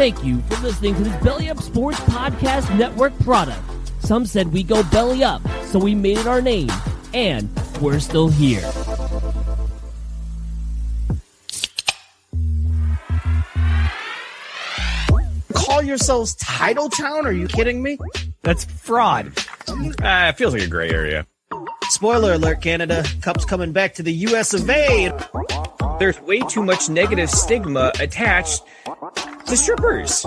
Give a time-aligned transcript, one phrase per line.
[0.00, 3.60] Thank you for listening to this Belly Up Sports Podcast Network product.
[3.98, 6.70] Some said we go belly up, so we made it our name,
[7.12, 7.50] and
[7.82, 8.62] we're still here.
[15.52, 17.26] Call yourselves Title Town?
[17.26, 17.98] Are you kidding me?
[18.40, 19.30] That's fraud.
[20.00, 21.26] Ah, it feels like a gray area.
[21.90, 23.04] Spoiler alert, Canada.
[23.20, 25.12] Cup's coming back to the US of A.
[25.98, 28.62] There's way too much negative stigma attached
[29.50, 30.24] to strippers.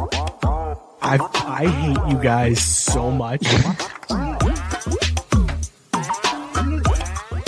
[1.01, 3.41] I I hate you guys so much.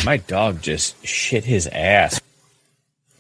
[0.06, 2.22] My dog just shit his ass.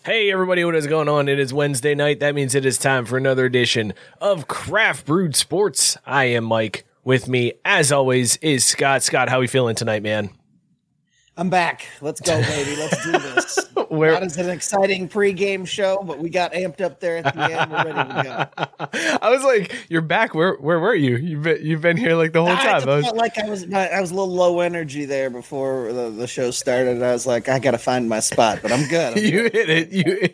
[0.05, 1.27] Hey everybody, what is going on?
[1.27, 2.21] It is Wednesday night.
[2.21, 5.97] That means it is time for another edition of Craft Brewed Sports.
[6.05, 6.85] I am Mike.
[7.03, 9.03] With me, as always, is Scott.
[9.03, 10.29] Scott, how are we feeling tonight, man?
[11.37, 11.85] I'm back.
[11.99, 12.77] Let's go, baby.
[12.77, 13.59] Let's do this.
[13.89, 17.41] Where- That is an exciting pregame show, but we got amped up there at the
[17.43, 17.71] end.
[17.71, 19.17] We're ready to go.
[19.21, 20.33] I was like, "You're back.
[20.33, 21.17] Where where were you?
[21.17, 23.49] You've been you've been here like the whole I time." I was, felt like I
[23.49, 27.03] was I was a little low energy there before the, the show started.
[27.03, 29.17] I was like, I got to find my spot, but I'm good.
[29.17, 29.91] I'm you hit it.
[29.91, 30.29] You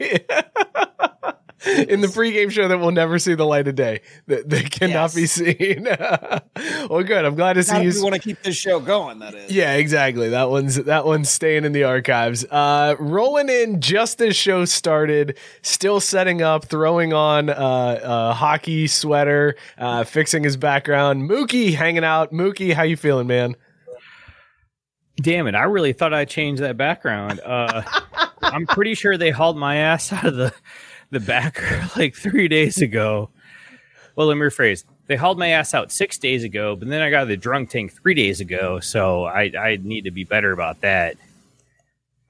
[1.66, 4.02] in the pregame show that will never see the light of day.
[4.28, 5.16] That, that cannot Yes.
[5.16, 5.84] be seen.
[6.90, 7.26] well, good.
[7.26, 7.90] I'm glad to see Not you.
[7.90, 9.20] if we want to keep this show going.
[9.20, 9.52] That is.
[9.52, 10.30] Yeah, exactly.
[10.30, 12.45] That one's that one's staying in the archives.
[12.50, 18.88] Uh, rolling in just as show started, still setting up, throwing on uh, a hockey
[18.88, 21.30] sweater, uh, fixing his background.
[21.30, 22.32] Mookie hanging out.
[22.32, 23.56] Mookie, how you feeling, man?
[25.22, 25.56] Damn it!
[25.56, 27.39] I really thought I changed that background.
[27.45, 27.84] Uh,
[28.42, 30.54] I'm pretty sure they hauled my ass out of the
[31.12, 31.62] the back
[31.98, 33.30] like three days ago.
[34.16, 34.84] Well, let me rephrase.
[35.08, 37.94] They hauled my ass out six days ago, but then I got the drunk tank
[37.94, 38.80] three days ago.
[38.80, 41.17] So I I need to be better about that.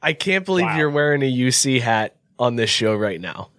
[0.01, 0.77] I can't believe Wow.
[0.77, 3.49] you're wearing a UC hat on this show right now.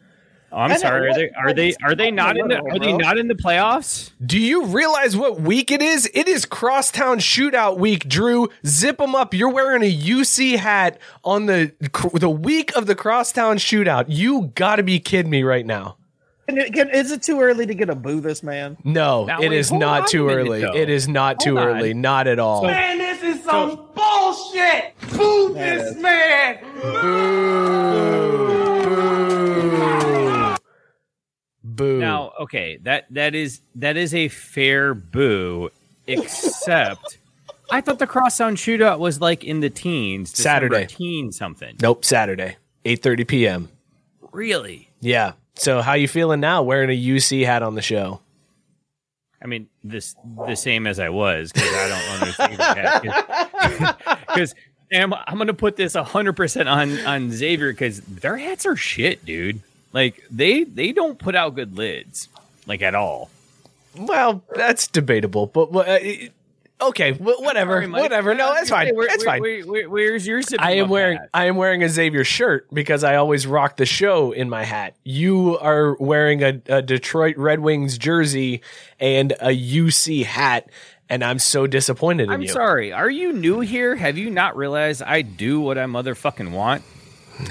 [0.53, 1.08] Oh, I'm I know, sorry.
[1.08, 4.11] Are they are they are they not in the are they not in the playoffs?
[4.25, 6.11] Do you realize what week it is?
[6.12, 8.06] It is Crosstown Shootout Week.
[8.06, 9.33] Drew, zip them up.
[9.33, 11.72] You're wearing a UC hat on the
[12.15, 14.06] the week of the Crosstown Shootout.
[14.09, 15.97] You got to be kidding me right now.
[16.49, 18.77] Can it- can- is it too early to get a boo this man?
[18.84, 20.60] No, Now, it wait, is not too early.
[20.60, 20.75] though.
[20.75, 21.66] It is not too on.
[21.69, 21.94] early.
[21.94, 22.65] Not at all.
[22.66, 24.93] Man, this is some bullshit.
[25.16, 26.59] Boo this man.
[26.82, 29.52] Boo.
[31.77, 31.99] Boo.
[31.99, 35.71] Now, okay, that that is that is a fair boo,
[36.06, 37.19] except
[37.71, 40.87] I thought the crosstown shootout was like in the teens, December Saturday.
[40.87, 41.77] teen something.
[41.81, 43.69] Nope, Saturday, 8:30 p.m.
[44.33, 44.91] Really?
[45.00, 45.33] Yeah.
[45.55, 48.21] So how you feeling now wearing a UC hat on the show?
[49.43, 50.15] I mean, this
[50.47, 53.03] the same as I was because I don't understand
[54.28, 54.54] because
[54.94, 58.77] I'm, I'm going to put this 100 percent on on Xavier because their hats are
[58.77, 59.60] shit, dude.
[59.92, 62.28] Like they they don't put out good lids
[62.66, 63.30] like at all.
[63.97, 65.98] Well, that's debatable, but uh,
[66.88, 68.34] okay, wh- whatever, Sorry, whatever.
[68.34, 68.94] No, that's fine.
[68.97, 69.42] Where- That's where- fine.
[69.42, 71.28] where- where- where's your I am wearing hat?
[71.34, 74.94] I am wearing a Xavier shirt because I always rock the show in my hat.
[75.04, 78.62] You are wearing a, a Detroit Red Wings jersey
[78.98, 80.70] and a UC hat,
[81.10, 82.48] and I'm so disappointed in I'm you.
[82.48, 82.92] sorry.
[82.94, 83.94] Are you new here?
[83.97, 86.82] Have you not realized I do what I motherfucking want?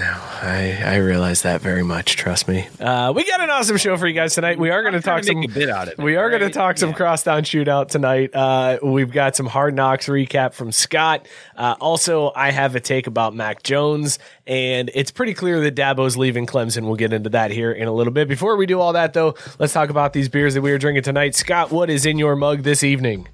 [0.00, 2.16] I, I realize that very much.
[2.16, 2.66] Trust me.
[2.80, 4.58] Uh, we got an awesome show for you guys tonight.
[4.58, 5.40] We are going to talk some.
[5.52, 6.96] bit out of it, we are going to talk some Yeah.
[6.96, 8.30] crosstown shootout tonight.
[8.34, 11.26] Uh, we've got some hard knocks recap from Scott.
[11.56, 16.16] Uh, also, I have a take about Mac Jones, and it's pretty clear that Dabo's
[16.16, 16.84] leaving Clemson.
[16.84, 18.28] We'll get into that here in a little bit.
[18.28, 21.02] Before we do all that, though, let's talk about these beers that we are drinking
[21.04, 21.34] tonight.
[21.34, 23.28] Scott, what is in your mug this evening?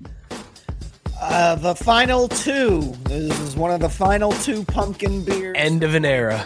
[1.31, 2.81] Uh, the final two.
[3.05, 5.55] This is one of the final two pumpkin beers.
[5.59, 6.43] End of an era.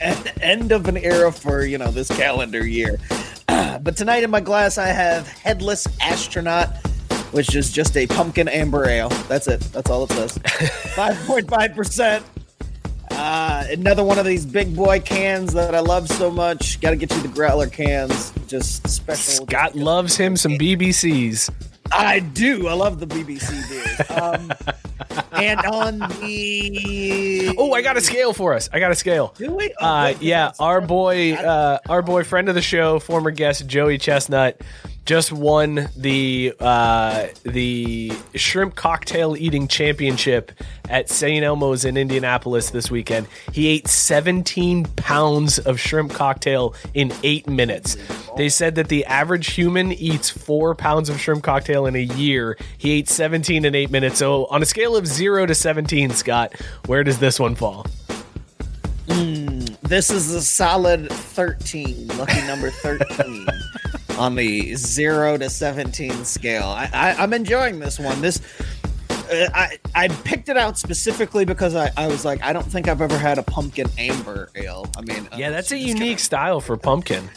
[0.00, 2.98] End, end of an era for you know this calendar year.
[3.46, 6.68] but tonight in my glass, I have Headless Astronaut,
[7.32, 9.10] which is just a pumpkin amber ale.
[9.28, 9.60] That's it.
[9.72, 10.38] That's all it says.
[10.94, 12.24] Five point five percent.
[13.10, 16.80] Uh, another one of these big boy cans that I love so much.
[16.80, 18.32] Got to get you the growler cans.
[18.46, 19.46] Just special.
[19.46, 21.50] Scott loves him some BBCs.
[21.92, 22.68] I do.
[22.68, 24.10] I love the BBC beers.
[24.10, 24.52] Um,
[25.32, 28.68] and on the Oh, I got a scale for us.
[28.72, 29.34] I got a scale.
[29.36, 29.72] Do we?
[29.80, 33.98] Oh, Uh, yeah, our boy, uh, our boy, friend of the show, former guest Joey
[33.98, 34.60] Chestnut,
[35.08, 40.52] just won the uh, the shrimp cocktail eating championship
[40.90, 41.42] at St.
[41.42, 43.26] Elmo's in Indianapolis this weekend.
[43.50, 47.96] He ate 17 pounds of shrimp cocktail in eight minutes.
[48.36, 52.58] They said that the average human eats four pounds of shrimp cocktail in a year.
[52.76, 54.18] He ate 17 in eight minutes.
[54.18, 56.52] So, on a scale of zero to 17, Scott,
[56.84, 57.86] where does this one fall?
[59.06, 62.08] This is a solid 13.
[62.08, 63.46] Lucky number 13.
[64.18, 66.64] on the zero to seventeen scale.
[66.66, 68.20] I, I I'm enjoying this one.
[68.20, 68.40] This.
[69.10, 72.88] uh, I I picked it out specifically because I, I was like I don't think
[72.88, 74.86] I've ever had a pumpkin amber ale.
[74.96, 77.28] I mean Yeah, uh, that's a just kinda- unique style for pumpkin.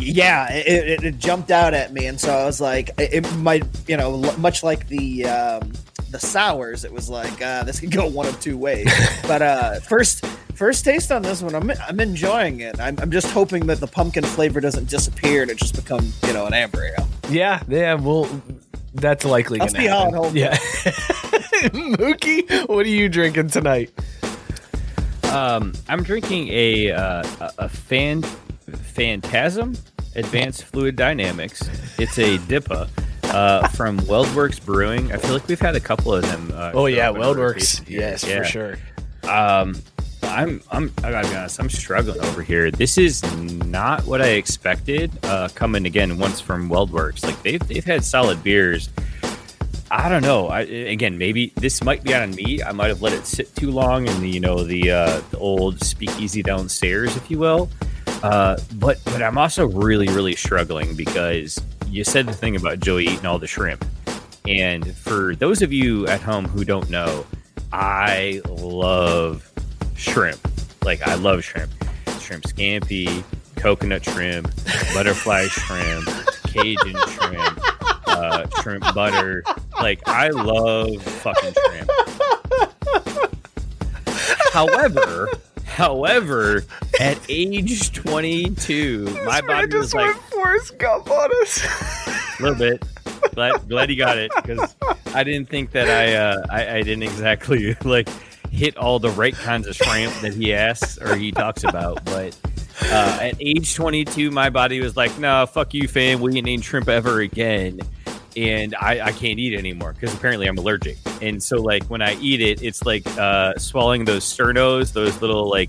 [0.00, 3.36] yeah, it, it, it jumped out at me, and so I was like, it, it
[3.36, 5.72] might, you know, l- much like the um,
[6.12, 8.92] the sours, it was like uh, this could go one of two ways.
[9.26, 10.24] but uh, first
[10.54, 12.78] first taste on this one, I'm I'm enjoying it.
[12.78, 16.32] I'm, I'm just hoping that the pumpkin flavor doesn't disappear and it just become you
[16.32, 17.08] know an amber ale.
[17.28, 18.28] Yeah, yeah, well,
[18.94, 20.18] that's likely Let's gonna see how it happen.
[20.18, 20.56] holds Yeah.
[21.96, 23.90] Mookie, what are you drinking tonight?
[25.32, 29.76] Um, I'm drinking a uh, a, a fan Phantasm
[30.14, 31.68] Advanced Fluid Dynamics.
[31.98, 32.88] It's a DIPA
[33.32, 35.12] uh, from WeldWerks Brewing.
[35.12, 36.52] I feel like we've had a couple of them.
[36.54, 37.84] Uh, Oh yeah, up in our WeldWerks.
[37.88, 38.38] Yes, Yeah.
[38.38, 38.76] for sure.
[39.24, 39.76] Um,
[40.24, 41.58] I'm I'm I gotta be honest.
[41.60, 42.70] I'm struggling over here.
[42.70, 43.22] This is
[43.66, 45.10] not what I expected.
[45.24, 48.88] Uh, coming again once from WeldWerks, like they've they've had solid beers.
[49.90, 50.46] I don't know.
[50.48, 52.62] I, again, maybe this might be on me.
[52.62, 55.38] I might have let it sit too long in the you know the uh, the
[55.38, 57.68] old speakeasy downstairs, if you will.
[58.22, 61.60] Uh, but but I'm also really really struggling because
[61.92, 63.84] you said the thing about Joey eating all the shrimp,
[64.48, 67.26] and for those of you at home who don't know,
[67.70, 69.52] I love
[69.94, 70.40] shrimp.
[70.84, 71.70] Like I love shrimp,
[72.18, 73.22] shrimp scampi,
[73.56, 74.50] coconut shrimp,
[74.94, 76.08] butterfly shrimp,
[76.44, 77.60] Cajun shrimp,
[78.06, 79.44] uh, shrimp butter.
[79.78, 81.90] Like I love fucking shrimp.
[84.52, 85.28] However,
[85.72, 86.64] however,
[87.00, 91.64] at age 22, my body was like Forrest Gump on us.
[92.38, 92.84] a little bit.
[93.34, 94.76] Glad, glad he got it because
[95.14, 98.08] I didn't think that I, uh, I I didn't exactly like
[98.50, 102.04] hit all the right kinds of shrimp that he asks or he talks about.
[102.04, 102.36] But
[102.82, 106.20] uh, at age 22, my body was like, "No, fuck you, fam.
[106.20, 107.80] We ain't eating shrimp ever again."
[108.36, 110.96] And I, I can't eat it anymore because apparently I'm allergic.
[111.20, 115.50] And so, like, when I eat it, it's like uh, swallowing those sternos, those little
[115.50, 115.68] like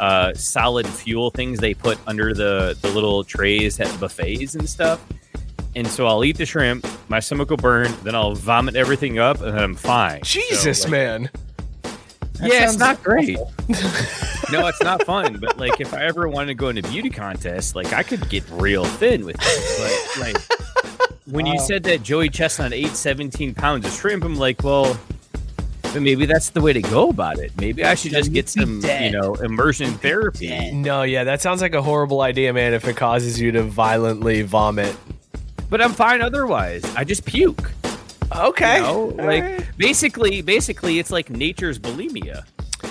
[0.00, 5.00] uh, solid fuel things they put under the the little trays at buffets and stuff.
[5.76, 9.40] And so I'll eat the shrimp, my stomach will burn, then I'll vomit everything up,
[9.40, 10.20] and then I'm fine.
[10.24, 11.30] Jesus, So, like, man.
[12.42, 13.38] yeah, it's not great.
[14.50, 15.38] no, it's not fun.
[15.38, 18.42] But like, if I ever wanted to go into beauty contests, like I could get
[18.50, 20.16] real thin with it.
[20.16, 20.69] But like,
[21.30, 24.98] when you said that Joey Chestnut ate 17 pounds of shrimp, I'm like, well,
[25.82, 27.52] then maybe that's the way to go about it.
[27.60, 30.70] Maybe I should just get some, you know, immersion therapy.
[30.72, 32.74] No, yeah, that sounds like a horrible idea, man.
[32.74, 34.96] If it causes you to violently vomit.
[35.68, 36.84] But I'm fine otherwise.
[36.96, 37.70] I just puke.
[38.36, 38.76] Okay.
[38.76, 39.04] You know?
[39.16, 39.68] Like right.
[39.76, 42.44] basically, basically, it's like nature's bulimia.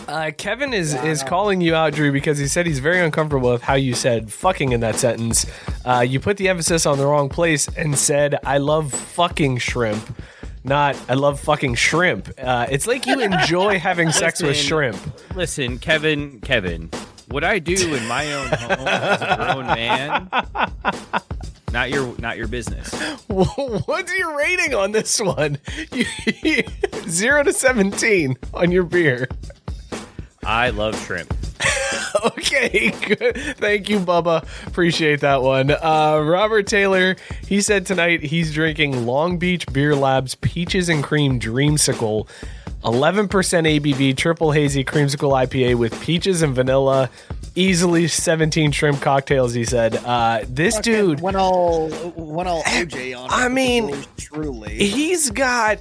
[0.09, 3.61] Uh, Kevin is is calling you out, Drew, because he said he's very uncomfortable with
[3.61, 5.45] how you said "fucking" in that sentence.
[5.85, 10.17] Uh, you put the emphasis on the wrong place and said, "I love fucking shrimp."
[10.63, 12.27] Not, I love fucking shrimp.
[12.39, 14.97] Uh, it's like you enjoy having sex with shrimp.
[15.35, 16.89] Listen, Kevin, Kevin,
[17.27, 20.27] what I do in my own home as a grown man,
[21.71, 22.91] not your not your business.
[23.27, 25.59] What's your rating on this one?
[27.07, 29.27] Zero to seventeen on your beer.
[30.43, 31.33] I love shrimp.
[32.25, 33.37] Okay, good.
[33.57, 34.43] Thank you, Bubba.
[34.67, 35.71] Appreciate that one.
[35.71, 37.15] Uh, Robert Taylor,
[37.47, 42.27] he said tonight he's drinking Long Beach Beer Labs Peaches and Cream Dreamsicle.
[42.83, 47.09] 11% ABV triple hazy creamsicle IPA with peaches and vanilla.
[47.55, 49.95] Easily 17 shrimp cocktails, he said.
[49.97, 53.25] Uh, this dude, went all went all OJ on.
[53.25, 54.75] it I mean, truly.
[54.75, 55.77] he's got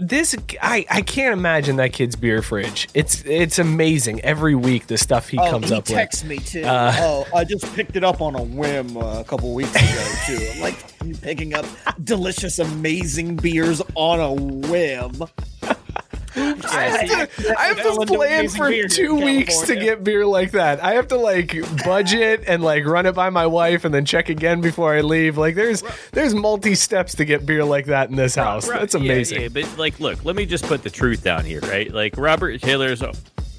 [0.00, 2.88] this I, I can't imagine that kid's beer fridge.
[2.94, 4.20] It's it's amazing.
[4.22, 5.88] Every week the stuff he Oh, comes he up with.
[5.96, 6.62] texts me too.
[6.64, 10.12] Uh, oh, I just picked it up on a whim uh, a couple weeks ago
[10.26, 10.48] too.
[10.54, 11.66] I'm like, you picking up
[12.02, 15.22] delicious, amazing beers on a whim.
[16.36, 20.82] I have to, I have to plan for two weeks to get beer like that.
[20.82, 24.28] I have to like budget and like run it by my wife and then check
[24.28, 25.38] again before I leave.
[25.38, 25.82] Like there's
[26.12, 28.68] there's multi steps to get beer like that in this house.
[28.68, 29.42] That's yeah, amazing.
[29.42, 31.92] yeah, but like, look, let me just put the truth down here, right?
[31.92, 33.02] Like Robert Taylor's.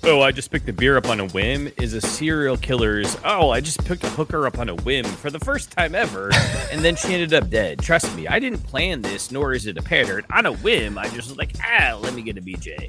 [0.04, 1.72] Oh, I just picked the beer up on a whim.
[1.78, 3.16] Is a serial killer's.
[3.24, 6.32] Oh, I just picked a hooker up on a whim for the first time ever,
[6.72, 7.78] and then she ended up dead.
[7.80, 10.26] Trust me, I didn't plan this, nor is it a pattern.
[10.34, 12.88] On a whim, I just was like, ah, let me get a BJ.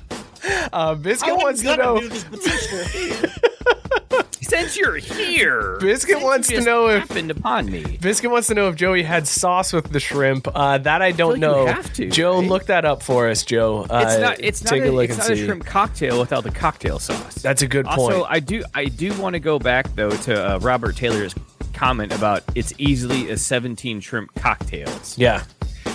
[0.72, 2.00] Uh, Biscuit I wants was to gonna know.
[4.48, 7.98] do this, but since you're here, Biscuit wants to know if- happened upon me.
[8.00, 10.48] Biscuit wants to know if Joey had sauce with the shrimp.
[10.54, 11.66] Uh, that I don't you know.
[11.66, 12.48] have to, Joe, right?
[12.48, 13.86] look that up for us, Joe.
[13.88, 14.36] Uh, It's not.
[14.40, 14.70] It's not.
[14.70, 17.36] take a, a look it's and not a shrimp cocktail without the cocktail sauce.
[17.36, 18.14] That's a good point.
[18.14, 18.24] Also.
[18.24, 18.62] I do.
[18.74, 21.34] I do want to go back though to uh, Robert Taylor's
[21.72, 25.16] comment about it's easily a 17 shrimp cocktails.
[25.16, 25.44] Yeah.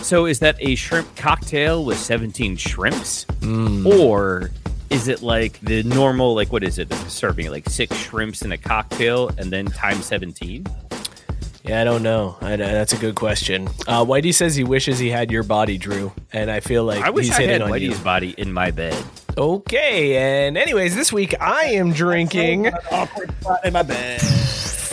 [0.01, 3.25] So is that a shrimp cocktail with 17 shrimps?
[3.41, 3.86] Hmm.
[3.88, 4.51] Or
[4.93, 6.93] is it like the normal, like, what is it?
[7.09, 10.65] Serving like six shrimps in a cocktail and then times 17?
[11.63, 12.38] Yeah, I don't know.
[12.41, 13.67] I, that's a good question.
[13.88, 17.09] Uh, Whitey says he wishes he had your body, Drew, and I feel like I
[17.09, 18.03] wish he's I hitting had on Whitey's you.
[18.03, 19.01] body in my bed.
[19.38, 24.21] Okay, and anyways, this week I am drinking Awkward spot in my bed.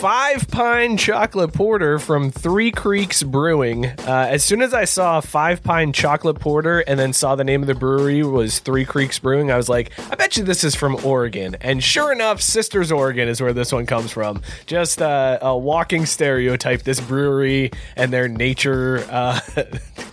[0.00, 3.84] Five pine chocolate porter from Three Creeks Brewing.
[3.84, 7.60] Uh, as soon as I saw five pine chocolate porter and then saw the name
[7.60, 10.74] of the brewery was Three Creeks Brewing, I was like, I bet you this is
[10.74, 11.54] from Oregon.
[11.60, 14.40] And sure enough, Sisters, Oregon is where this one comes from.
[14.64, 16.80] Just uh, a walking stereotype.
[16.82, 19.04] This brewery and their nature.
[19.10, 19.34] Uh,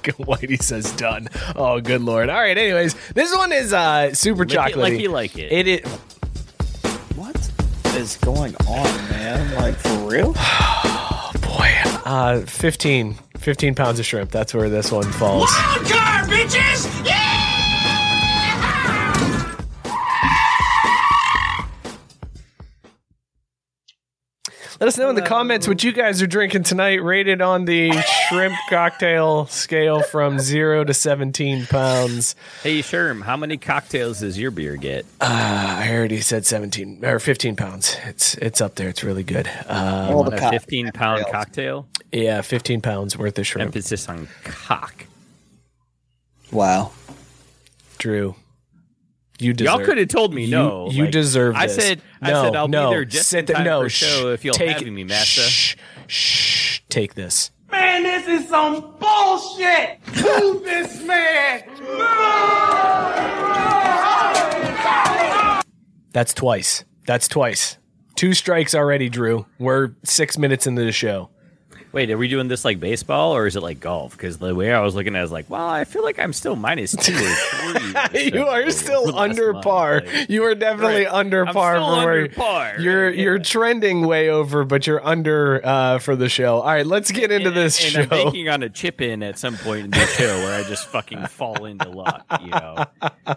[0.03, 1.29] Whitey says done.
[1.55, 2.29] Oh, good lord.
[2.29, 2.57] All right.
[2.57, 4.75] Anyways, this one is uh, super Lick chocolatey.
[4.75, 5.49] like you like it.
[5.49, 5.99] It is.
[7.97, 9.55] What is going on, man?
[9.55, 10.35] Like for real?
[10.89, 11.71] Oh, Boy,
[12.05, 14.29] uh, 15, 15 pounds of shrimp.
[14.29, 15.49] That's where this one falls.
[15.51, 16.06] Wild
[24.79, 27.91] Let us know in the comments what you guys are drinking tonight, rated on the
[28.29, 32.35] shrimp cocktail scale from zero to 17 pounds.
[32.61, 35.05] Hey, Sherm, how many cocktails does your beer get?
[35.19, 35.25] Uh,
[35.79, 37.97] I already said 17 or 15 pounds.
[38.05, 38.89] It's it's up there.
[38.89, 39.49] It's really good.
[39.67, 41.85] Uh, All the A co- 15 pound cocktails.
[41.85, 41.87] cocktail?
[42.11, 43.69] yeah, 15 pounds worth of shrimp.
[43.69, 45.05] Emphasis on cock.
[46.51, 46.91] Wow.
[47.97, 48.35] Drew,
[49.39, 49.77] you deserve.
[49.79, 50.89] Y'all could have told me no.
[50.89, 51.55] You like, deserve.
[51.55, 51.75] I this.
[51.75, 53.89] said, I no, said I'll no, be there just sit in there- time no, for
[53.89, 55.41] show if you'll take, have me, massa.
[55.41, 55.75] Shh,
[56.07, 57.51] shh, take this.
[57.71, 59.99] Man, this is some bullshit!
[60.05, 61.63] Who's this man?
[66.13, 66.83] That's twice.
[67.05, 67.77] That's twice.
[68.15, 69.45] Two strikes already, Drew.
[69.59, 71.29] We're six minutes into the show.
[71.93, 74.11] Wait, are we doing this like baseball or is it like golf?
[74.11, 76.33] Because the way I was looking at it is like, well, I feel like I'm
[76.33, 78.31] still minus two or three.
[78.33, 80.01] you are still under month, par.
[80.05, 81.13] like- you are definitely Right.
[81.13, 82.75] under I'm par still where under par.
[82.79, 83.23] you're Yeah.
[83.23, 86.57] you're trending way over, but you're under uh, for the show.
[86.59, 88.01] All right, let's get into this and show.
[88.01, 90.87] I'm banking on a chip in at some point in the show where I just
[90.87, 92.25] fucking fall into luck.
[92.41, 92.85] You know,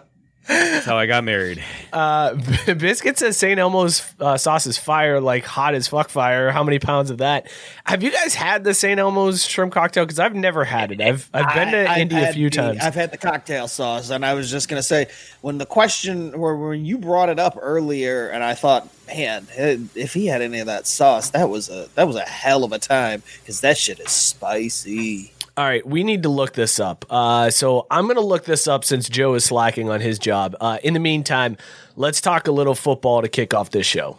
[0.51, 1.63] that's how I got married.
[1.93, 2.35] Uh,
[2.77, 3.59] Biscuit says St.
[3.59, 6.51] Elmo's uh, sauce is fire, like hot as fuck fire.
[6.51, 7.47] How many pounds of that?
[7.85, 8.99] Have you guys had the St.
[8.99, 10.05] Elmo's shrimp cocktail?
[10.05, 11.01] Because I've never had it.
[11.01, 12.79] I've I've been to I- I've Indy a few the- times.
[12.81, 15.07] I've had the cocktail sauce, and I was just gonna say
[15.41, 20.13] when the question or when you brought it up earlier, and I thought, man, if
[20.13, 22.79] he had any of that sauce, that was a that was a hell of a
[22.79, 25.33] time because that shit is spicy.
[25.61, 27.05] All right, we need to look this up.
[27.07, 30.55] Uh, so I'm going to look this up since Joe is slacking on his job.
[30.59, 31.55] Uh, in the meantime,
[31.95, 34.17] let's talk a little football to kick off this show.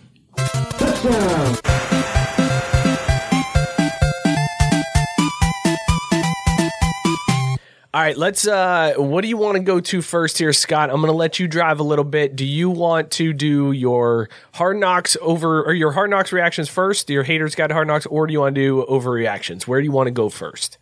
[7.93, 8.47] All right, let's.
[8.47, 10.91] Uh, what do you want to go to first here, Scott?
[10.91, 12.37] I'm going to let you drive a little bit.
[12.37, 17.11] Do you want to do your hard knocks over or your hard knocks reactions first?
[17.11, 19.67] Your haters got hard knocks, or do you want to do overreactions?
[19.67, 20.79] Where do you want to go first?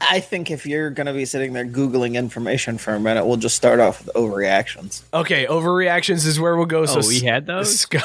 [0.00, 3.56] I think if you're gonna be sitting there googling information for a minute, we'll just
[3.56, 5.02] start off with overreactions.
[5.14, 6.84] Okay, overreactions is where we'll go.
[6.86, 7.80] so Oh, we had those?
[7.80, 8.02] Scott,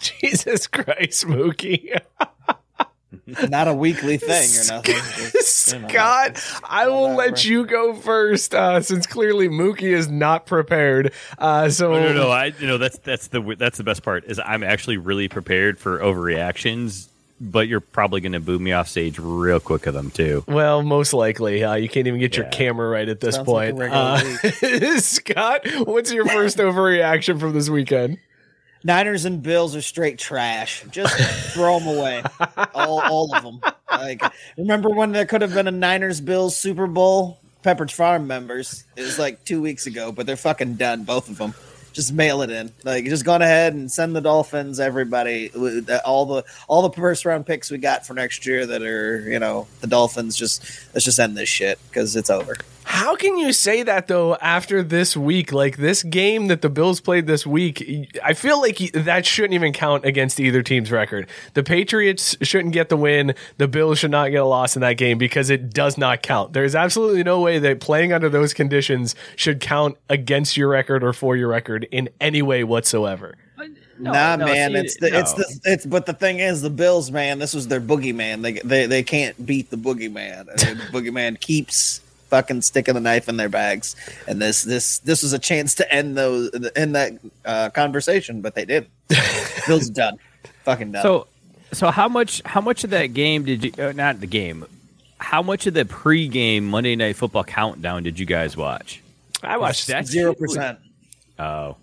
[0.00, 1.98] Jesus Christ, Mookie.
[3.48, 4.94] Not a weekly thing or nothing.
[5.32, 7.30] Just, you know, Scott, I will whatever.
[7.30, 11.12] let you go first, uh, since clearly Mookie is not prepared.
[11.38, 14.24] Uh, so Oh, no, no, I you know that's that's the that's the best part
[14.26, 17.06] is I'm actually really prepared for overreactions,
[17.40, 20.44] but you're probably going to boo me off stage real quick of them too.
[20.46, 23.76] well, most likely, uh, you can't even get your camera right at this Sounds point.
[23.76, 28.18] regular uh, Scott, what's your first overreaction from this weekend?
[28.86, 30.84] Niners and Bills are straight trash.
[30.90, 31.16] Just
[31.54, 32.22] throw them away,
[32.74, 33.60] all, all of them.
[33.90, 34.22] Like,
[34.58, 37.38] remember when there could have been a Niners Bills Super Bowl?
[37.62, 38.84] Pepperidge Farm members.
[38.94, 41.54] It was like two weeks ago, but they're fucking done, both of them.
[41.94, 42.72] Just mail it in.
[42.82, 45.50] Like, just go ahead and send the Dolphins, everybody,
[46.04, 49.38] all the all the first round picks we got for next year that are, you
[49.38, 50.36] know, the Dolphins.
[50.36, 52.56] Just let's just end this shit because it's over.
[52.84, 55.52] How can you say that though after this week?
[55.52, 59.72] Like this game that the Bills played this week, I feel like that shouldn't even
[59.72, 61.28] count against either team's record.
[61.54, 63.34] The Patriots shouldn't get the win.
[63.56, 66.52] The Bills should not get a loss in that game because it does not count.
[66.52, 71.12] There's absolutely no way that playing under those conditions should count against your record or
[71.12, 73.34] for your record in any way whatsoever.
[73.98, 75.86] nah, no, man, see, it's the it's the it's.
[75.86, 78.42] But the thing is, the Bills, man, this was their boogeyman.
[78.42, 80.48] They they they can't beat the boogeyman.
[80.48, 82.00] And the boogeyman keeps
[82.34, 83.94] fucking sticking the knife in their bags.
[84.26, 87.12] And this this this was a chance to end those end that
[87.44, 88.88] uh, conversation, but they did.
[89.68, 90.18] Bills done,
[90.64, 91.02] fucking done.
[91.02, 91.28] So,
[91.72, 94.66] So how much how much of that game did you uh, not the game?
[95.18, 99.00] How much of the pregame Monday Night Football countdown did you guys watch?
[99.42, 100.78] I watched That Zero percent.
[101.38, 101.76] Oh,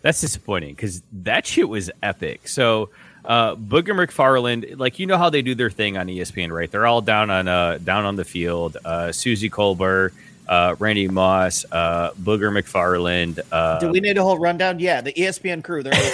[0.00, 2.48] that's disappointing because that shit was epic.
[2.48, 2.88] So,
[3.24, 6.70] uh, Booger McFarland, like you know how they do their thing on ESPN, right?
[6.70, 8.76] They're all down on uh, down on the field.
[8.84, 10.10] Uh, Suzy Kolber,
[10.48, 13.40] uh, Randy Moss, uh, Booger McFarland.
[13.50, 14.80] Uh, Do we need a whole rundown?
[14.80, 15.82] Yeah, the ESPN crew.
[15.82, 16.10] They're on the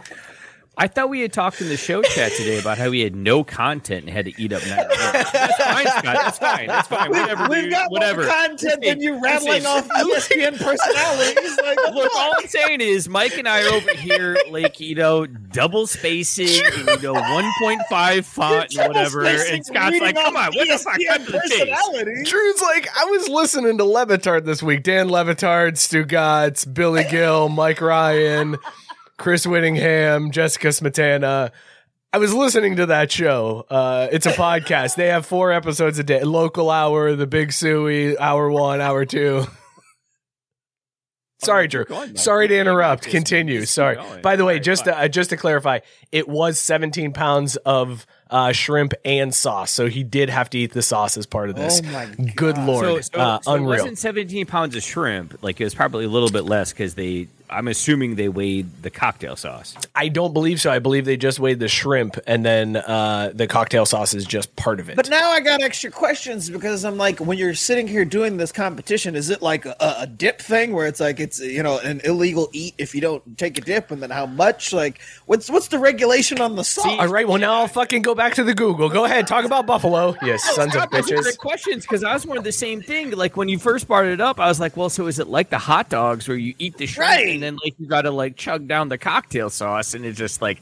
[0.00, 0.26] field.
[0.80, 3.44] I thought we had talked in the show chat today about how we had no
[3.44, 4.86] content and had to eat up night.
[5.12, 6.02] That's fine, Scott.
[6.04, 6.66] That's fine.
[6.68, 7.10] That's fine.
[7.10, 7.48] Whatever.
[7.50, 7.72] We've dude.
[7.72, 8.22] got whatever.
[8.22, 11.58] more content than you rattling off ESPN personalities.
[11.62, 15.26] Like, Look, all I'm saying is Mike and I are over here, like, you know,
[15.26, 19.26] double spacing, and, you know, 1.5 font and whatever.
[19.26, 20.98] And Scott's like, come on, what the fuck?
[21.06, 22.30] Cut to the chase.
[22.30, 24.82] Drew's like, I was listening to Le Batard this week.
[24.82, 28.56] Dan Le Batard, Stu Gatz, Billy Gil, Mike Ryan,
[29.20, 31.50] Chris Whittingham, Jessica Smetana.
[32.10, 33.66] I was listening to that show.
[33.68, 34.94] Uh, it's a podcast.
[34.96, 36.24] They have four episodes a day.
[36.24, 39.44] Local hour, the Big Suey, hour one, hour two.
[41.42, 41.84] Sorry, Drew.
[42.14, 43.04] Sorry to interrupt.
[43.04, 43.66] Continue.
[43.66, 43.98] Sorry.
[44.22, 48.52] By the way, just to, uh, just to clarify, it was 17 pounds of uh,
[48.52, 51.82] shrimp and sauce, so he did have to eat the sauce as part of this.
[51.84, 55.42] Oh my Good lord, So, so, uh, so it wasn't 17 pounds of shrimp.
[55.42, 58.90] Like, it was probably a little bit less because they, I'm assuming they weighed the
[58.90, 59.76] cocktail sauce.
[59.94, 60.70] I don't believe so.
[60.70, 64.54] I believe they just weighed the shrimp, and then uh, the cocktail sauce is just
[64.56, 64.96] part of it.
[64.96, 68.52] But now I got extra questions because I'm like, when you're sitting here doing this
[68.52, 72.00] competition, is it like a, a dip thing where it's like it's you know an
[72.04, 74.72] illegal eat if you don't take a dip, and then how much?
[74.72, 76.86] Like, what's what's the regulation on the sauce?
[76.86, 78.88] All right, well now I'll fucking go back to the Google.
[78.88, 80.16] Go ahead, talk about Buffalo.
[80.30, 81.22] Yes, sons of Scott, those are bitches.
[81.22, 83.10] great questions because I was wondering the same thing.
[83.12, 85.50] Like when you first brought it up, I was like, "Well, so is it like
[85.50, 87.39] the hot dogs where you eat the shrimp Right.
[87.42, 90.42] And then like you got to like chug down the cocktail sauce?" And it's just
[90.42, 90.60] like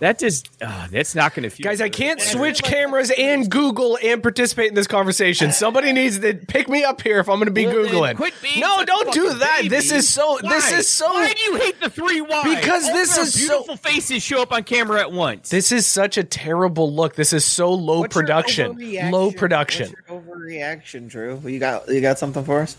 [0.00, 0.18] that.
[0.18, 4.22] Just uh, that's not going to feel Guys, I can't switch cameras and Google and
[4.22, 5.52] participate in this conversation.
[5.52, 8.16] Somebody needs to pick me up here if I'm going to be Well, googling.
[8.16, 9.56] quit being No, don't do that.
[9.58, 9.68] baby.
[9.68, 10.38] This is so.
[10.42, 11.06] This is so.
[11.10, 12.54] Why do you hate the three Y?
[12.56, 15.48] Because All this their is so- beautiful faces show up on camera at once.
[15.50, 17.14] This is such a terrible look.
[17.14, 18.76] This is so low What's production.
[18.76, 19.10] overreaction?
[19.12, 19.94] Low production.
[20.08, 21.40] What's your overreaction, Drew?
[21.44, 22.76] You got you got something for us?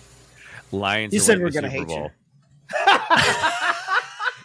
[0.71, 1.13] Lions.
[1.13, 2.11] You are said we're gonna Super hate Bowl.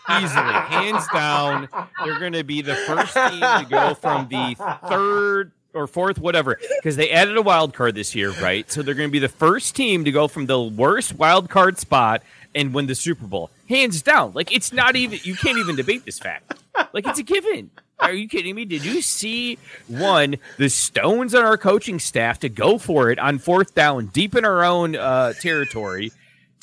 [0.09, 1.69] Easily, hands down,
[2.05, 4.55] they're going to be the first team to go from the
[4.89, 8.71] third or fourth, whatever, because they added a wild card this year, right?
[8.71, 11.79] So they're going to be the first team to go from the worst wild card
[11.79, 12.23] spot
[12.55, 14.33] and win the Super Bowl, hands down.
[14.33, 16.55] Like it's not even you can't even debate this fact.
[16.93, 17.71] Like it's a given.
[17.99, 18.65] Are you kidding me?
[18.65, 19.59] Did you see
[19.89, 24.35] one the stones on our coaching staff to go for it on fourth down, deep
[24.35, 26.13] in our own uh, territory?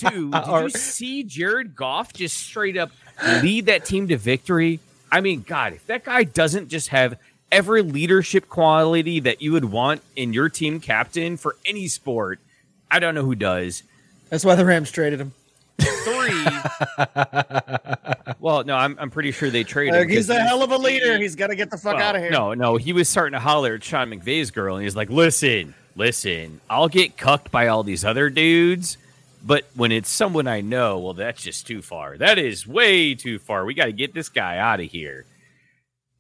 [0.09, 2.91] Two, did you see Jared Goff just straight up
[3.41, 4.79] lead that team to victory?
[5.11, 7.19] I mean, God, if that guy doesn't just have
[7.51, 12.39] every leadership quality that you would want in your team captain for any sport,
[12.89, 13.83] I don't know who does.
[14.29, 15.33] That's why the Rams traded him.
[15.79, 16.45] Three.
[18.39, 19.93] well, no, I'm, I'm pretty sure they traded.
[19.93, 21.15] Like, him He's a hell of a leader.
[21.17, 22.31] he- He's got to get the fuck well, out of here.
[22.31, 25.73] No, no, he was starting to holler at Sean McVay's girl, and he's like, "Listen,
[25.95, 28.97] listen, I'll get cucked by all these other dudes,
[29.43, 32.17] but when it's someone I know, well, that's just too far.
[32.17, 33.65] That is way too far.
[33.65, 35.25] We got to get this guy out of here."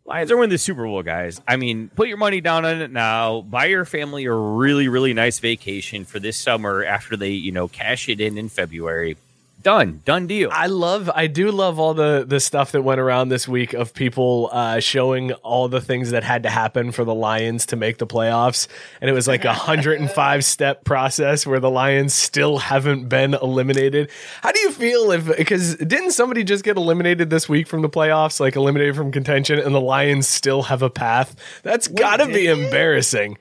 [0.05, 1.41] Lions are winning the Super Bowl, guys.
[1.47, 3.39] I mean, put your money down on it now.
[3.39, 7.69] Buy your family a really, really nice vacation for this summer after they, you know,
[7.69, 9.15] cash it in in February.
[9.63, 10.49] Done, done deal.
[10.51, 13.93] I love, I do love all the the stuff that went around this week of
[13.93, 17.97] people uh, showing all the things that had to happen for the Lions to make
[17.97, 18.67] the playoffs,
[18.99, 23.07] and it was like a hundred and five step process where the Lions still haven't
[23.07, 24.11] been eliminated.
[24.41, 27.89] How do you feel if because didn't somebody just get eliminated this week from the
[27.89, 31.37] playoffs, like eliminated from contention, and the Lions still have a path?
[31.63, 33.37] That's got to be did embarrassing.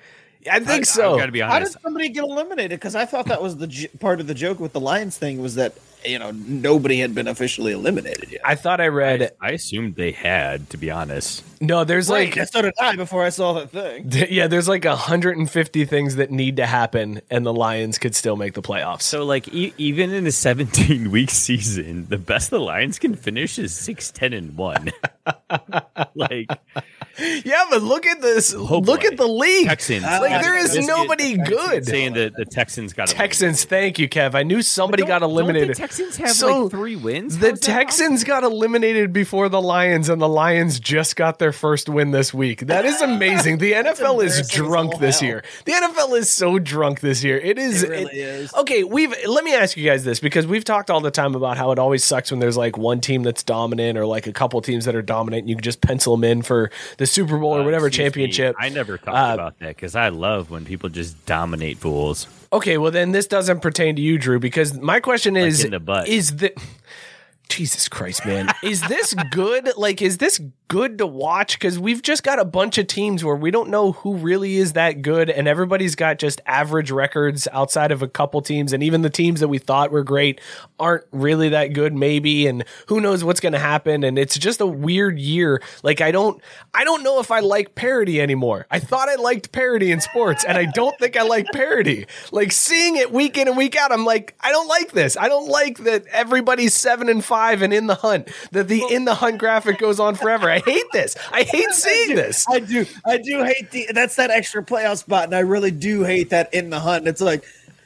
[0.50, 1.14] I think so.
[1.14, 1.54] I've got to be honest.
[1.54, 2.78] How did somebody get eliminated?
[2.78, 5.40] Because I thought that was the j- part of the joke with the Lions thing
[5.40, 5.74] was that
[6.04, 8.40] you know nobody had been officially eliminated yet.
[8.44, 11.44] I thought I read I assumed they had, to be honest.
[11.60, 11.84] no.
[11.84, 14.10] There's Right, like I so did I before I saw that thing.
[14.30, 18.54] Yeah, there's like 150 things that need to happen, and the Lions could still make
[18.54, 19.02] the playoffs.
[19.02, 23.58] So, like, e- even in a 17 week season, the best the Lions can finish
[23.58, 24.90] is six, ten, and 1.
[26.14, 26.50] like,
[27.44, 28.54] Yeah, but look at this.
[28.54, 28.94] look boy.
[28.94, 29.66] at the league.
[29.66, 30.02] Texans.
[30.04, 31.84] Like there is Biscuit- nobody good.
[31.86, 34.34] saying that the Texans got Texans, thank you, Kev.
[34.34, 35.76] I knew somebody got don't the eliminated.
[35.76, 37.38] Texans have, So, like, three wins?
[37.38, 41.52] The How's that Texans got eliminated before the Lions, and the Lions just got their
[41.52, 42.60] first win this week.
[42.66, 43.58] That is amazing.
[43.58, 45.28] The NFL is drunk this hell.
[45.28, 45.44] year.
[45.64, 47.38] The NFL is so drunk this year.
[47.38, 47.82] It is.
[47.82, 48.54] It really is.
[48.54, 51.56] Okay, we've let me ask you guys this because we've talked all the time about
[51.56, 54.60] how it always sucks when there's like one team that's dominant or like a couple
[54.62, 55.40] teams that are dominant.
[55.42, 56.70] And you can just pencil them in for
[57.02, 58.04] the Super Bowl or Uh, whatever excuse me.
[58.04, 58.54] championship.
[58.60, 62.28] I never thought Uh, about that because I love when people just dominate fools.
[62.52, 66.04] Okay, well then this doesn't pertain to you, Drew, because my question is: in the
[66.06, 66.52] is the
[67.48, 69.76] Jesus Christ, man, is this good?
[69.76, 71.58] Like, is this good to watch?
[71.58, 74.72] Because we've just got a bunch of teams where we don't know who really is
[74.72, 79.02] that good, and everybody's got just average records outside of a couple teams, and even
[79.02, 80.40] the teams that we thought were great
[80.80, 82.46] aren't really that good, maybe.
[82.46, 84.02] And who knows what's going to happen?
[84.02, 85.60] And it's just a weird year.
[85.82, 86.40] Like, I don't,
[86.72, 88.66] I don't know if I like parody anymore.
[88.70, 92.06] I thought I liked parody in sports, and I don't think I like parody.
[92.30, 95.18] Like seeing it week in and week out, I'm like, I don't like this.
[95.18, 98.28] I don't like that everybody's seven and five and in the hunt.
[98.52, 100.48] That the in the hunt graphic goes on forever.
[100.48, 101.16] I hate this.
[101.32, 102.46] I hate seeing this.
[102.48, 102.86] I do.
[103.04, 103.88] I do hate the.
[103.92, 107.08] That's that extra playoff spot, and I really do hate that in the hunt.
[107.08, 107.44] It's like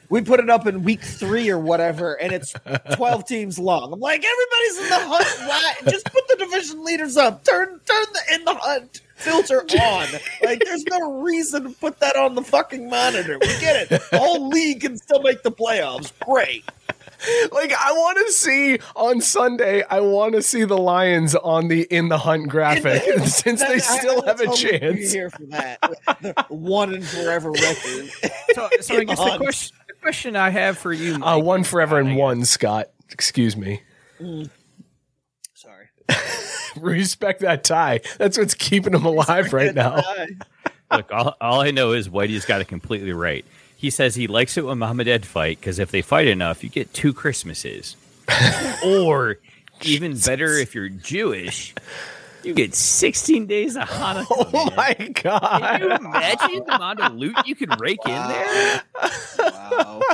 [0.09, 2.53] we put it up in week three or whatever, and it's
[2.93, 3.91] twelve teams long.
[3.91, 5.49] I'm like, everybody's in the hunt.
[5.49, 5.91] Why?
[5.91, 7.43] Just put the division leaders up.
[7.43, 10.07] Turn turn the in the hunt filter on.
[10.43, 13.37] Like, there's no reason to put that on the fucking monitor.
[13.39, 13.89] We get it.
[13.89, 16.13] The whole league can still make the playoffs.
[16.25, 16.63] Great.
[17.51, 19.83] Like I want to see on Sunday.
[19.89, 24.23] I want to see the Lions on the in the hunt graphic since they still
[24.23, 25.11] I have a chance.
[25.11, 28.09] Here for that, one and forever record.
[28.53, 31.63] So, so I guess the the question, the question I have for you, Uh, one
[31.63, 32.87] forever uh, and one, Scott.
[33.11, 33.81] Excuse me.
[35.53, 35.89] Sorry.
[36.79, 38.01] Respect that tie.
[38.17, 40.01] That's what's keeping him alive right now.
[40.91, 43.45] Look, all, all I know is Whitey's got it completely right.
[43.77, 46.63] He says he likes it when mom and dad fight because if they fight enough,
[46.63, 47.95] you get two Christmases.
[48.85, 49.37] or
[49.83, 51.75] even better, if you're Jewish,
[52.43, 54.25] you get 16 days of Hanukkah.
[54.29, 54.73] Oh man.
[54.75, 55.61] my god!
[55.61, 55.99] Can you god!
[56.01, 58.81] imagine the amount of loot you could rake in there?
[59.39, 60.01] Wow.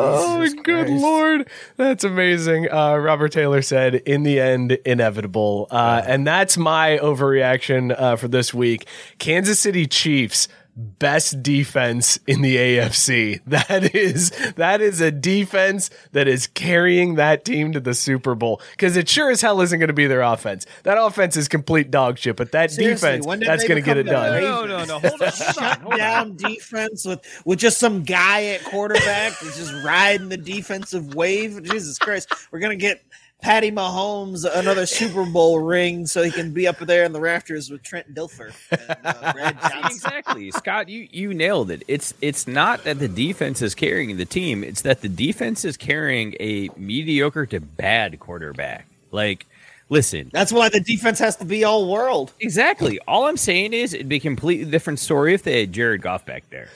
[0.00, 2.70] Oh, good lord, that's amazing.
[2.70, 8.28] Uh, Robert Taylor said, "In the end, inevitable," uh, and that's my overreaction uh, for
[8.28, 8.86] this week.
[9.18, 10.48] Kansas City Chiefs.
[10.80, 13.40] Best defense in the AFC.
[13.48, 18.60] That is that is a defense that is carrying that team to the Super Bowl
[18.72, 20.66] because it sure as hell isn't going to be their offense.
[20.84, 24.04] That offense is complete dog shit, but that Seriously, defense that's going to get it
[24.04, 24.40] done.
[24.40, 24.98] No, no, no.
[25.00, 25.10] Hold on.
[25.10, 25.30] Hold on.
[25.32, 25.98] shut Hold on.
[25.98, 31.60] down defense with with just some guy at quarterback that's just riding the defensive wave.
[31.64, 33.02] Jesus Christ, we're gonna get
[33.40, 37.70] Patty Mahomes another Super Bowl ring so he can be up there in the rafters
[37.70, 40.50] with Trent Dilfer and uh, Brad exactly.
[40.50, 41.84] Scott you you nailed it.
[41.86, 44.64] It's it's not that the defense is carrying the team.
[44.64, 48.86] It's that the defense is carrying a mediocre to bad quarterback.
[49.12, 49.46] Like
[49.88, 50.30] listen.
[50.32, 52.32] That's why the defense has to be all world.
[52.40, 52.98] exactly.
[53.06, 56.26] All i'm saying is it'd be a completely different story if they had jared goff
[56.26, 56.68] back there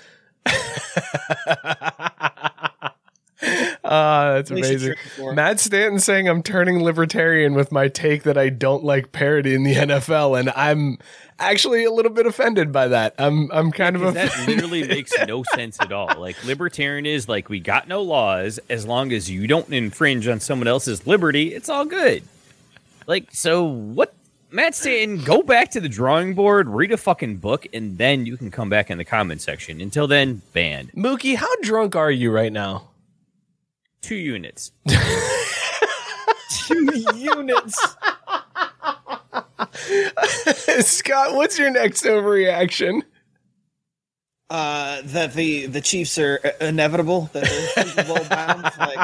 [3.84, 4.94] Uh, that's amazing.
[4.94, 5.34] trade for him.
[5.36, 9.64] Matt Stanton saying I'm turning libertarian with my take that I don't like parody in
[9.64, 10.98] the NFL, and I'm
[11.38, 13.14] actually a little bit offended by that.
[13.18, 14.54] I'm I'm kind of 'Cause that offended.
[14.56, 18.86] literally makes no sense at all like libertarian is like we got no laws as
[18.86, 22.22] long as you don't infringe on someone else's liberty it's all good
[23.08, 24.14] like so what
[24.52, 28.36] Matt Stanton, go back to the drawing board, read a fucking book, and then you
[28.36, 29.80] can come back in the comment section.
[29.80, 30.92] Until then, banned.
[30.92, 32.88] Mookie, how drunk are you right now?
[34.02, 34.72] Two units.
[36.66, 37.80] Two units.
[40.86, 43.02] Scott, what's your next overreaction?
[44.52, 48.64] uh, that the the Chiefs are uh, inevitable, that they're Super Bowl bound.
[48.78, 48.98] Like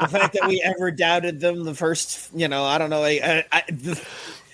[0.00, 3.04] the fact that we ever doubted them the first, you know, I don't know.
[3.04, 4.02] I, I, I, the,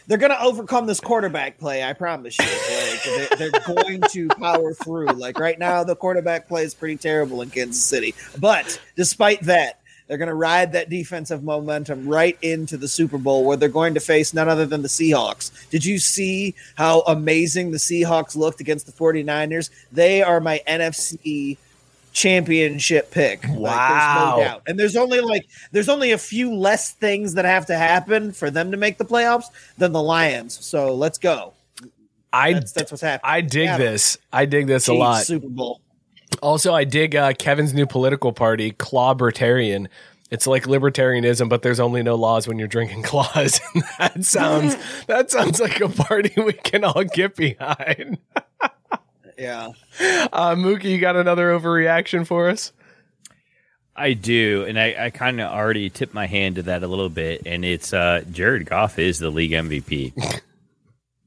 [0.09, 1.85] they're going to overcome this quarterback play.
[1.85, 2.44] I promise you.
[2.44, 5.12] Like they, they're going to power through.
[5.12, 8.12] Like right now, the quarterback play is pretty terrible in Kansas City.
[8.40, 9.78] But despite that.
[10.09, 13.95] They're going to ride that defensive momentum right into the Super Bowl where they're going
[13.95, 15.51] to face none other than the Seahawks.
[15.71, 19.71] Did you see how amazing the Seahawks looked against the 49ers?
[19.93, 21.57] They are my NFC
[22.12, 23.43] championship pick.
[23.49, 23.88] Like, Wow.
[23.88, 24.62] there's no doubt.
[24.67, 28.51] And there's only like there's only a few less things that have to happen for
[28.51, 29.47] them to make the playoffs
[29.79, 30.62] than the Lions.
[30.65, 31.55] So let's go.
[32.33, 33.31] I That's that's what's happening.
[33.33, 33.79] I dig Yeah.
[33.79, 34.19] this.
[34.33, 35.25] I dig this a lot.
[35.25, 35.81] Super Bowl.
[36.40, 39.88] Also, I dig uh, Kevin's new political party, Clawbertarian.
[40.31, 43.61] It's like libertarianism, but there's only no laws when you're drinking claws.
[43.99, 48.18] that sounds that sounds like a party we can all get behind.
[49.37, 49.73] Yeah.
[50.01, 52.73] Uh, Mookie, you got another overreaction for us?
[53.95, 57.11] I do, and I, I kind of already tipped my hand to that a little
[57.11, 60.40] bit, and it's uh, Jared Goff is the league MVP.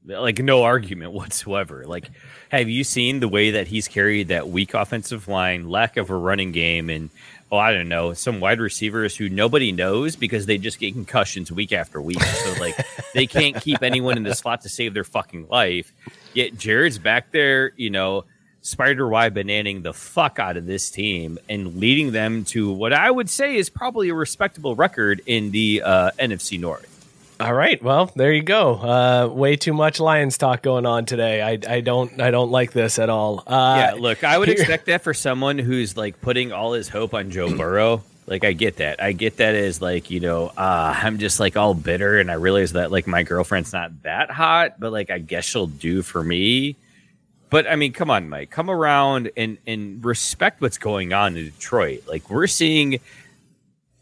[0.06, 1.86] Like no argument whatsoever.
[1.86, 2.10] Like,
[2.50, 6.16] have you seen the way that he's carried that weak offensive line, lack of a
[6.16, 7.10] running game, and
[7.50, 11.52] oh, I don't know, some wide receivers who nobody knows because they just get concussions
[11.52, 12.20] week after week.
[12.20, 12.76] So like
[13.14, 15.92] they can't keep anyone in the slot to save their fucking life.
[16.34, 18.24] Yet Jared's back there, you know,
[18.62, 23.10] spider web bananing the fuck out of this team and leading them to what I
[23.10, 26.85] would say is probably a respectable record in the uh, NFC North.
[27.38, 28.74] All right, well, there you go.
[28.74, 31.42] Uh, way too much Lions talk going on today.
[31.42, 33.42] I, I don't I don't like this at all.
[33.46, 37.12] Uh, yeah, look, I would expect that for someone who's like putting all his hope
[37.12, 38.02] on Joe Burrow.
[38.26, 39.02] Like, I get that.
[39.02, 42.34] I get that as like you know, uh, I'm just like all bitter, and I
[42.34, 46.24] realize that like my girlfriend's not that hot, but like I guess she'll do for
[46.24, 46.76] me.
[47.50, 51.44] But I mean, come on, Mike, come around and and respect what's going on in
[51.44, 52.04] Detroit.
[52.08, 52.98] Like we're seeing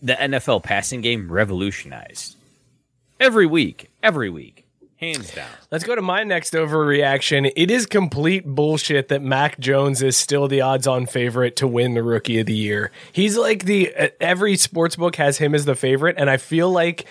[0.01, 2.37] the NFL passing game revolutionized
[3.25, 5.49] every week, every week, hands down.
[5.75, 7.51] Let's go to my next overreaction.
[7.57, 12.05] It is complete bullshit that Mac Jones is still the odds-on favorite to win the
[12.05, 12.93] Rookie of the Year.
[13.11, 16.71] He's like the uh, every sports book has him as the favorite, and I feel
[16.71, 17.07] like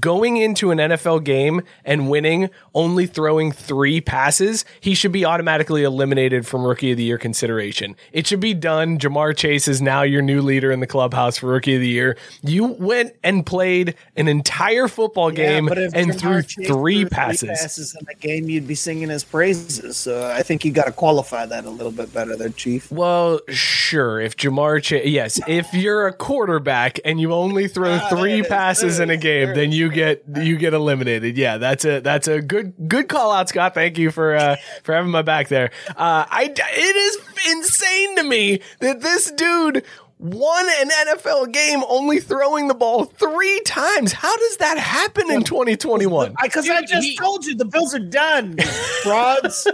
[0.00, 5.84] going into an NFL game and winning, only throwing three passes, he should be automatically
[5.84, 7.96] eliminated from Rookie of the Year consideration.
[8.12, 8.98] It should be done.
[8.98, 12.16] Ja'Marr Chase is now your new leader in the clubhouse for Rookie of the Year.
[12.42, 17.10] You went and played an entire football game if and Ja'Marr threw Chase three threw
[17.10, 17.75] passes.
[17.78, 19.96] In the game, you'd be singing his praises.
[19.96, 22.90] So I think you got to qualify that a little bit better there, Chief.
[22.90, 24.20] Well, sure.
[24.20, 28.98] If Ja'Marr Chase, yes, if you're a quarterback and you only throw Ah, three passes
[28.98, 31.36] in a game, then you get you get eliminated.
[31.36, 33.74] Yeah, that's a that's a good good call out, Scott.
[33.74, 35.70] Thank you for uh, for having my back there.
[35.90, 37.18] Uh, I it is
[37.52, 39.84] insane to me that this dude
[40.18, 44.12] won an NFL game only throwing the ball three times.
[44.12, 46.34] How does that happen in 2021?
[46.42, 48.56] Because I, just he- told you the Bills are done.
[49.02, 49.66] Frauds.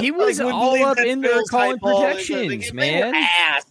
[0.00, 3.14] He was Like, we all up in there Bills calling hype protections, man.
[3.14, 3.64] ass.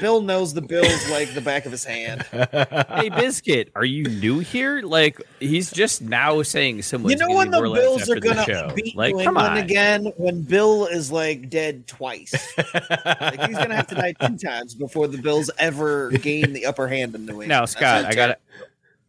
[0.00, 2.22] Bill knows the Bills like the back of his hand.
[2.32, 7.50] hey biscuit are you new here like he's just now saying someone's You know when
[7.50, 8.72] the more or less Bills are gonna show.
[8.74, 12.32] beat like New England again when Bill is like dead twice.
[12.74, 16.88] like he's gonna have to die two times before the Bills ever gain the upper
[16.88, 17.48] hand in New England.
[17.48, 18.36] now scott i gotta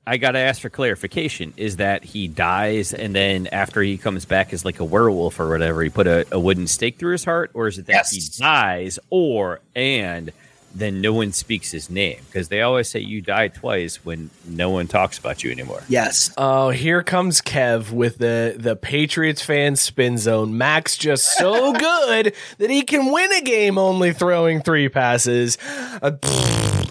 [0.05, 4.53] i gotta ask for clarification is that he dies and then after he comes back
[4.53, 7.49] as like a werewolf or whatever he put a, a wooden stake through his heart
[7.53, 8.11] or is it that Yes.
[8.11, 10.31] he dies or and
[10.73, 14.69] then no one speaks his name because they always say you die twice when no
[14.69, 16.33] one talks about you anymore Yes.
[16.37, 20.57] Oh, here comes Kev with the the Patriots fan spin zone.
[20.57, 25.57] Max just so good that he can win a game only throwing three passes.
[26.01, 26.11] Uh,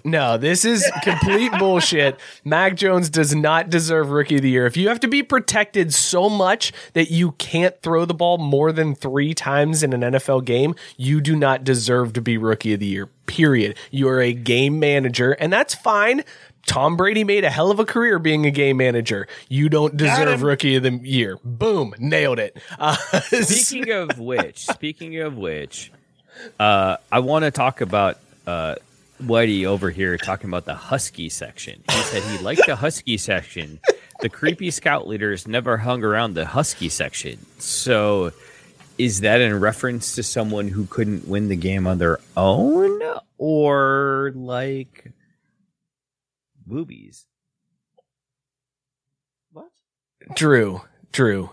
[0.05, 2.19] no, this is complete bullshit.
[2.45, 4.67] Mac Jones does not deserve rookie of the year.
[4.67, 8.73] If you have to be protected so much that you can't throw the ball more
[8.73, 12.81] than 3 times in an NFL game, you do not deserve to be rookie of
[12.81, 13.09] the year.
[13.27, 13.77] Period.
[13.91, 16.25] You are a game manager and that's fine.
[16.67, 19.27] Tom Brady made a hell of a career being a game manager.
[19.49, 21.39] You don't deserve rookie of the year.
[21.45, 22.57] Boom, nailed it.
[22.79, 25.91] Uh, Speaking of which, speaking of which,
[26.61, 28.77] uh, I want to talk about uh,
[29.23, 31.83] Whitey over here talking about the Husky section.
[31.91, 33.81] He said he liked the Husky section.
[34.21, 37.39] The creepy scout leaders never hung around the Husky section.
[37.59, 38.33] So,
[39.03, 43.03] is that in reference to someone who couldn't win the game on their own,
[43.37, 45.11] or like
[46.65, 47.27] boobies?
[49.51, 49.67] What?
[50.37, 51.51] Drew, Drew,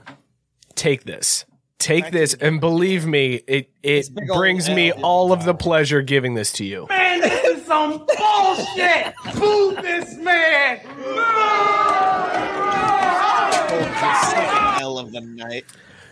[0.75, 1.45] take this.
[1.79, 6.51] Take this and believe me, it it brings me all of the pleasure giving this
[6.53, 6.85] to you.
[6.89, 9.13] Man, this is some bullshit!
[9.33, 10.81] Boo this man!
[14.29, 15.65] Second L of the night.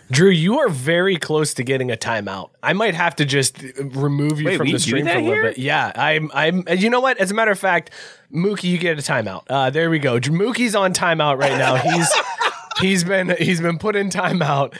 [0.09, 2.51] Drew, you are very close to getting a timeout.
[2.63, 5.43] I might have to just remove you Wait, from the stream for a little here?
[5.43, 5.57] bit.
[5.57, 6.31] Yeah, I'm.
[6.33, 6.63] I'm.
[6.69, 7.17] You know what?
[7.17, 7.91] As a matter of fact,
[8.33, 9.43] Mookie, you get a timeout.
[9.49, 10.19] Uh, there we go.
[10.19, 11.75] Mookie's on timeout right now.
[11.75, 12.09] He's
[12.79, 14.77] he's been he's been put in timeout.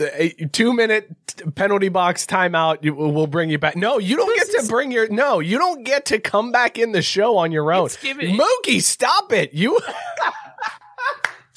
[0.00, 1.08] A two minute
[1.54, 2.78] penalty box timeout.
[2.94, 3.76] We'll bring you back.
[3.76, 5.08] No, you don't get to bring your.
[5.08, 7.88] No, you don't get to come back in the show on your own.
[7.88, 9.54] Mookie, stop it.
[9.54, 9.78] You.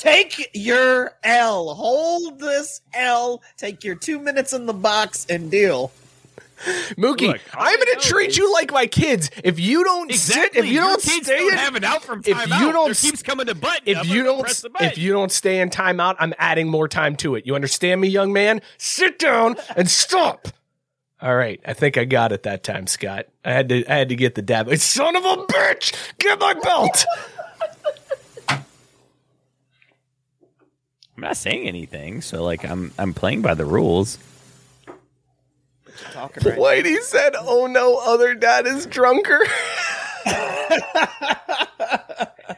[0.01, 1.75] Take your L.
[1.75, 3.41] Hold this L.
[3.57, 5.91] Take your two minutes in the box and deal.
[6.95, 9.29] Mookie, Look, I'm going to treat is- you like my kids.
[9.43, 12.03] If you don't sit, if you Your don't kids stay don't in, have an out
[12.03, 12.59] from if timeout.
[12.61, 13.83] you don't There keeps coming to button.
[13.85, 14.87] if you don't press the button.
[14.87, 17.45] if you don't stay in timeout, I'm adding more time to it.
[17.47, 18.61] You understand me, young man?
[18.79, 20.47] Sit down and stop.
[21.21, 23.27] All right, I think I got it that time, Scott.
[23.45, 24.75] I had to I had to get the dab.
[24.77, 25.93] Son of a bitch!
[26.17, 27.05] Get my belt.
[31.21, 34.17] I'm not saying anything, so like I'm I'm playing by the rules.
[36.13, 36.57] Talking right.
[36.57, 39.39] Whitey said, "Oh no, other dad is drunker."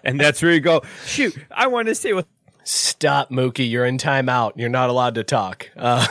[0.06, 0.82] And that's where you go.
[1.06, 2.26] Shoot, I want to stay with
[2.66, 3.70] Stop, Mookie.
[3.70, 4.52] You're in timeout.
[4.58, 5.70] You're not allowed to talk.
[5.78, 6.06] Uh,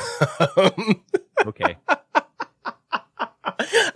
[1.47, 1.77] Okay.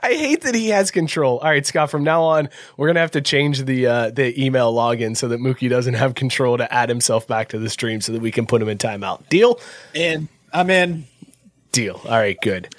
[0.01, 1.39] I hate that he has control.
[1.39, 1.91] All right, Scott.
[1.91, 5.41] From now on, we're gonna have to change the uh, the email login so that
[5.41, 8.47] Mookie doesn't have control to add himself back to the stream, so that we can
[8.47, 9.29] put him in timeout.
[9.29, 9.61] Deal?
[9.95, 10.29] In.
[10.53, 11.07] I'm in.
[11.73, 12.01] Deal.
[12.05, 12.75] All right, good.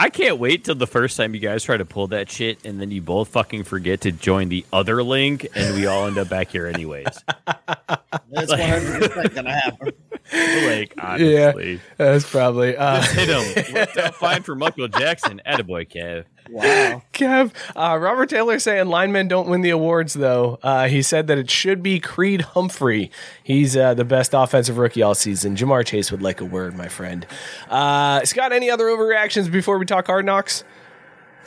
[0.00, 2.80] I can't wait till the first time you guys try to pull that shit and
[2.80, 6.28] then you both fucking forget to join the other link and we all end up
[6.28, 7.04] back here anyways.
[7.26, 9.92] That's 100 percent gonna happen.
[10.32, 11.80] like, honestly.
[11.96, 13.74] That's probably uh, Hit him.
[13.74, 15.40] Worked out fine for Michael Jackson.
[15.44, 16.26] Attaboy, Kev.
[16.50, 17.02] Wow.
[17.12, 17.52] Kev.
[17.76, 20.58] Uh, Robert Taylor saying linemen don't win the awards though.
[20.62, 23.10] Uh, he said that it should be Creed Humphrey.
[23.42, 25.56] He's uh, the best offensive rookie all season.
[25.56, 27.26] Ja'Marr Chase would like a word, my friend.
[27.68, 30.64] Uh, Scott, any other overreactions before we talk hard knocks?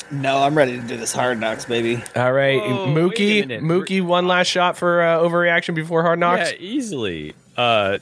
[0.09, 2.03] No, I'm ready to do this hard knocks, baby.
[2.15, 3.19] All right, Whoa, Mookie.
[3.19, 3.63] wait a minute.
[3.63, 6.51] Mookie, one last shot for uh, overreaction before hard knocks.
[6.51, 7.33] Yeah, easily.
[7.55, 7.99] Uh,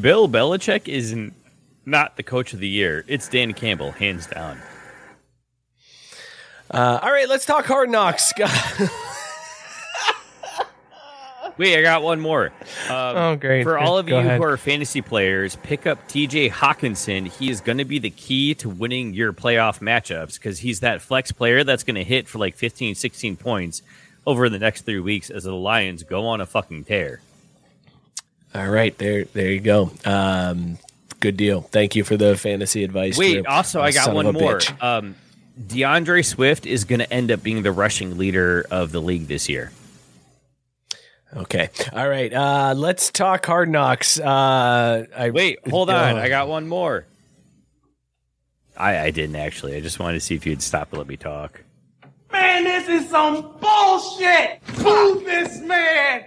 [0.00, 1.32] Bill Belichick is n-
[1.86, 3.04] not the coach of the year.
[3.06, 4.58] It's Dan Campbell, hands down.
[6.72, 8.50] Uh, all right, let's talk hard knocks, Scott.
[11.58, 12.46] Wait, I got one more.
[12.88, 13.62] Um, Oh, great.
[13.62, 14.38] For all of Go you ahead.
[14.38, 17.26] who are fantasy players, pick up TJ Hockenson.
[17.26, 21.02] He is going to be the key to winning your playoff matchups because he's that
[21.02, 23.82] flex player that's going to hit for like 15, 16 points
[24.26, 27.20] over the next three weeks as the Lions go on a fucking tear.
[28.54, 29.90] all right, there, there you go.
[30.06, 30.78] Um,
[31.20, 31.60] good deal.
[31.60, 33.18] Thank you for the fantasy advice.
[33.18, 33.44] Wait, Drew.
[33.46, 34.58] also, Oh, I got one more.
[34.80, 35.16] Um,
[35.66, 39.48] D'Andre Swift is going to end up being the rushing leader of the league this
[39.48, 39.72] year.
[41.34, 41.70] Okay.
[41.92, 42.32] All right.
[42.32, 44.20] Uh, let's talk hard knocks.
[44.20, 46.16] Uh, I, Wait, hold on.
[46.16, 46.18] Oh.
[46.18, 47.06] I got one more.
[48.76, 49.76] I, I didn't actually.
[49.76, 51.62] I just wanted to see if you'd stop and let me talk.
[52.32, 54.60] Man, this is some bullshit!
[54.78, 56.24] Move this man!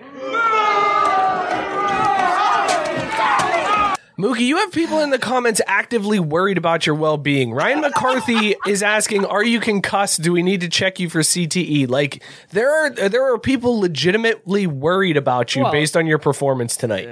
[4.17, 7.51] Mookie, you have people in the comments actively worried about your well being.
[7.53, 10.21] Ryan McCarthy is asking, "Are you concussed?
[10.21, 14.67] Do we need to check you for CTE?" Like there are there are people legitimately
[14.67, 17.09] worried about you Well- based on your performance tonight.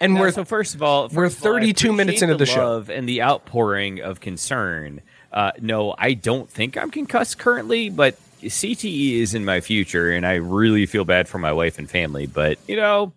[0.00, 2.46] And Now, we're so first of all, we're of all, I 32 minutes into the
[2.46, 2.64] show.
[2.64, 5.00] love and the outpouring of concern.
[5.32, 10.26] Uh, no, I don't think I'm concussed currently, but CTE is in my future, and
[10.26, 12.26] I really feel bad for my wife and family.
[12.26, 13.12] But you know,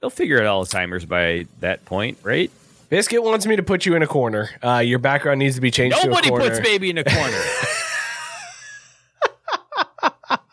[0.00, 2.50] they'll figure out Alzheimer's by that point, right?
[2.88, 4.48] Biscuit wants me to put you in a corner.
[4.64, 6.44] Uh, your background needs to be changed Nobody to a corner.
[6.54, 7.42] puts baby in a corner.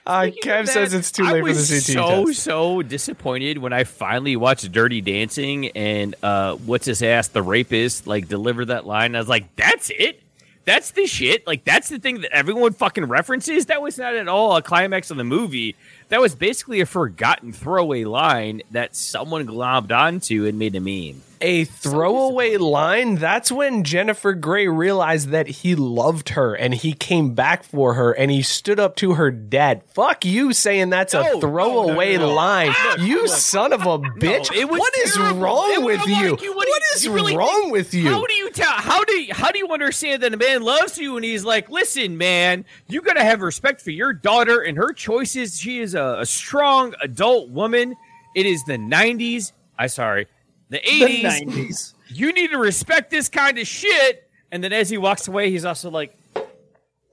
[0.06, 2.42] uh, Speaking Kev of says it's too late for the was CTE So test.
[2.42, 8.06] so disappointed when I finally watched Dirty Dancing and uh, what's his ass, the rapist,
[8.06, 9.14] like deliver that line.
[9.14, 10.22] I was like, that's it.
[10.64, 11.46] That's the shit.
[11.46, 13.66] Like that's the thing that everyone fucking references.
[13.66, 15.74] That was not at all a climax of the movie.
[16.10, 21.22] That was basically a forgotten throwaway line that someone globbed onto and made a meme.
[21.42, 23.14] a throwaway line.
[23.14, 28.12] That's when Jennifer Grey realized that he loved her and he came back for her
[28.12, 29.82] and he stood up to her dad.
[29.94, 32.74] Fuck you saying that's No, a throwaway no, no, line.
[32.98, 34.50] You son of a bitch.
[34.68, 35.40] what is terrible.
[35.40, 36.30] wrong It- with you?
[36.32, 38.08] like, you- what what is you really wrong think- with you?
[38.10, 38.70] How do you tell?
[38.72, 41.70] How do you, how do you understand that a man loves you and he's like,
[41.70, 45.58] listen, man, you got to have respect for your daughter and her choices.
[45.58, 47.96] She is a, a strong adult woman.
[48.34, 49.52] It is the '90s.
[49.78, 50.26] I sorry,
[50.68, 51.42] the The '80s.
[51.44, 51.94] 90s.
[52.08, 54.28] You need to respect this kind of shit.
[54.52, 56.16] And then as he walks away, he's also like,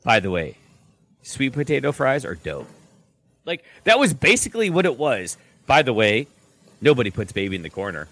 [0.03, 0.57] by the way,
[1.21, 2.67] sweet potato fries are dope.
[3.45, 5.37] Like that was basically what it was.
[5.67, 6.27] By the way,
[6.81, 8.07] nobody puts baby in the corner.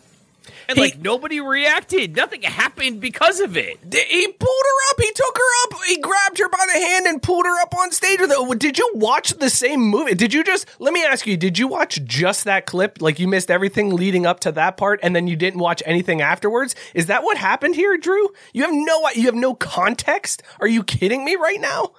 [0.68, 2.16] And He- like nobody reacted.
[2.16, 3.80] Nothing happened because of it.
[3.92, 5.02] He pulled her up.
[5.02, 5.84] He took her up.
[5.88, 8.60] He grabbed her by the hand and pulled her up on stage with it.
[8.60, 10.16] Did you watch the same movie?
[10.16, 13.02] Did you just, let me ask you, did you watch just that clip?
[13.02, 16.22] Like you missed everything leading up to that part and then you didn't watch anything
[16.22, 16.76] afterwards?
[16.94, 18.30] Is that what happened here, Drew?
[18.54, 20.44] You have no, you have no context?
[20.60, 21.92] Are you kidding me right now?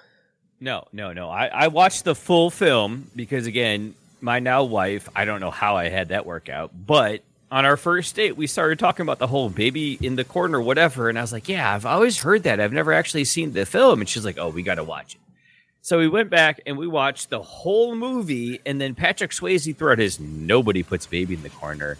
[0.61, 1.29] No, no, no.
[1.29, 5.77] I, I watched the full film because again, my now wife, I don't know how
[5.77, 9.27] I had that work out, but on our first date, we started talking about the
[9.27, 11.09] whole baby in the corner, whatever.
[11.09, 12.61] And I was like, yeah, I've always heard that.
[12.61, 14.01] I've never actually seen the film.
[14.01, 15.21] And she's like, oh, we got to watch it.
[15.83, 18.61] So we went back and we watched the whole movie.
[18.67, 21.97] And then Patrick Swayze threw out his nobody puts baby in the corner.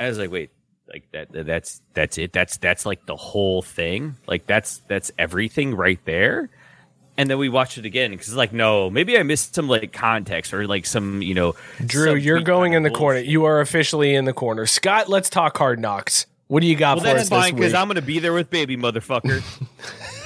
[0.00, 0.50] I was like, wait,
[0.88, 2.32] like that, that's, that's it.
[2.32, 4.16] That's, that's like the whole thing.
[4.26, 6.50] Like that's, that's everything right there
[7.18, 9.92] and then we watched it again because it's like no maybe i missed some like
[9.92, 11.54] context or like some you know
[11.84, 13.18] Drew, you're going in the of corner.
[13.18, 14.64] You are officially in the corner.
[14.64, 16.26] Scott, let's talk hard knocks.
[16.46, 18.32] What do you got well for that's us fine this because i'm gonna be there
[18.32, 19.42] with baby motherfucker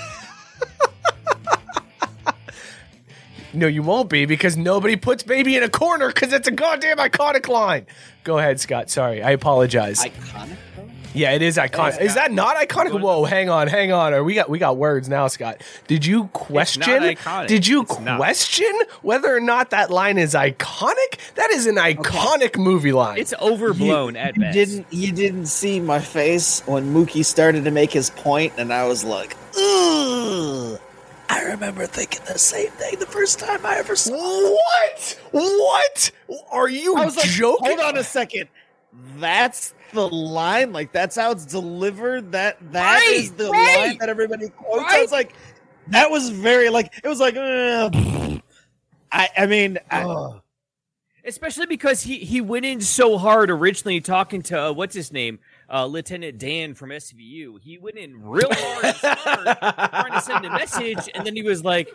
[3.54, 6.96] No, you won't be because nobody puts baby in a corner because it's a goddamn
[6.96, 7.86] iconic line.
[8.24, 8.88] Go ahead, Scott.
[8.88, 10.02] Sorry, I apologize.
[10.02, 10.56] Iconic.
[11.12, 11.18] Though?
[11.20, 12.00] yeah, it is iconic.
[12.00, 13.00] Is that not iconic?
[13.00, 14.14] Whoa, hang on, hang on.
[14.14, 15.62] Or we got we got words now, Scott.
[15.86, 16.82] Did you question?
[17.46, 18.16] Did you It's not.
[18.18, 18.70] question
[19.02, 21.18] whether or not that line is iconic?
[21.36, 23.18] That is an iconic movie line.
[23.18, 27.70] it's overblown at You best didn't you didn't see my face when Mookie started to
[27.70, 30.78] make his point, and I was like, Ugh.
[31.28, 34.12] I remember thinking the same thing the first time I ever saw.
[34.14, 35.18] it.
[35.32, 35.32] what?
[35.32, 36.10] What?
[36.50, 37.66] Are you I was like, joking?
[37.66, 38.48] hold on a second.
[39.18, 40.72] That's the line.
[40.72, 42.32] Like that's how it's delivered.
[42.32, 44.84] That that is Right, the right, line that everybody quotes.
[44.92, 45.34] I was like,
[45.88, 47.36] that was very like it was like.
[47.36, 47.90] Uh,
[49.10, 50.40] I I mean, I,
[51.24, 55.38] especially because he he went in so hard originally talking to uh, what's his name
[55.70, 60.50] uh, lieutenant dan from svu he went in real hard and trying to send a
[60.50, 61.88] message and then he was like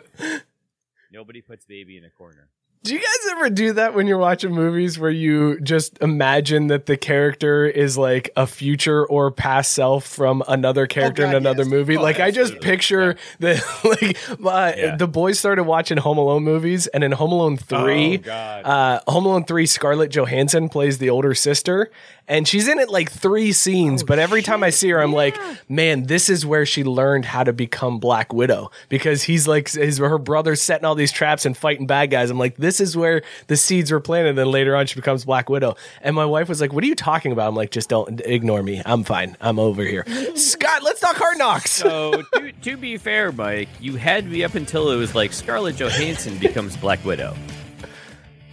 [1.12, 2.48] nobody puts baby in a corner
[2.84, 6.86] Do you guys ever do that when you're watching movies where you just imagine that
[6.86, 11.64] the character is like a future or past self from another character in God, another
[11.64, 11.70] yes.
[11.70, 11.96] movie?
[11.96, 12.70] Oh, like I just absolutely.
[12.70, 14.96] picture that like uh, Yeah.
[14.96, 19.26] the boys started watching Home Alone movies and in Home Alone 3 Oh, uh Home
[19.26, 21.90] Alone 3 Scarlett Johansson plays the older sister
[22.28, 25.36] and she's in it like 3 scenes but every time I see her I'm like
[25.68, 29.98] man this is where she learned how to become Black Widow because he's like his
[29.98, 33.22] her brother's setting all these traps and fighting bad guys I'm like this is where
[33.46, 35.76] the seeds were planted and then later on she becomes Black Widow.
[36.02, 37.48] And my wife was like what are you talking about?
[37.48, 38.82] I'm like just don't ignore me.
[38.84, 39.36] I'm fine.
[39.40, 40.04] I'm over here.
[40.36, 41.70] Scott let's talk hard knocks.
[41.70, 45.76] So to, to be fair mike you had me up until it was like scarlett
[45.76, 47.34] johansson becomes black widow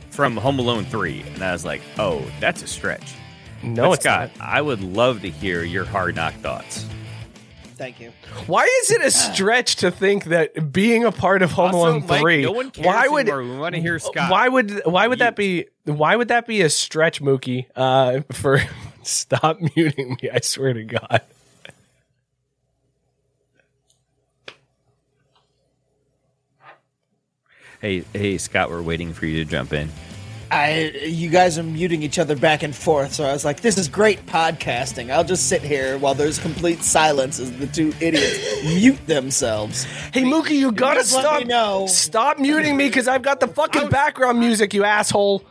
[0.10, 3.14] from home alone 3 and i was like oh that's a stretch.
[3.64, 4.48] No But it's scott not.
[4.48, 6.86] I would love to hear your hard knock thoughts
[7.76, 8.12] thank you.
[8.48, 12.06] why is it a stretch to think that being a part of Home Also, Alone
[12.08, 13.44] Mike, 3 no one cares why would anymore.
[13.44, 16.62] we want to hear scott Why would why would that be why would that be
[16.62, 17.66] a stretch, Mookie?
[17.76, 18.60] Uh, for
[19.04, 20.30] stop muting me!
[20.32, 21.22] I swear to God.
[27.82, 29.90] Hey, hey, Scott, we're waiting for you to jump in.
[30.52, 33.78] I you guys are muting each other back and forth, so I was like, "This
[33.78, 38.64] is great podcasting." I'll just sit here while there's complete silence as the two idiots
[38.64, 39.86] mute themselves.
[40.14, 41.40] Hey, Mookie, you gotta just stop!
[41.40, 41.88] me know.
[41.88, 45.44] Stop muting me because I've got the fucking background music, you asshole.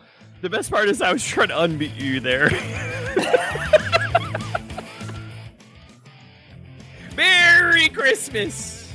[0.43, 2.51] The best part is I was trying to unmute you there.
[7.17, 8.93] Merry Christmas,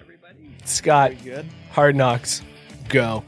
[0.00, 0.54] everybody.
[0.64, 1.46] Scott, Good.
[1.70, 2.42] hard knocks,
[2.88, 3.24] go.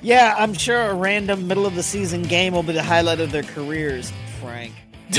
[0.00, 3.32] Yeah, I'm sure a random middle of the season game will be the highlight of
[3.32, 4.72] their careers, Frank.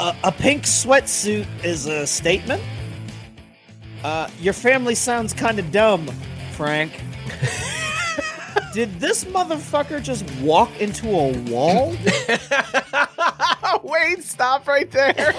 [0.00, 2.62] a, a pink sweatsuit is a statement.
[4.02, 6.10] Uh, your family sounds kind of dumb,
[6.52, 7.00] Frank.
[8.74, 11.94] Did this motherfucker just walk into a wall?
[13.84, 15.32] Wait, stop right there.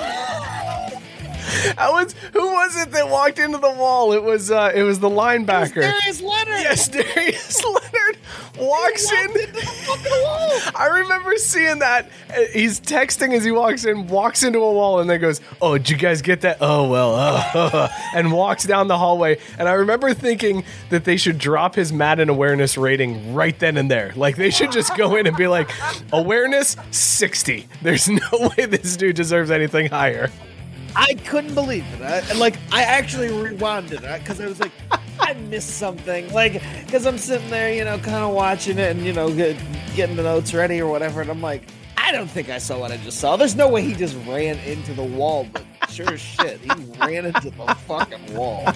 [1.77, 4.13] I was who was it that walked into the wall?
[4.13, 5.81] It was uh it was the linebacker.
[5.81, 6.59] Darius Leonard.
[6.59, 8.17] Yes, Darius Leonard
[8.59, 9.29] walks in.
[10.75, 12.09] I remember seeing that.
[12.29, 15.77] Uh, He's texting as he walks in, walks into a wall, and then goes, "Oh,
[15.77, 16.57] did you guys get that?
[16.61, 19.37] Oh well," uh, and walks down the hallway.
[19.57, 23.89] And I remember thinking that they should drop his Madden awareness rating right then and
[23.89, 24.13] there.
[24.15, 25.69] Like they should just go in and be like,
[26.11, 27.67] "Awareness sixty.
[27.81, 28.19] There's no
[28.57, 30.29] way this dude deserves anything higher."
[30.95, 32.01] I couldn't believe it.
[32.01, 34.71] I, like, I actually rewound it because I was like,
[35.19, 36.31] I missed something.
[36.33, 39.57] Like, because I'm sitting there, you know, kind of watching it and, you know, get,
[39.95, 41.21] getting the notes ready or whatever.
[41.21, 41.63] And I'm like,
[41.97, 43.37] I don't think I saw what I just saw.
[43.37, 46.69] There's no way he just ran into the wall, but sure as shit, he
[46.99, 48.67] ran into the fucking wall,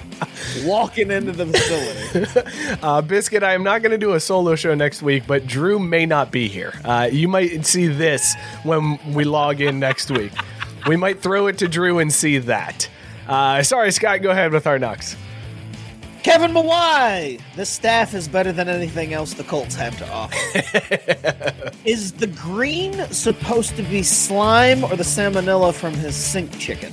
[0.64, 2.40] walking into the facility.
[2.82, 5.78] Uh, Biscuit, I am not going to do a solo show next week, but Drew
[5.78, 6.72] may not be here.
[6.84, 10.32] Uh, you might see this when we log in next week.
[10.86, 12.88] We might throw it to Drew and see that.
[13.26, 15.16] Uh, sorry, Scott, go ahead with our knocks.
[16.22, 17.40] Kevin Mawai.
[17.56, 21.72] This staff is better than anything else the Colts have to offer.
[21.84, 26.92] is the green supposed to be slime or the salmonella from his sink chicken?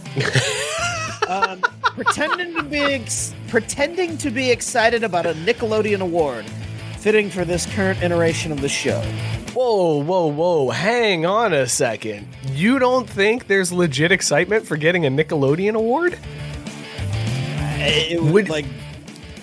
[1.28, 6.46] um, pretending to be ex- pretending to be excited about a Nickelodeon award,
[7.06, 9.00] fitting for this current iteration of the show.
[9.54, 10.72] Whoa, whoa, whoa.
[10.72, 12.28] Hang on a second.
[12.52, 16.18] You don't think there's legit excitement for getting a Nickelodeon award?
[17.78, 18.66] It would Would- like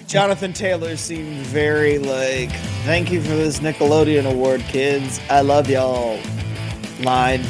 [0.08, 2.50] Jonathan Taylor seemed very like,
[2.84, 5.20] "Thank you for this Nickelodeon award, kids.
[5.30, 6.18] I love y'all."
[7.04, 7.44] Line.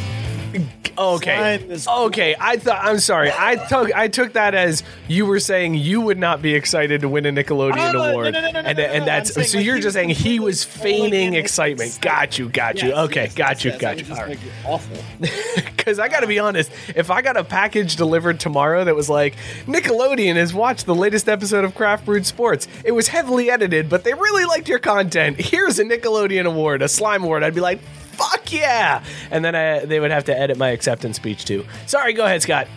[0.97, 1.79] Okay.
[1.89, 3.31] Okay, I thought I'm sorry.
[3.37, 7.09] I took I took that as you were saying you would not be excited to
[7.09, 8.35] win a Nickelodeon no, award.
[8.35, 11.99] no, no, and and that's so like, you're just saying he was feigning excitement.
[12.01, 12.89] Got you, got you.
[12.89, 14.15] Yes, okay, yes, got you, yes, got you.
[14.15, 14.39] All right.
[14.65, 14.97] awful.
[15.83, 19.11] Because I got to be honest, if I got a package delivered tomorrow that was
[19.11, 19.35] like
[19.67, 24.05] Nickelodeon has watched the latest episode of Craft Brewed Sports, it was heavily edited, but
[24.05, 25.41] they really liked your content.
[25.41, 27.43] Here's a Nickelodeon award, a slime award.
[27.43, 27.81] I'd be like,
[28.13, 29.03] fuck yeah!
[29.31, 31.65] And then I, they would have to edit my acceptance speech too.
[31.87, 32.69] Sorry, go ahead, Scott.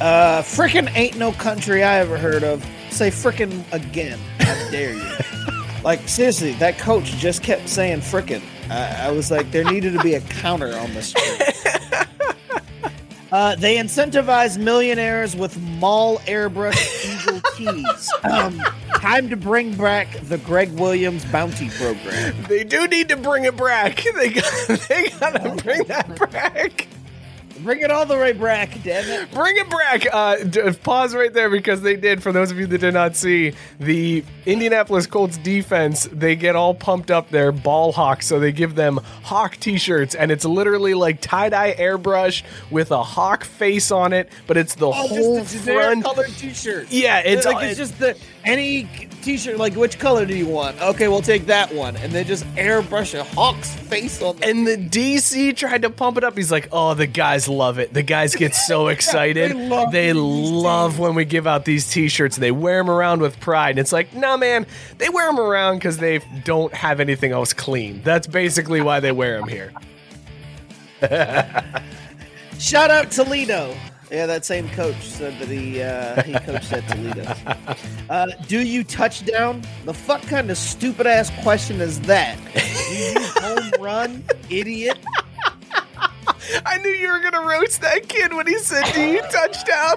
[0.00, 2.64] Uh, frickin' ain't no country I ever heard of.
[2.90, 4.18] Say frickin' again.
[4.40, 5.02] I dare you.
[5.84, 8.42] like seriously, that coach just kept saying frickin'.
[8.70, 11.38] I, I was like, there needed to be a counter on screen.
[13.32, 18.10] Uh, they incentivize millionaires with mall airbrush eagle tees.
[18.24, 18.58] Um,
[18.96, 22.34] time to bring back the Gregg Williams bounty program.
[22.48, 24.04] They do need to bring it back.
[24.20, 26.88] They got, they gotta bring that back.
[27.62, 29.30] Bring it all the way back, damn it.
[29.32, 30.06] Bring it back.
[30.12, 32.22] Uh, d- pause right there because they did.
[32.22, 36.74] For those of you that did not see, the Indianapolis Colts defense, they get all
[36.74, 37.28] pumped up.
[37.30, 41.74] They're ball hawks, so they give them hawk T-shirts, and it's literally like tie dye
[41.78, 46.04] airbrush with a hawk face on it, but it's the Oh, whole just generic front.
[46.04, 46.86] colored T-shirt.
[46.90, 48.88] Yeah, it's like all- it's just the any
[49.22, 49.58] T-shirt.
[49.58, 50.80] Like, which color do you want?
[50.80, 54.36] Okay, we'll take that one, and they just airbrush a hawk's face on.
[54.36, 56.36] The- And the DC tried to pump it up.
[56.36, 57.92] He's like, "Oh, the guys love it.
[57.92, 59.50] The guys get so excited.
[59.52, 62.36] They love they love when we give out these T-shirts.
[62.36, 64.66] They wear them around with pride." And it's like, "Nah, man.
[64.98, 68.00] They wear them around because they don't have anything else clean.
[68.04, 69.72] That's basically why they wear them here."
[72.58, 73.74] Shout out Toledo.
[74.10, 77.32] Yeah, that same coach said that he uh, he coached at Toledo.
[78.08, 79.62] Uh, do you touchdown?
[79.84, 82.36] The fuck kind of stupid ass question is that?
[82.54, 84.98] Do you home run, idiot?
[86.66, 89.96] I knew you were gonna roast that kid when he said, "Do you touchdown?"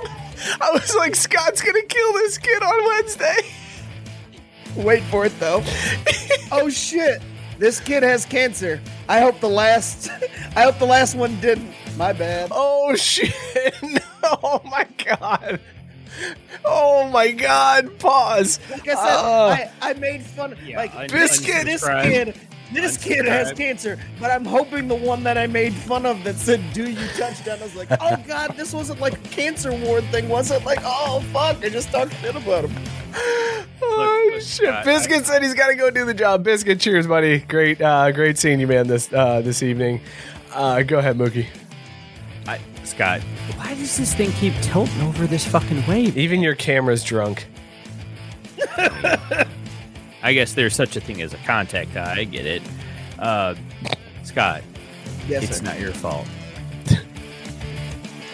[0.62, 3.38] I was like, "Scott's gonna kill this kid on Wednesday."
[4.76, 5.64] Wait for it though.
[6.52, 7.22] oh shit!
[7.58, 8.80] This kid has cancer.
[9.10, 10.10] I hope the last.
[10.56, 11.74] I hope the last one didn't.
[11.98, 12.50] My bad.
[12.52, 13.34] Oh shit!
[14.24, 15.60] Oh my god!
[16.66, 17.98] Oh my god!
[18.00, 18.60] Pause.
[18.72, 20.56] Like I said, Uh, I, I made fun.
[20.76, 22.36] like un- Biscuit, this kid,
[22.74, 24.00] this kid has cancer.
[24.20, 27.60] But I'm hoping the one that I made fun of that said "Do you touchdown?"
[27.60, 30.64] I was like, oh god, this wasn't like a cancer ward thing, was it?
[30.66, 32.84] Like, oh fuck, I just talked shit about him.
[33.82, 34.68] Oh look, shit!
[34.68, 36.44] Scott, Biscuit said he's got to go do the job.
[36.44, 37.40] Biscuit, cheers, buddy.
[37.40, 38.88] Great, uh, great seeing you, man.
[38.88, 40.02] This uh, this evening.
[40.54, 41.48] Uh, go ahead, Mookie.
[42.84, 43.22] I, Scott,
[43.56, 46.18] why does this thing keep tilting over this fucking wave?
[46.18, 47.48] Even your camera's drunk.
[48.78, 52.20] I guess there's such a thing as a contact eye.
[52.20, 52.62] I get it.
[53.20, 53.56] Uh,
[54.24, 54.62] Scott,
[55.28, 55.64] Yes, it's sir.
[55.66, 56.28] not your fault.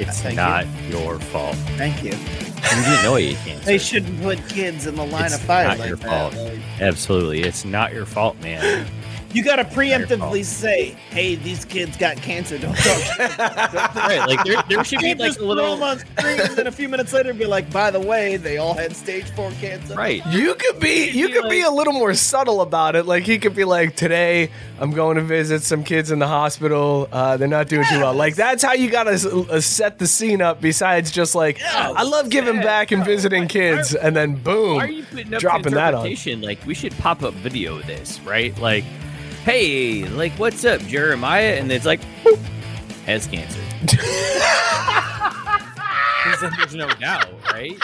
[0.01, 1.55] It's Thank not your fault.
[1.75, 2.11] Thank you.
[2.11, 3.61] You didn't know you can't.
[3.65, 6.31] They shouldn't put kids in the line It's of fire not like your that.
[6.31, 6.35] fault.
[6.41, 8.87] Like, Absolutely, it's not your fault, man.
[9.33, 12.57] You got to preemptively say, "Hey, these kids got cancer.
[12.57, 13.19] Don't talk
[13.95, 14.25] right?
[14.27, 15.83] Like there, there should be like a little.
[15.83, 18.73] on screen and then a few minutes later be like, "By the way, they all
[18.73, 20.25] had stage four cancer." Right.
[20.27, 23.05] You could be you be could be a little more subtle about it.
[23.05, 24.49] Like he could be like, "Today
[24.79, 27.07] I'm going to visit some kids in the hospital.
[27.11, 29.11] Uh, they're not doing too well." Like that's how you gotta
[29.51, 30.59] uh, set the scene up.
[30.61, 35.03] Besides just like, I love giving back and visiting kids, and then boom, are you
[35.37, 36.09] dropping that on.
[36.41, 38.57] Like we should pop up video of this, right?
[38.59, 38.83] Like,
[39.49, 41.55] hey, like what's up, Jeremiah?
[41.55, 42.37] And it's like, boop,
[43.07, 43.59] has cancer.
[46.41, 47.75] then there's no doubt, right?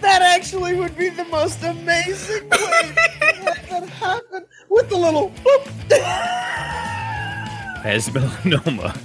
[0.00, 5.28] That actually would be the most amazing way to let that happen with the little
[5.44, 5.66] whoop
[7.82, 8.98] Has melanoma,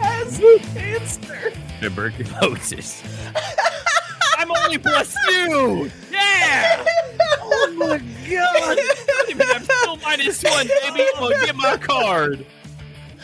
[0.00, 0.38] has
[0.74, 1.52] cancer.
[1.80, 3.02] tuberculosis.
[4.36, 5.90] I'm only plus two.
[6.12, 6.84] Yeah.
[7.40, 8.76] Oh my god!
[8.76, 11.06] Wait a minute, I'm still minus one, baby.
[11.16, 12.46] Oh, get my card.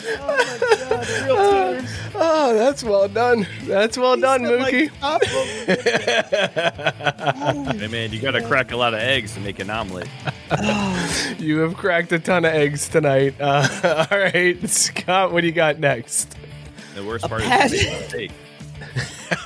[0.06, 1.36] Oh, my god, real
[1.80, 1.90] tears.
[2.16, 3.44] Oh, that's well done.
[3.64, 4.88] That's well done, Mookie.
[7.78, 10.06] Hey man, you gotta crack a lot of eggs to make an omelet.
[11.38, 13.34] you have cracked a ton of eggs tonight.
[13.40, 16.36] Uh, all right, Scott, what do you got next?
[16.95, 18.30] The worst part passion- is the mistake.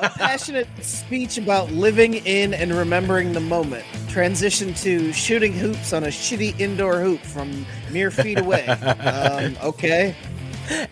[0.03, 3.85] A passionate speech about living in and remembering the moment.
[4.09, 8.67] Transition to shooting hoops on a shitty indoor hoop from mere feet away.
[8.67, 10.17] um, okay.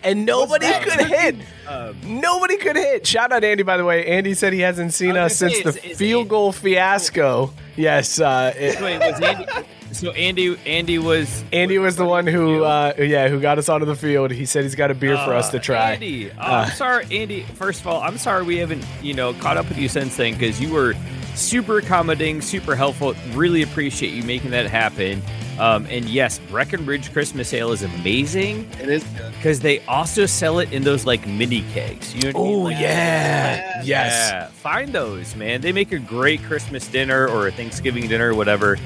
[0.03, 1.35] And nobody could hit.
[1.67, 3.05] Um, Nobody could hit.
[3.05, 4.05] Shout out Andy, by the way.
[4.07, 7.53] Andy said he hasn't seen us since say, the is- is field Andy- goal fiasco.
[7.75, 9.45] Yes, uh, it- wait, was Andy?
[9.91, 13.85] So Andy, Andy was Andy was the one who, uh, yeah, who got us onto
[13.85, 14.31] the field.
[14.31, 15.91] He said he's got a beer for us to Uh, try.
[15.93, 16.65] Andy, oh, Uh.
[16.67, 17.43] I'm sorry, Andy.
[17.55, 20.33] First of all, I'm sorry we haven't, you know, caught up with you since then
[20.33, 20.93] because you were
[21.35, 23.15] super accommodating, super helpful.
[23.33, 25.21] Really appreciate you making that happen.
[25.59, 29.03] Um, and yes, Breckenridge Christmas Ale is amazing It is.
[29.37, 32.13] because they also sell it in those like mini kegs.
[32.13, 32.55] You know what I mean?
[32.59, 34.29] Oh Like, yeah, yes.
[34.31, 35.61] Yeah, find those, man.
[35.61, 38.77] They make a great Christmas dinner or a Thanksgiving dinner, whatever.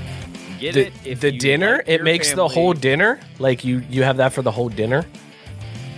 [0.61, 0.93] Get The, it.
[1.03, 3.19] If the you dinner, like it your makes the whole dinner.
[3.39, 5.05] Like you, you have that for the whole dinner.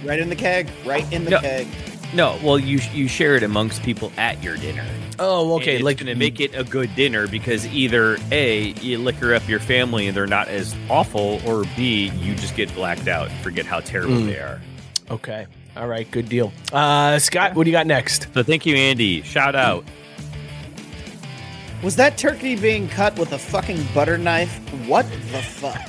[0.03, 0.70] Right in the keg.
[0.86, 1.39] Right in the No.
[1.41, 1.68] keg.
[2.14, 4.86] No, well, you you share it amongst people at your dinner.
[5.20, 9.34] Oh, And it's going to make it a good dinner because either A, you liquor
[9.34, 13.30] up your family and they're not as awful, or B, you just get blacked out
[13.30, 14.28] and forget how terrible Mm.
[14.28, 14.61] they are.
[15.09, 15.45] Okay,
[15.76, 16.53] all right, good deal.
[16.72, 18.28] Uh, Scott, what do you got next?
[18.34, 19.22] So thank you, Andy.
[19.24, 19.84] Shout out.
[21.84, 24.57] Was that turkey being cut with a fucking butter knife?
[24.88, 25.81] What the fuck?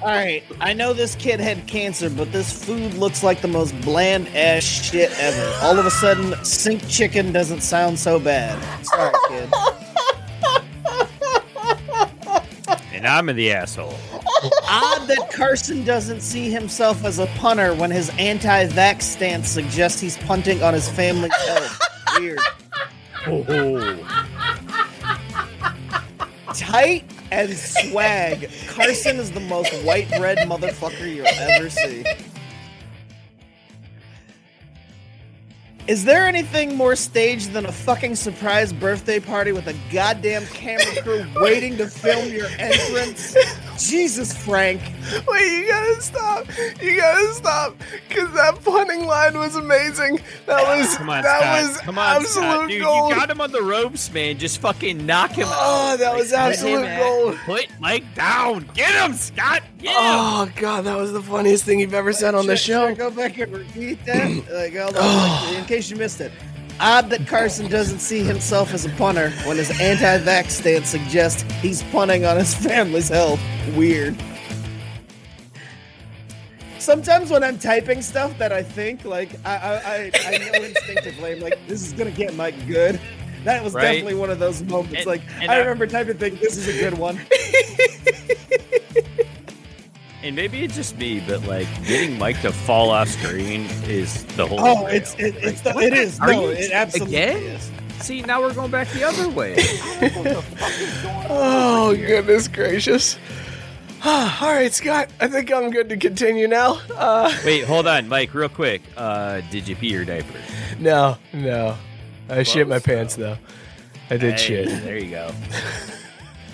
[0.00, 3.78] All right, I know this kid had cancer, but this food looks like the most
[3.82, 5.52] bland ass shit ever.
[5.60, 8.58] All of a sudden, sink chicken doesn't sound so bad.
[8.86, 9.52] Sorry, kid.
[12.94, 13.94] And I'm in the asshole.
[14.70, 20.16] Odd that Carson doesn't see himself as a punter when his anti-vax stance suggests he's
[20.18, 21.78] punting on his family's health.
[22.18, 22.38] Weird.
[26.54, 28.50] Tight and swag.
[28.68, 32.04] Carson is the most white bread motherfucker you'll ever see.
[35.88, 41.02] Is there anything more staged than a fucking surprise birthday party with a goddamn camera
[41.02, 43.34] crew waiting to film your entrance?
[43.78, 44.82] Jesus, Frank.
[45.26, 46.46] Wait, you gotta stop.
[46.82, 47.76] You gotta stop.
[48.06, 50.20] Because that punting line was amazing.
[50.44, 51.62] That ah, was Come on, that Scott.
[51.68, 52.68] was Come on, absolute Scott.
[52.68, 53.08] Dude, gold.
[53.10, 54.36] you got him on the ropes, man.
[54.36, 55.94] Just fucking knock him Oh, out.
[55.94, 57.36] Oh, that was Like, absolute him gold.
[57.46, 58.68] Put Mike down.
[58.74, 59.62] Get him, Scott.
[59.78, 59.96] Get him.
[59.96, 62.88] Oh god, that was the funniest thing you've ever said on the Should- should I
[62.90, 62.94] show.
[62.96, 64.28] go back and repeat that?
[64.52, 65.54] like, hold on, oh.
[65.56, 66.32] in case you missed it.
[66.80, 71.82] Odd that Carson doesn't see himself as a punter when his anti-vax stance suggests he's
[71.84, 73.40] punting on his family's health.
[73.74, 74.16] Weird.
[76.78, 81.32] Sometimes when I'm typing stuff that I think, like, I I, I, I know instinctively,
[81.32, 83.00] I'm like, this is gonna get Mike good.
[83.44, 83.82] That was Right.
[83.82, 84.98] definitely one of those moments.
[84.98, 87.20] And- like, and I I- remember typing, thinking, this is a good one.
[90.22, 94.46] And maybe it's just me, but like getting Mike to fall off screen is the
[94.46, 94.58] whole.
[94.60, 94.96] Oh, grail.
[94.96, 96.18] it's it, it's Like, the, it is.
[96.20, 97.42] Are No, you it absolutely again?
[97.42, 97.70] is.
[98.00, 99.56] See, now we're going back the other way.
[101.30, 103.18] Oh goodness gracious.
[104.04, 105.10] All right, Scott.
[105.20, 106.80] I think I'm good to continue now.
[106.94, 108.82] Uh, Wait, hold on, Mike, real quick.
[108.96, 110.38] Uh, did you pee your diaper?
[110.78, 111.76] no, no.
[112.30, 113.36] I shit my Close, pants though.
[114.10, 114.68] I did Hey, shit.
[114.84, 115.30] There you go.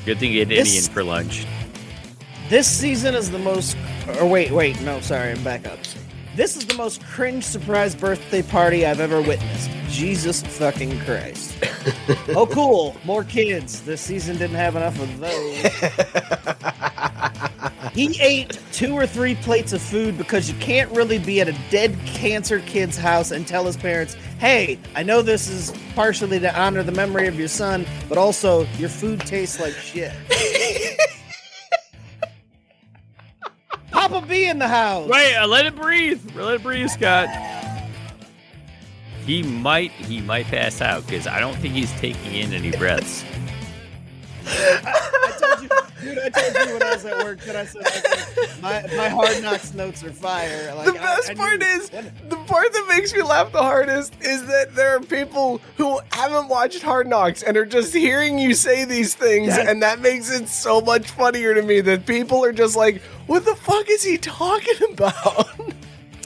[0.04, 1.46] Good thing you had This- Indian for lunch.
[2.48, 3.76] This season is the most.
[4.20, 5.78] Or wait, wait, no, sorry, I'm back up.
[6.36, 9.70] This is the most cringe surprise birthday party I've ever witnessed.
[9.88, 11.56] Jesus fucking Christ.
[12.30, 12.96] oh, cool.
[13.04, 13.82] More kids.
[13.82, 15.32] This season didn't have enough of those.
[17.94, 21.56] he ate two or three plates of food because you can't really be at a
[21.70, 26.60] dead cancer kid's house and tell his parents, hey, I know this is partially to
[26.60, 30.12] honor the memory of your son, but also your food tastes like shit.
[34.08, 35.08] Papa B in the house.
[35.08, 36.20] Wait, uh, let it breathe.
[36.36, 37.26] Let it breathe, Scott.
[39.24, 43.24] He might, he might pass out because I don't think he's taking in any breaths.
[46.04, 46.18] I dude.
[46.18, 49.42] I told you when I was at work that I said like, my my hard
[49.42, 50.74] knocks notes are fire.
[50.74, 54.14] Like, the best I part knew- is the part that makes me laugh the hardest
[54.20, 58.54] is that there are people who haven't watched Hard Knocks and are just hearing you
[58.54, 59.68] say these things, Yes.
[59.68, 63.44] and that makes it so much funnier to me that people are just like, "What
[63.44, 65.48] the fuck is he talking about?"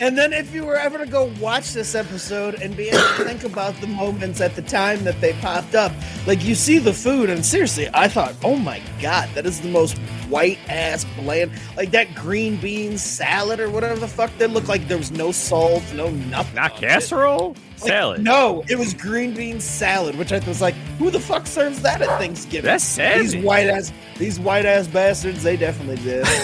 [0.01, 3.25] And then if you were ever to go watch this episode and be able to
[3.25, 5.91] think about the moments at the time that they popped up,
[6.27, 9.69] like you see the food, and seriously, I thought, oh my god, that is the
[9.69, 14.69] most white ass bland, like that green bean salad or whatever the fuck that looked
[14.69, 16.55] like there was no salt, no nothing.
[16.55, 17.53] Not casserole.
[17.53, 17.68] it.
[17.81, 18.25] Casserole, Like, salad.
[18.25, 22.01] No, it was green bean salad, which I was like, who the fuck serves that
[22.03, 22.65] at Thanksgiving?
[22.65, 23.21] That's sad.
[23.21, 26.27] These white ass, these white ass bastards, they definitely did.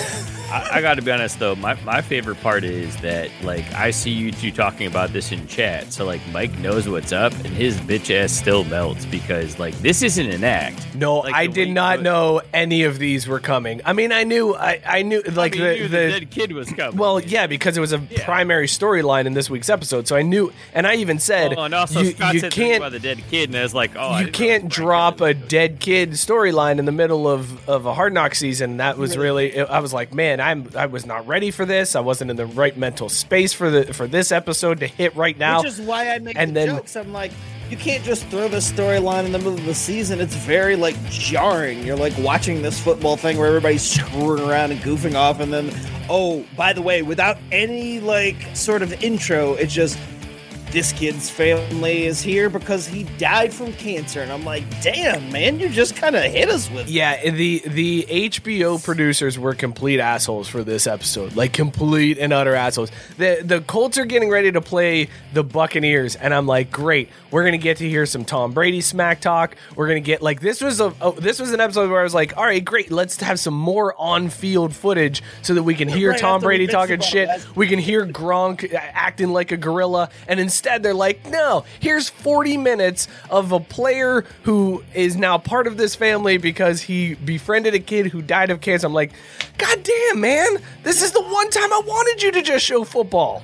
[0.44, 3.90] I, I got to be honest though, my, my favorite part is that like I
[3.90, 7.46] see you two talking about this in chat, so like Mike knows what's up, and
[7.46, 10.86] his bitch ass still melts because like this isn't an act.
[10.94, 13.80] No, Like I did way- not know any of these were coming.
[13.86, 16.10] I mean, I knew, I, I knew, like I mean, the, you knew the, the
[16.20, 16.98] dead kid was coming.
[16.98, 20.06] well, yeah, because it was a primary storyline in this week's episode.
[20.06, 22.76] So I knew, and I even said, Oh, and also you, Scott you said can't,
[22.78, 25.34] about the dead kid, and I was like, oh, you didn't can't Brian drop a
[25.34, 28.76] dead kid storyline in the middle of, of a hard knock season.
[28.76, 31.96] That was really, I was like, man, I'm, I was not ready for this.
[31.96, 35.36] I wasn't in the right mental space for the, for this episode to hit right
[35.36, 35.58] now.
[35.62, 36.96] Which is why I make and the then- jokes.
[36.96, 37.32] I'm like,
[37.70, 40.20] you can't just throw this storyline in the middle of the season.
[40.20, 41.82] It's very like jarring.
[41.82, 45.70] You're like watching this football thing where everybody's screwing around and goofing off, and then,
[46.10, 49.98] oh, by the way, without any like sort of intro, it's just
[50.74, 55.60] this kid's family is here because he died from cancer, and I'm like, damn, man,
[55.60, 56.90] you just kind of hit us with.
[56.90, 61.36] Yeah, the the HBO producers were complete assholes for this episode.
[61.36, 62.90] Like complete and utter assholes.
[63.18, 67.08] The the Colts are getting ready to play the Buccaneers and I'm like, "Great.
[67.30, 69.54] We're going to get to hear some Tom Brady smack talk.
[69.76, 72.04] We're going to get like this was a oh, this was an episode where I
[72.04, 72.90] was like, "All right, great.
[72.90, 76.98] Let's have some more on-field footage so that we can hear Right Tom Brady talking
[76.98, 77.28] shit.
[77.54, 82.56] We can hear Gronk acting like a gorilla, and instead they're like, no, here's 40
[82.56, 87.78] minutes of a player who is now part of this family because he befriended a
[87.78, 88.86] kid who died of cancer.
[88.86, 89.12] I'm like,
[89.58, 93.42] God damn, man, this is the one time I wanted you to just show football.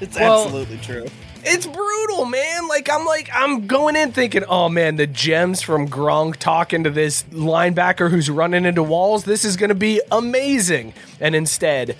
[0.00, 1.06] It's Well- absolutely true.
[1.44, 2.68] It's brutal, man.
[2.68, 6.90] Like I'm like I'm going in thinking, oh man, the gems from Gronk talking to
[6.90, 9.24] this linebacker who's running into walls.
[9.24, 10.94] This is going to be amazing.
[11.18, 11.96] And instead,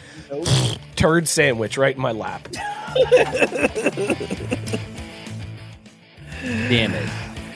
[0.97, 2.49] turd sandwich right in my lap.
[6.43, 7.09] Damn it.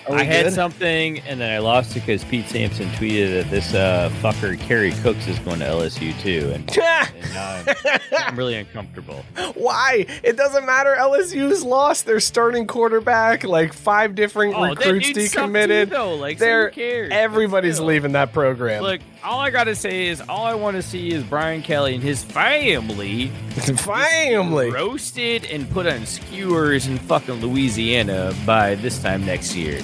[0.09, 0.53] Are we I had good?
[0.53, 4.93] something and then I lost it because Pete Sampson tweeted that this uh, fucker Kerry
[5.03, 9.25] Cooks is going to LSU too, and, and now I'm, I'm really uncomfortable.
[9.57, 10.07] Why?
[10.23, 10.95] It doesn't matter.
[10.97, 13.43] LSU's lost their starting quarterback.
[13.43, 15.87] Like five different Oh, recruits decommitted.
[15.87, 16.15] too, though.
[16.15, 17.11] Like, so They're who cares?
[17.13, 18.85] Everybody's leaving that program.
[18.85, 22.03] Look, all I gotta say is all I want to see is Brian Kelly and
[22.03, 24.71] his family family.
[24.71, 29.81] roasted and put on skewers in fucking Louisiana by this time next year.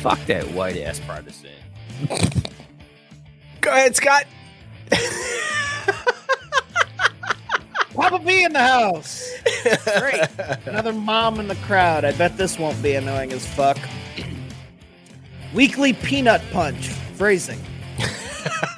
[0.00, 1.54] Fuck that white ass Protestant.
[3.60, 4.24] Go ahead, Scott.
[7.94, 9.32] Papa B in the house.
[10.00, 10.20] Great.
[10.66, 12.04] Another mom in the crowd.
[12.04, 13.78] I bet this won't be annoying as fuck.
[15.54, 16.88] Weekly peanut punch.
[17.14, 17.60] Phrasing.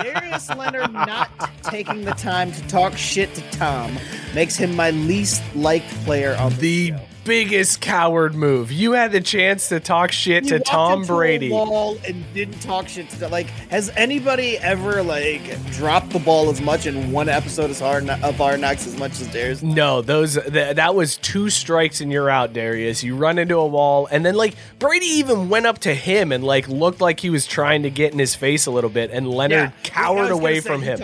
[0.03, 1.31] Darius Leonard not
[1.65, 3.99] taking the time to talk shit to Tom
[4.35, 7.08] makes him my least liked player on the, The.
[7.29, 8.73] Biggest coward move.
[8.73, 11.51] You had the chance to talk shit He to Tom Brady.
[11.51, 13.47] wall and didn't talk shit to like.
[13.71, 18.35] Has anybody ever like dropped the ball as much in one episode as hard of
[18.37, 19.63] Hard Knocks as much as Darius?
[19.63, 23.05] No, those th- that was two strikes and you're out, Darius.
[23.05, 26.43] You run into a wall, and then like Brady even went up to him and
[26.43, 29.29] like looked like he was trying to get in his face a little bit, and
[29.29, 29.73] Leonard Yeah.
[29.85, 31.01] Cowered away say from him.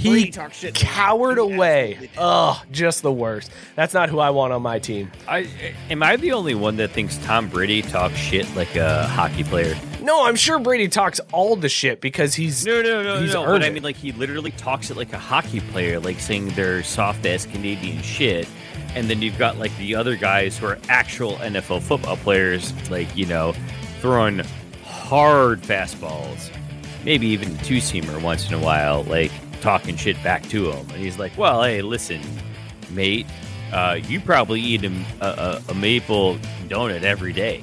[0.00, 0.02] Talked.
[0.02, 1.82] He Brady talked shit cowered He away.
[1.92, 2.18] absolutely did.
[2.18, 3.50] Ugh, just the worst.
[3.76, 5.10] That's not who I want on my team.
[5.28, 5.48] I
[5.90, 9.76] am I the only one that thinks Tom Brady talks shit like a hockey player?
[10.02, 13.44] No, I'm sure Brady talks all the shit because he's No, no, no, He's no.
[13.44, 16.48] earned But I mean, like he literally talks it like a hockey player, like saying
[16.50, 18.48] their soft ass Canadian shit.
[18.94, 23.14] And then you've got like the other guys who are actual NFL football players, like
[23.16, 23.54] you know,
[24.00, 24.40] throwing
[24.84, 26.50] hard fastballs,
[27.04, 29.30] maybe even a two seamer once in a while, like
[29.60, 30.86] talking shit back to him.
[30.90, 32.20] And he's like, "Well, hey, listen,
[32.90, 33.26] mate,
[33.72, 36.36] uh, you probably eat a, a, a maple
[36.68, 37.62] donut every day."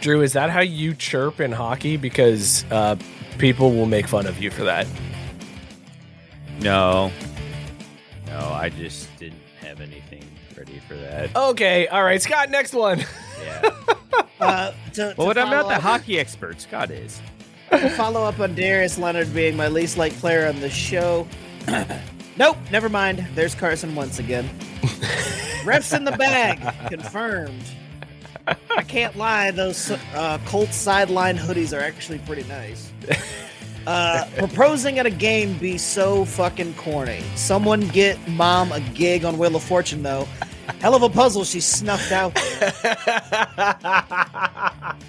[0.00, 0.22] Drew.
[0.22, 1.96] Is that how you chirp in hockey?
[1.96, 2.96] Because uh,
[3.38, 4.86] people will make fun of you for that.
[6.60, 7.12] No,
[8.26, 10.24] no, I just didn't have anything
[10.56, 11.34] ready for that.
[11.36, 12.50] Okay, all right, Scott.
[12.50, 13.04] Next one.
[13.42, 13.70] Yeah.
[14.40, 16.60] Uh, to, Well, to what I'm not the hockey expert.
[16.60, 17.20] Scott is.
[17.70, 21.26] To follow up on Darius Leonard being my least liked player on the show.
[22.36, 23.26] nope, never mind.
[23.34, 24.48] There's Carson once again.
[25.64, 27.64] Refs in the bag, confirmed.
[28.46, 32.90] I can't lie; those uh, Colts sideline hoodies are actually pretty nice.
[33.86, 37.22] Uh, proposing at a game be so fucking corny.
[37.36, 40.28] Someone get mom a gig on Wheel of Fortune though.
[40.80, 42.34] Hell of a puzzle she snuffed out.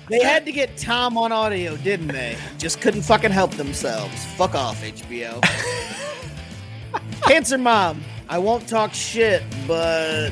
[0.10, 2.38] they had to get Tom on audio, didn't they?
[2.58, 4.26] Just couldn't fucking help themselves.
[4.36, 5.42] Fuck off, HBO.
[7.24, 8.04] Cancer mom.
[8.30, 10.32] I won't talk shit, but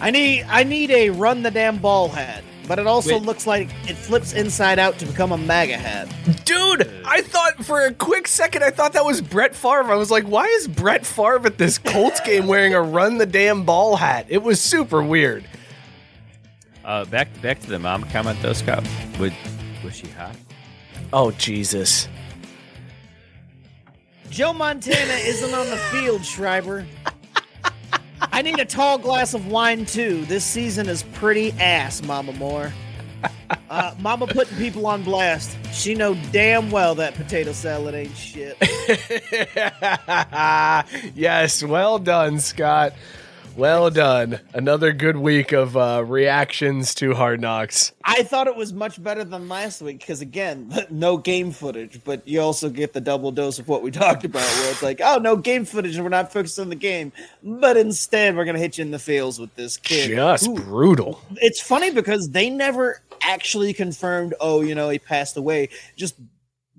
[0.00, 2.42] I need I need a run the damn ball hat.
[2.68, 3.22] But it also Wait.
[3.22, 6.08] looks like it flips inside out to become a MAGA hat.
[6.44, 9.90] Dude, I thought for a quick second, I thought that was Brett Favre.
[9.92, 13.26] I was like, why is Brett Favre at this Colts game wearing a run the
[13.26, 14.26] damn ball hat?
[14.28, 15.44] It was super weird.
[16.84, 18.86] Uh, back back to the mom comment though, Scott.
[19.18, 19.34] Would
[19.84, 20.36] was she hot?
[21.12, 22.08] Oh, Jesus.
[24.30, 26.86] Joe Montana isn't on the field, Schreiber.
[28.30, 30.24] I need a tall glass of wine too.
[30.26, 32.72] This season is pretty ass, Mama Moore.
[33.68, 35.56] Uh, Mama putting people on blast.
[35.72, 38.56] She know damn well that potato salad ain't shit.
[41.14, 42.92] yes, well done, Scott.
[43.56, 44.40] Well done.
[44.54, 47.92] Another good week of uh, reactions to Hard Knocks.
[48.02, 52.26] I thought it was much better than last week because again, no game footage, but
[52.26, 55.18] you also get the double dose of what we talked about, where it's like, oh,
[55.18, 58.78] no game footage, and we're not focused on the game, but instead we're gonna hit
[58.78, 60.10] you in the feels with this kid.
[60.10, 61.20] Just who- brutal.
[61.36, 65.68] it's funny because they never actually confirmed, oh, you know, he passed away.
[65.96, 66.14] Just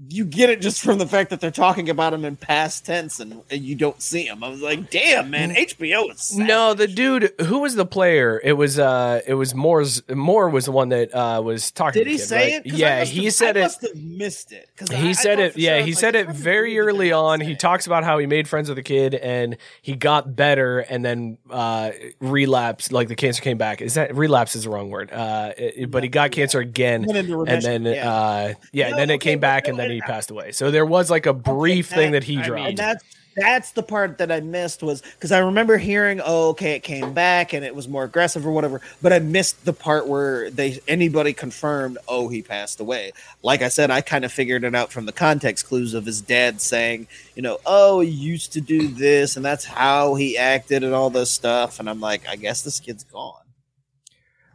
[0.10, 3.20] you get it just from the fact that they're talking about him in past tense
[3.20, 4.44] and, and you don't see him.
[4.44, 6.48] I was like, damn, man, HBO is sad.
[6.48, 8.42] No, the dude who was the player?
[8.44, 12.08] It was uh it was Moore's Moore was the one that uh was talking Did
[12.12, 12.66] he kid, say right?
[12.66, 12.74] it?
[12.74, 14.68] I Yeah, he have- said I it Must have missed it.
[14.76, 17.12] 'cause I- I he said thought it yeah he was said like, it very early
[17.12, 20.80] on he talks about how he made friends with the kid and he got better
[20.80, 24.90] and then uh relapsed like the cancer came back is that relapse is the wrong
[24.90, 28.12] word uh it- but he got cancer again and then yeah.
[28.12, 30.72] uh yeah and then it okay, came back no, and then he passed away so
[30.72, 33.04] there was like a brief that- thing that he I dropped And that's
[33.36, 37.14] that's the part that I missed was because I remember hearing, oh, okay, it came
[37.14, 40.80] back and it was more aggressive or whatever, but I missed the part where they
[40.88, 43.12] anybody confirmed, oh, he passed away.
[43.42, 46.22] Like I said, I kind of figured it out from the context clues of his
[46.22, 50.84] dad saying, you know, oh, he used to do this and that's how he acted
[50.84, 53.40] and all this stuff, and I'm like, I guess this kid's gone.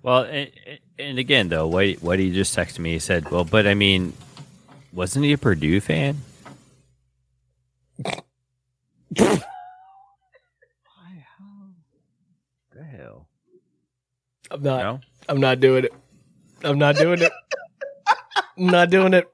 [0.03, 0.51] Well, and,
[0.99, 4.13] and again though, what what he just texted me, he said, "Well, but I mean,
[4.99, 6.19] wasn't he a Purdue fan?"
[9.17, 9.39] Why?
[11.39, 11.71] How?
[12.75, 13.29] The hell?
[14.51, 15.01] I'm not No.
[15.29, 15.93] I'm not doing it
[16.65, 17.33] I'm not doing it
[18.59, 19.31] I'm not doing it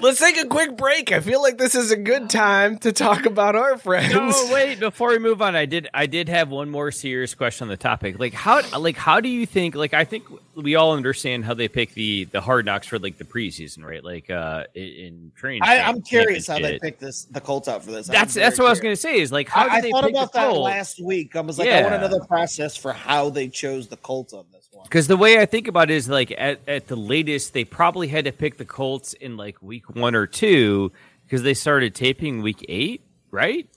[0.00, 1.10] Let's take a quick break.
[1.12, 4.14] I feel like this is a good time to talk about our friends.
[4.14, 4.78] No, wait.
[4.78, 7.76] Before we move on, I did I did have one more serious question on the
[7.76, 8.18] topic.
[8.18, 10.24] Like how like how do you think like I think
[10.54, 14.04] we all understand how they pick the the hard knocks for like the preseason, right?
[14.04, 15.62] Like uh in- in training.
[15.64, 18.08] I, I'm curious how they pick this the Colts out for this.
[18.08, 19.20] I'm That's very that's what I was gonna say.
[19.20, 20.64] Is like how did I, I they thought pick about the that Colts?
[20.64, 21.34] last week.
[21.36, 24.52] I was like, I want another process for how they chose the Colts on this
[24.54, 24.57] one.
[24.84, 28.08] Because the way I think about it is like at, at the latest, they probably
[28.08, 30.92] had to pick the Colts in like week one or two
[31.24, 33.68] because they started taping week eight, right?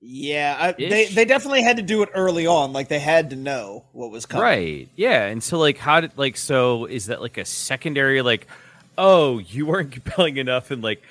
[0.00, 2.72] Yeah, I, they they definitely had to do it early on.
[2.72, 4.42] Like they had to know what was coming.
[4.42, 4.88] Right.
[4.94, 5.24] Yeah.
[5.26, 8.46] And so like how did like so is that like a secondary like
[8.96, 11.02] oh you weren't compelling enough and like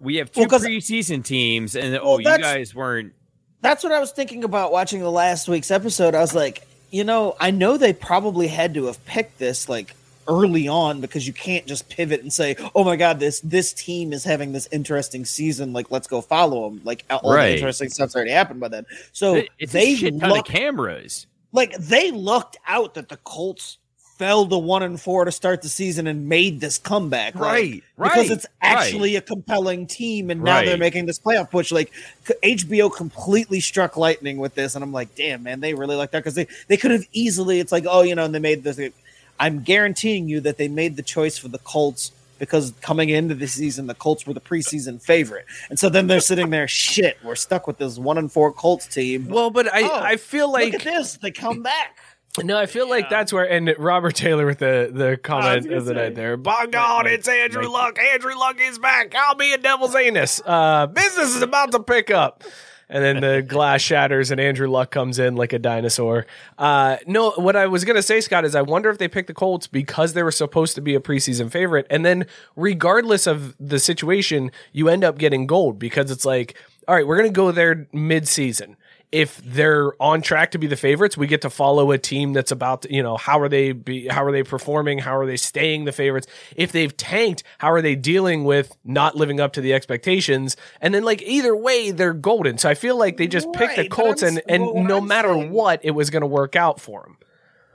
[0.00, 3.14] we have two Well, preseason teams and oh you guys weren't
[3.62, 6.14] That's what I was thinking about watching the last week's episode.
[6.14, 6.66] I was like,
[6.96, 9.94] you know, I know they probably had to have picked this like
[10.28, 14.12] early on because you can't just pivot and say, "Oh my god, this this team
[14.12, 15.72] is having this interesting season.
[15.72, 17.48] Like, let's go follow them." Like all Right.
[17.48, 18.86] the interesting stuff's already happened by then.
[19.12, 21.26] So it- it's they a shit ton of cameras.
[21.52, 23.76] like they lucked out that the Colts
[24.18, 27.34] fell to one and four to start the season and made this comeback.
[27.34, 31.70] like, Right, because it's actually a compelling team, and now they're making this playoff push.
[31.72, 31.92] Like
[32.42, 36.18] HBO completely struck lightning with this, and I'm like, damn, man, they really like that
[36.20, 37.60] because they they could have easily.
[37.60, 38.80] It's like, oh, you know, and they made this.
[39.38, 43.46] I'm guaranteeing you that they made the choice for the Colts because coming into the
[43.46, 47.34] season, the Colts were the preseason favorite, and so then they're sitting there, shit, we're
[47.34, 49.28] stuck with this one and four Colts team.
[49.28, 51.98] well, but I, Oh, I feel like Look at this, they come back.
[52.42, 55.90] No, I feel like that's where and Robert Taylor with the the comment of the
[55.90, 55.94] say.
[55.94, 56.36] night there.
[56.36, 57.98] By God, it's Andrew Luck.
[57.98, 59.14] Andrew Luck is back.
[59.14, 60.40] I'll be a devil's anus.
[60.44, 62.44] Uh, business is about to pick up.
[62.88, 66.26] And then the glass shatters and Andrew Luck comes in like a dinosaur.
[66.56, 69.34] Uh, no, what I was gonna say, Scott, is I wonder if they picked the
[69.34, 73.78] Colts because they were supposed to be a preseason favorite, and then regardless of the
[73.78, 76.56] situation, you end up getting gold because it's like,
[76.86, 78.76] all right, we're gonna go there mid season
[79.12, 82.50] if they're on track to be the favorites, we get to follow a team that's
[82.50, 85.36] about to, you know how are they be how are they performing, how are they
[85.36, 86.26] staying the favorites.
[86.56, 90.56] If they've tanked, how are they dealing with not living up to the expectations?
[90.80, 92.58] And then like either way, they're golden.
[92.58, 95.06] So I feel like they just picked the Right, Colts, and and what no I'm
[95.06, 97.16] matter saying- what, it was going to work out for them.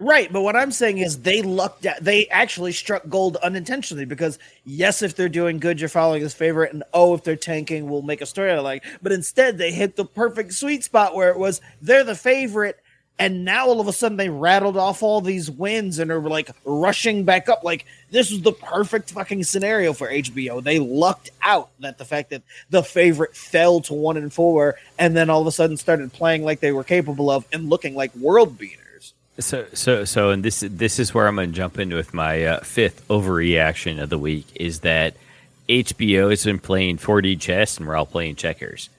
[0.01, 1.97] Right, but what I'm saying is they lucked out.
[2.01, 6.73] They actually struck gold unintentionally because yes, if they're doing good, you're following his favorite,
[6.73, 8.83] and oh, if they're tanking, we'll make a story out of like.
[9.03, 12.79] But instead, they hit the perfect sweet spot where it was they're the favorite,
[13.19, 16.49] and now all of a sudden they rattled off all these wins and are like
[16.65, 17.63] rushing back up.
[17.63, 20.63] Like this was the perfect fucking scenario for HBO.
[20.63, 22.41] They lucked out that the fact that
[22.71, 26.43] the favorite fell to one and four, and then all of a sudden started playing
[26.43, 28.80] like they were capable of and looking like world beaters.
[29.39, 32.43] So, so, so, and this this is where I'm going to jump in with my
[32.45, 35.15] uh, fifth overreaction of the week is that
[35.69, 38.89] HBO has been playing 4D chess and we're all playing checkers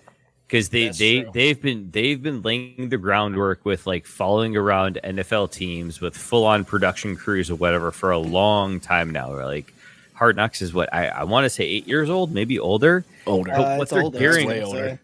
[0.49, 1.30] because they That's they true.
[1.35, 6.45] they've been they've been laying the groundwork with like following around NFL teams with full
[6.45, 9.33] on production crews or whatever for a long time now.
[9.33, 9.72] Or like
[10.14, 13.05] Hard Knocks is what I, I want to say eight years old, maybe older.
[13.26, 13.53] Older.
[13.53, 15.01] Uh, what they're older, gearing- I would Way older.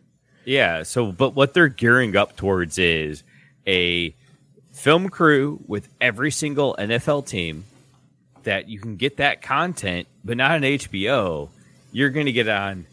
[0.47, 0.83] Yeah.
[0.85, 3.23] So, but what they're gearing up towards is
[3.67, 4.15] a
[4.79, 7.65] film crew with every single NFL team
[8.45, 11.49] that you can get that content, but not on HBO.
[11.91, 12.87] You're going to get on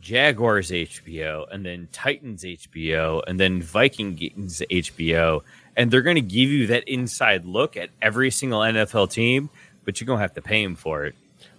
[0.00, 5.42] Jaguars HBO and then Titans HBO and then Vikings HBO.
[5.76, 9.50] And they're going to give you that inside look at every single NFL team,
[9.84, 11.16] but you're going to have to pay them for it.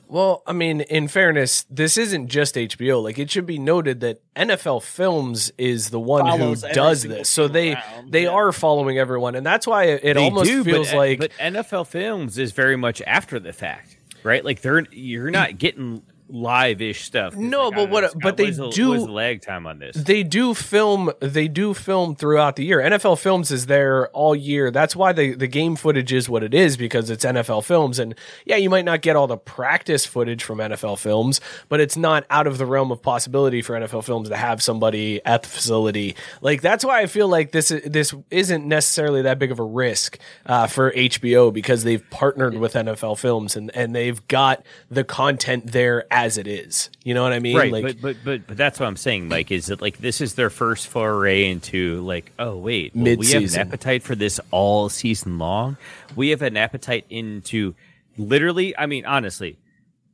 [0.08, 3.02] Well, I mean, in fairness, this isn't just HBO.
[3.02, 7.30] Like it should be noted that NFL Films is the one Follows who does this.
[7.30, 8.30] So they around, they yeah.
[8.30, 11.32] are following everyone, and that's why it, it They almost do, feels but, like but
[11.40, 14.44] NFL Films is very much after the fact, right?
[14.44, 17.34] Like they're you're not getting live-ish stuff.
[17.34, 19.80] 'cause, No, like, but what- Scott, but they what is the- do- lag time on
[19.80, 19.96] this.
[19.96, 24.72] they do film they do film throughout the year nfl films is there all year
[24.72, 28.16] that's why the, the game footage is what it is because it's nfl films and
[28.46, 32.26] yeah you might not get all the practice footage from nfl films but it's not
[32.30, 36.16] out of the realm of possibility for nfl films to have somebody at the facility
[36.42, 39.64] like that's why i feel like this is- this isn't necessarily that big of a
[39.64, 45.04] risk uh, for hbo because they've partnered with nfl films and, and they've got the
[45.04, 48.48] content there as it is you know what i mean right, like but, but but
[48.48, 49.52] but that's what I'm saying, Mike.
[49.52, 53.44] Is that like this is their first foray into like, oh wait, well, we have
[53.44, 55.78] an appetite for this all season long.
[56.16, 57.76] We have an appetite into
[58.18, 58.78] literally.
[58.78, 59.58] I mean, honestly,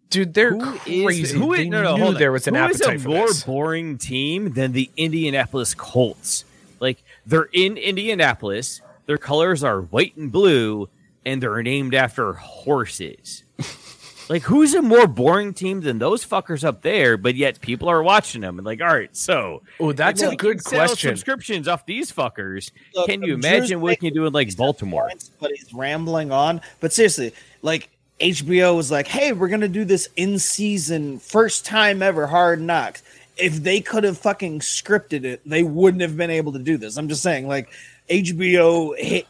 [0.09, 2.55] dude they're Who is crazy who they is, no, no, knew hold there was an
[2.55, 3.43] Who is appetite a for more this.
[3.43, 6.45] boring team than the Indianapolis Colts.
[6.79, 10.89] Like they're in Indianapolis, their colors are white and blue,
[11.25, 13.43] and they're named after horses.
[14.29, 17.17] like who's a more boring team than those fuckers up there?
[17.17, 20.29] But yet people are watching them and like, all right, so Oh, that's if a
[20.31, 21.09] we good can sell question.
[21.17, 22.71] Subscriptions off these fuckers.
[22.95, 25.07] Look, can you Drew's imagine what you do in like Baltimore?
[25.07, 26.61] points, but he's rambling on.
[26.79, 32.01] But seriously, like HBO was like, "Hey, we're gonna do this in season, first time
[32.01, 33.01] ever, Hard Knocks."
[33.37, 36.97] If they could have fucking scripted it, they wouldn't have been able to do this.
[36.97, 37.69] I'm just saying, like
[38.09, 39.25] HBO hit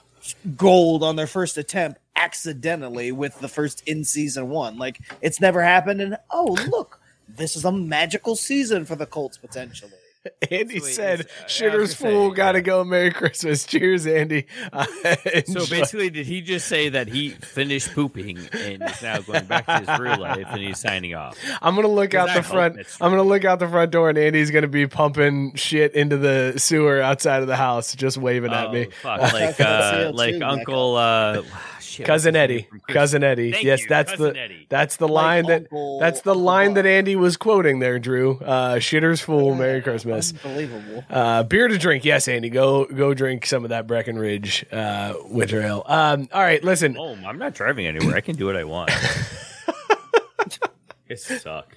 [0.58, 4.78] gold on their first attempt accidentally with the first in season one.
[4.78, 9.38] Like it's never happened, and oh look, this is a magical season for the Colts
[9.38, 9.92] potentially.
[10.52, 10.94] Andy Sweet.
[10.94, 12.64] said, Is- I was "Shitter's gonna say, fool, gotta yeah.
[12.64, 12.84] go.
[12.84, 13.66] Merry Christmas.
[13.72, 14.86] Cheers, Andy." Uh,
[15.48, 19.66] So basically, did he just say that he finished pooping and is now going back
[19.66, 21.38] to his real life and he's signing off?
[21.62, 22.78] I'm gonna look out I the hope front.
[23.00, 26.56] I'm gonna look out the front door, and Andy's gonna be pumping shit into the
[26.58, 28.88] sewer outside of the house, just waving at Oh, me.
[29.02, 31.44] fuck, like uh, like Uncle uh,
[32.00, 32.96] shit, Cousin Eddie, name from Christmas?
[33.02, 33.52] cousin Eddie.
[33.52, 34.68] Thank yes, you, that's Cousin the Eddie.
[34.70, 36.76] that's the Like line that Uncle- that's the line Buck.
[36.84, 38.38] that Andy was quoting there, Drew.
[38.40, 39.56] Uh, Shitter's fool.
[39.56, 40.34] Merry Christmas.
[40.44, 41.04] Unbelievable.
[41.10, 42.50] Uh, beer to drink, yes, Andy.
[42.50, 45.84] Go go drink some of that Breckenridge uh, winter ale.
[45.86, 46.98] Um, all right, listen.
[46.98, 48.16] Oh, I'm not driving anywhere.
[48.16, 48.92] I can do what I want.
[51.08, 51.76] it suck.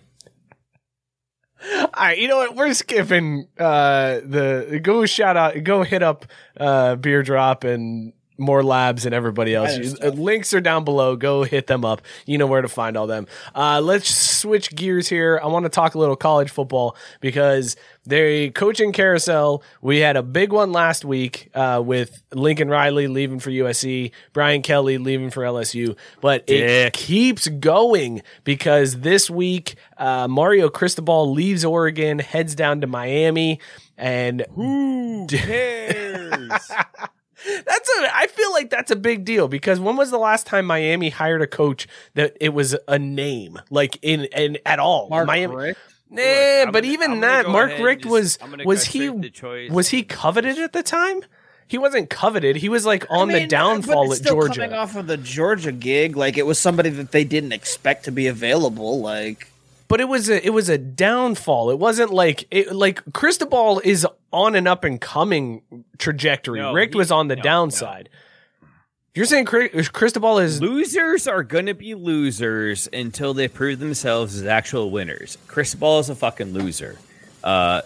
[1.64, 2.56] All right, you know what?
[2.56, 6.26] We're skipping uh, the go shout out, go hit up
[6.58, 8.12] uh, Beer Drop and
[8.42, 9.94] more labs and everybody else.
[10.02, 11.16] Uh, links are down below.
[11.16, 12.02] Go hit them up.
[12.26, 13.26] You know where to find all them.
[13.54, 15.40] Uh, let's switch gears here.
[15.42, 19.62] I want to talk a little college football because the coaching carousel.
[19.80, 24.62] We had a big one last week uh, with Lincoln Riley leaving for USC, Brian
[24.62, 31.64] Kelly leaving for LSU, but it keeps going because this week uh, Mario Cristobal leaves
[31.64, 33.60] Oregon, heads down to Miami,
[33.96, 36.70] and who cares?
[37.64, 38.16] That's a.
[38.16, 41.42] I feel like that's a big deal because when was the last time Miami hired
[41.42, 45.08] a coach that it was a name like in in at all?
[45.08, 45.54] Mark Miami.
[45.54, 45.80] Richt?
[46.10, 49.30] Nah, I'm but gonna- even that, Mark and Richt just- was was he straight to
[49.30, 49.70] choice.
[49.70, 51.22] was he coveted at the time?
[51.68, 52.56] He wasn't coveted.
[52.56, 54.60] He was like on I the downfall at Georgia.
[54.60, 58.12] Coming off of the Georgia gig, like it was somebody that they didn't expect to
[58.12, 59.00] be available.
[59.00, 59.48] Like
[59.92, 61.68] but it was a it was a downfall.
[61.70, 65.60] It wasn't like it like Cristobal is on an up and coming
[65.98, 66.60] trajectory.
[66.60, 68.08] No, Richt he- was on the no, downside.
[69.14, 74.34] You're saying Cri- Cristobal is Losers are going to be losers until they prove themselves
[74.34, 75.36] as actual winners.
[75.46, 76.96] Cristobal is a fucking loser.
[77.44, 77.82] Uh,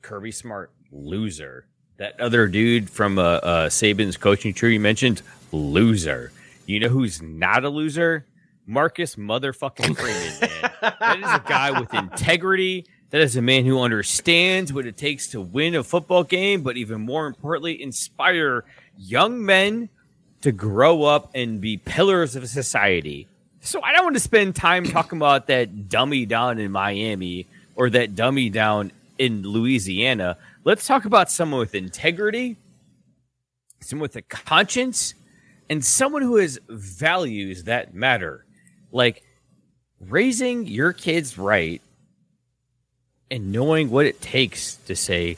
[0.00, 1.66] Kirby Smart, loser.
[1.98, 5.20] That other dude from uh, uh, Saban's coaching tree you mentioned,
[5.52, 6.32] loser.
[6.64, 8.24] You know who's not a loser?
[8.66, 10.92] Marcus motherfucking Freeman, man.
[11.00, 12.86] that is a guy with integrity.
[13.10, 16.76] That is a man who understands what it takes to win a football game, but
[16.76, 18.64] even more importantly, inspire
[18.98, 19.88] young men
[20.42, 23.28] to grow up and be pillars of society.
[23.60, 27.46] So I don't want to spend time talking about that dummy down in Miami
[27.76, 30.36] or that dummy down in Louisiana.
[30.64, 32.56] Let's talk about someone with integrity,
[33.80, 35.14] someone with a conscience,
[35.68, 38.44] and someone who has values that matter.
[38.92, 39.22] Like
[40.00, 41.80] raising your kids right
[43.30, 45.36] and knowing what it takes to say,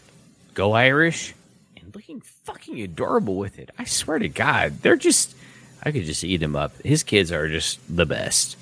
[0.54, 1.34] go Irish,
[1.76, 3.70] and looking fucking adorable with it.
[3.78, 5.34] I swear to God, they're just,
[5.82, 6.80] I could just eat them up.
[6.82, 8.56] His kids are just the best.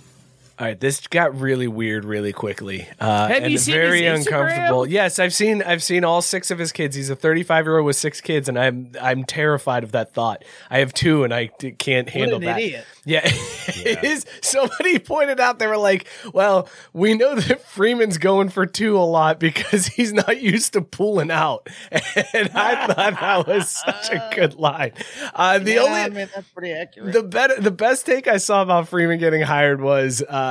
[0.59, 2.88] All right, this got really weird really quickly.
[2.98, 4.40] Uh, Have and you seen very his Instagram?
[4.46, 4.86] uncomfortable.
[4.86, 6.96] Yes, I've seen I've seen all six of his kids.
[6.96, 10.44] He's a 35 year old with six kids, and I'm I'm terrified of that thought.
[10.70, 12.59] I have two, and I d- can't handle an that.
[12.59, 12.86] idiot.
[13.04, 14.24] Yeah, it is.
[14.40, 19.04] Somebody pointed out they were like, "Well, we know that Freeman's going for two a
[19.04, 24.30] lot because he's not used to pulling out," and I thought that was such a
[24.34, 24.92] good line.
[25.34, 27.12] Uh, the yeah, only I mean that's pretty accurate.
[27.12, 30.45] the better, the best take I saw about Freeman getting hired was uh,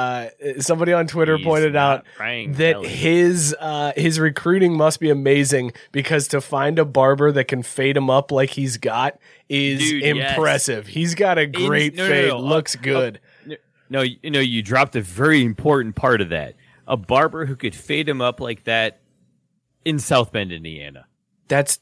[0.59, 2.87] somebody on Twitter He's pointed out that Kelly.
[2.87, 7.97] his uh, his recruiting must be amazing because to find a barber that can fade
[7.97, 9.19] him up like he's got
[9.49, 10.31] is Dude, yes.
[10.37, 10.87] impressive.
[10.87, 12.39] He's got a great no, no, fade, no.
[12.39, 13.19] looks Uh, good.
[13.89, 16.55] No, you know, you dropped a very important part of that.
[16.87, 18.99] A barber who could fade him up like that
[19.83, 21.05] in South Bend, Indiana.
[21.47, 21.79] That's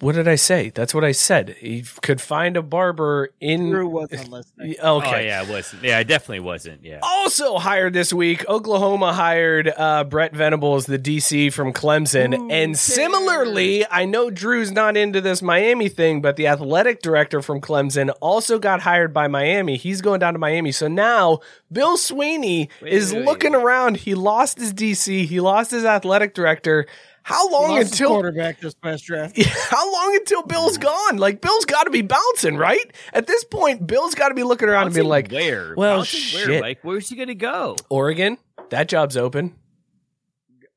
[0.00, 0.68] what did I say?
[0.68, 1.56] That's what I said.
[1.58, 3.70] He could find a barber in.
[3.70, 4.76] Drew wasn't listening.
[4.82, 5.14] Okay.
[5.14, 5.82] Oh yeah, I wasn't.
[5.82, 6.84] Yeah, I definitely wasn't.
[6.84, 6.98] Yeah.
[7.02, 12.50] Also hired this week, Oklahoma hired uh, Brent Venables, the DC from Clemson.
[12.50, 17.60] and similarly, I know Drew's not into this Miami thing, but the athletic director from
[17.60, 19.76] Clemson also got hired by Miami.
[19.76, 20.72] He's going down to Miami.
[20.72, 23.98] So now Bill Sweeney is wait, wait, looking around.
[23.98, 26.86] He lost his DC, he lost his athletic director.
[27.24, 29.40] How long Lost his until quarterback this past draft.
[29.70, 31.18] how long until Bill's gone?
[31.18, 32.90] Like Bill's got to be bouncing, right?
[33.12, 35.74] At this point, Bill's got to be looking around and being like, where?
[35.76, 36.48] well, Bouncing shit.
[36.48, 36.78] Where, Mike?
[36.82, 37.76] Where's he gonna go?
[37.88, 38.38] Oregon,
[38.70, 39.54] that job's open.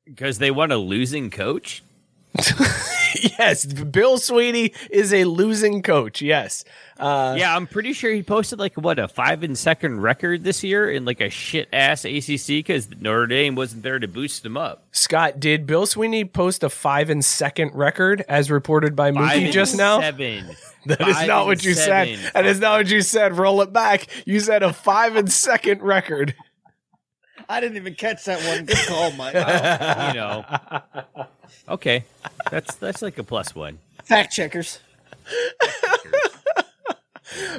[0.04, 1.82] Because they want a losing coach.
[3.38, 6.20] yes, Bill Sweeney is a losing coach.
[6.22, 6.64] Yes.
[6.98, 10.64] Uh, yeah, I'm pretty sure he posted like what a five and second record this
[10.64, 14.56] year in like a shit ass ACC because Notre Dame wasn't there to boost him
[14.56, 14.84] up.
[14.92, 19.76] Scott, did Bill Sweeney post a five and second record as reported by Mookie just
[19.76, 20.00] now?
[20.00, 20.44] seven.
[20.86, 22.16] That is Five not what you seven.
[22.16, 22.32] said.
[22.34, 23.36] That is not what you said.
[23.36, 24.06] Roll it back.
[24.24, 26.36] You said a five and second record.
[27.48, 28.64] I didn't even catch that one.
[28.64, 29.34] Good call, Mike.
[29.34, 30.44] you know.
[31.68, 32.04] Okay,
[32.50, 33.78] that's that's like a plus one.
[34.04, 34.80] Fact checkers.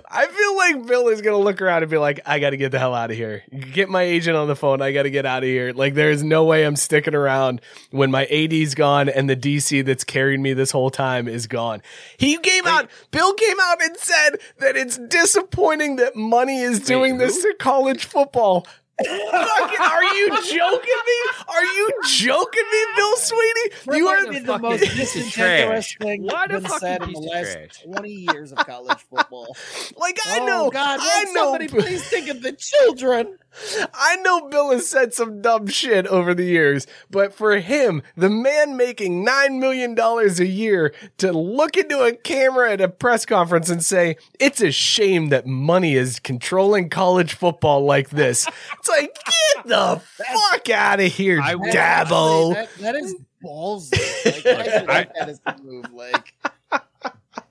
[0.10, 2.72] I feel like Bill is gonna look around and be like, "I got to get
[2.72, 3.44] the hell out of here.
[3.74, 4.82] Get my agent on the phone.
[4.82, 5.74] I got to get out of here.
[5.74, 7.62] Like, there is no way I'm sticking around
[7.92, 11.82] when my AD's gone and the DC that's carried me this whole time is gone."
[12.18, 12.90] He came out.
[13.12, 18.06] Bill came out and said that it's disappointing that money is doing this to college
[18.06, 18.66] football.
[19.06, 21.46] Fucking, are you joking me?
[21.48, 23.98] Are you joking me, Bill Sweeney?
[23.98, 25.98] You are Probably the fucking most piece of disingenuous trash.
[26.00, 27.84] thing What a that's been said in the last trash.
[27.84, 29.56] 20 years of college football.
[29.98, 31.34] like I oh, know, God, I know.
[31.34, 33.38] somebody please think of the children.
[33.94, 38.30] I know Bill has said some dumb shit over the years, but for him, the
[38.30, 43.70] man making $9 million a year to look into a camera at a press conference
[43.70, 48.48] and say, it's a shame that money is controlling college football like this.
[48.88, 50.02] It's like, get the
[50.52, 52.54] fuck out of here, I, Dabo.
[52.54, 54.46] That, that is ballsy.
[54.46, 55.92] Like, I like that as the move.
[55.92, 56.34] Like,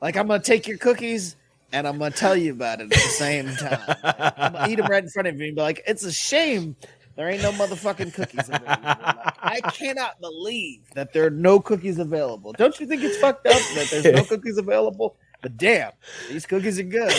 [0.00, 1.36] like I'm gonna take your cookies
[1.72, 3.80] and I'm gonna tell you about it at the same time.
[4.36, 6.76] I'm gonna eat them right in front of you and be like, "It's a shame
[7.16, 11.98] there ain't no motherfucking cookies available." Like, I cannot believe that there are no cookies
[11.98, 12.52] available.
[12.52, 15.16] Don't you think it's fucked up that there's no cookies available?
[15.42, 15.92] But damn,
[16.30, 17.12] these cookies are good.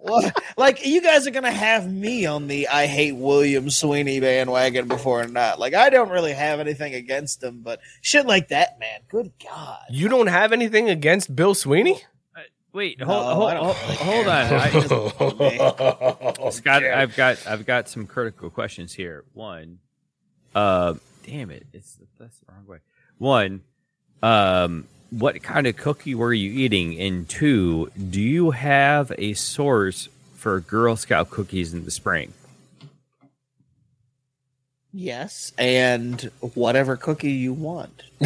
[0.00, 4.88] Well, like you guys are gonna have me on the I hate William Sweeney bandwagon
[4.88, 5.58] before or not.
[5.58, 9.00] Like I don't really have anything against him, but shit like that, man.
[9.08, 9.80] Good God.
[9.90, 12.02] You don't have anything against Bill Sweeney?
[12.72, 14.52] Wait, hold, I hold, hold, hold on.
[14.52, 14.70] I,
[16.36, 16.50] care.
[16.52, 19.24] Scott, I've got I've got some critical questions here.
[19.32, 19.78] One,
[20.54, 20.94] uh,
[21.26, 22.78] damn it, it's that's the wrong way.
[23.16, 23.62] One,
[24.22, 26.98] um, what kind of cookie were you eating?
[27.00, 32.32] And two, do you have a source for Girl Scout cookies in the spring?
[34.92, 38.02] Yes, and whatever cookie you want.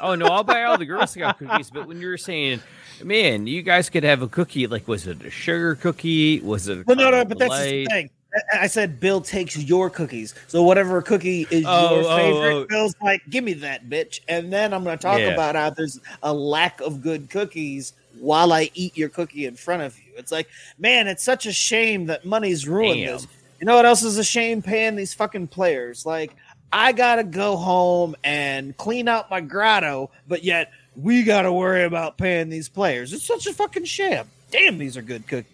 [0.00, 1.70] Oh no, I'll buy all the Girl Scout cookies.
[1.70, 2.60] But when you were saying,
[3.02, 6.38] man, you guys could have a cookie, like was it a sugar cookie?
[6.38, 6.78] Was it?
[6.78, 7.64] A Well, no, no, caramel but that's light?
[7.70, 8.10] the thing.
[8.52, 10.34] I- said Bill takes your cookies.
[10.48, 12.66] So whatever cookie is Oh, your oh, favorite, oh.
[12.68, 14.20] Bill's like, give me that bitch.
[14.28, 15.28] And then I'm going to talk Yeah.
[15.28, 19.82] about how there's a lack of good cookies while I eat your cookie in front
[19.82, 20.12] of you.
[20.16, 20.48] It's like,
[20.78, 23.12] man, it's such a shame that money's ruined Damn.
[23.14, 23.26] this.
[23.60, 24.60] You know what else is a shame?
[24.62, 26.04] Paying these fucking players.
[26.04, 26.34] Like,
[26.72, 31.52] I got to go home and clean out my grotto, but yet we got to
[31.52, 33.12] worry about paying these players.
[33.12, 34.28] It's such a fucking sham.
[34.50, 35.52] Damn, these are good cookies.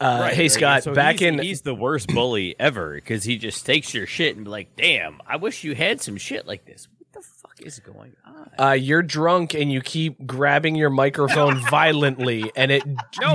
[0.00, 0.48] Uh, Right, hey.
[0.48, 1.38] Scott, So back he's, in.
[1.38, 5.20] he's the worst bully ever because he just takes your shit and be like, "Damn,
[5.26, 8.50] I wish you had some shit like this." What the fuck is going on?
[8.58, 12.82] Uh, you're drunk and you keep grabbing your microphone violently, and it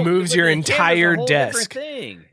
[0.04, 1.76] moves your the camera's a entire desk.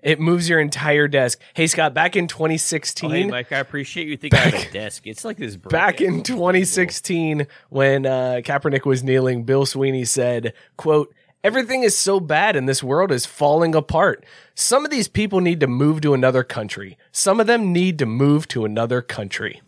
[0.03, 1.39] It moves your entire desk.
[1.55, 4.73] Hey, Scott, back in Oh, 2016, hey, Mike, I appreciate you thinking I have a
[4.73, 5.07] desk.
[5.07, 5.57] It's like this.
[5.57, 11.15] back in 2016 when uh, Kaepernick was kneeling, Bill Sweeney said, "quote
[11.45, 14.25] Everything is so bad and this world is falling apart.
[14.55, 16.99] Some of these people need to move to another country.
[17.13, 19.63] Some of them need to move to another country."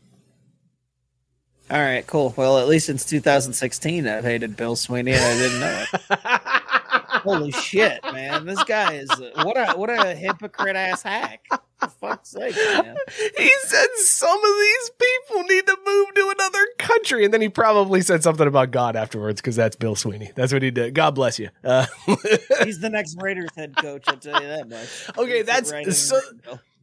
[1.70, 2.34] All right, cool.
[2.36, 6.59] Well, at least since 2016, I've hated Bill Sweeney, and I didn't know it.
[7.22, 8.46] Holy shit, man!
[8.46, 11.46] This guy is what a what a hypocrite ass hack.
[11.78, 12.94] For fuck's sake, man.
[13.38, 17.48] He said some of these people need to move to another country, and then he
[17.48, 20.30] probably said something about God afterwards because that's Bill Sweeney.
[20.34, 20.94] That's what he did.
[20.94, 21.48] God bless you.
[21.64, 21.86] Uh,
[22.64, 24.04] He's the next Raiders head coach.
[24.08, 25.18] I'll tell you that much.
[25.18, 26.20] Okay, He'll that's- right so-.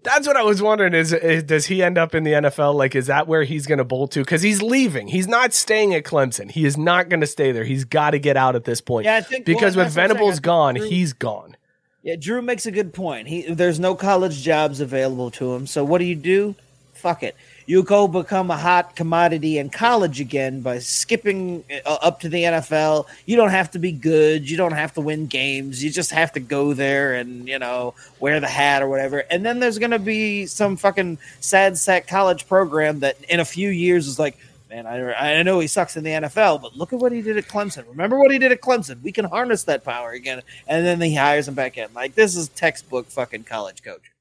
[0.07, 0.93] That's what I was wondering.
[0.93, 2.75] Is, is does he end up in the NFL?
[2.75, 4.21] Like, is that where he's going to bolt to?
[4.21, 5.07] Because he's leaving.
[5.09, 6.49] He's not staying at Clemson.
[6.49, 7.65] He is not going to stay there.
[7.65, 9.05] He's got to get out at this point.
[9.05, 10.07] Yeah, I think- because well, with that's what saying.
[10.09, 11.57] Venables gone, Drew- he's gone.
[12.03, 13.27] Yeah, Drew makes a good point.
[13.27, 15.67] He there's no college jobs available to him.
[15.67, 16.55] So what do you do?
[16.93, 17.35] Fuck it.
[17.67, 22.43] You go become a hot commodity in college again by skipping uh, up to the
[22.43, 23.07] NFL.
[23.25, 24.49] You don't have to be good.
[24.49, 25.83] You don't have to win games.
[25.83, 29.19] You just have to go there and you know wear the hat or whatever.
[29.29, 33.67] And then there's gonna be some fucking sad sack college program that in a few
[33.67, 34.37] years is like,
[34.69, 37.37] man, I, I know he sucks in the NFL, but look at what he did
[37.37, 37.85] at Clemson.
[37.89, 39.01] Remember what he did at Clemson?
[39.01, 40.41] We can harness that power again.
[40.67, 41.93] And then he hires him back in.
[41.93, 44.13] Like this is textbook fucking college coach.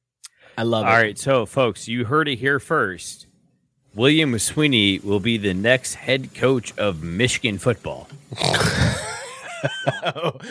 [0.59, 0.89] I love it.
[0.89, 3.26] All right, so folks, you heard it here first.
[3.97, 8.07] William Sweeney will be the next head coach of Michigan football.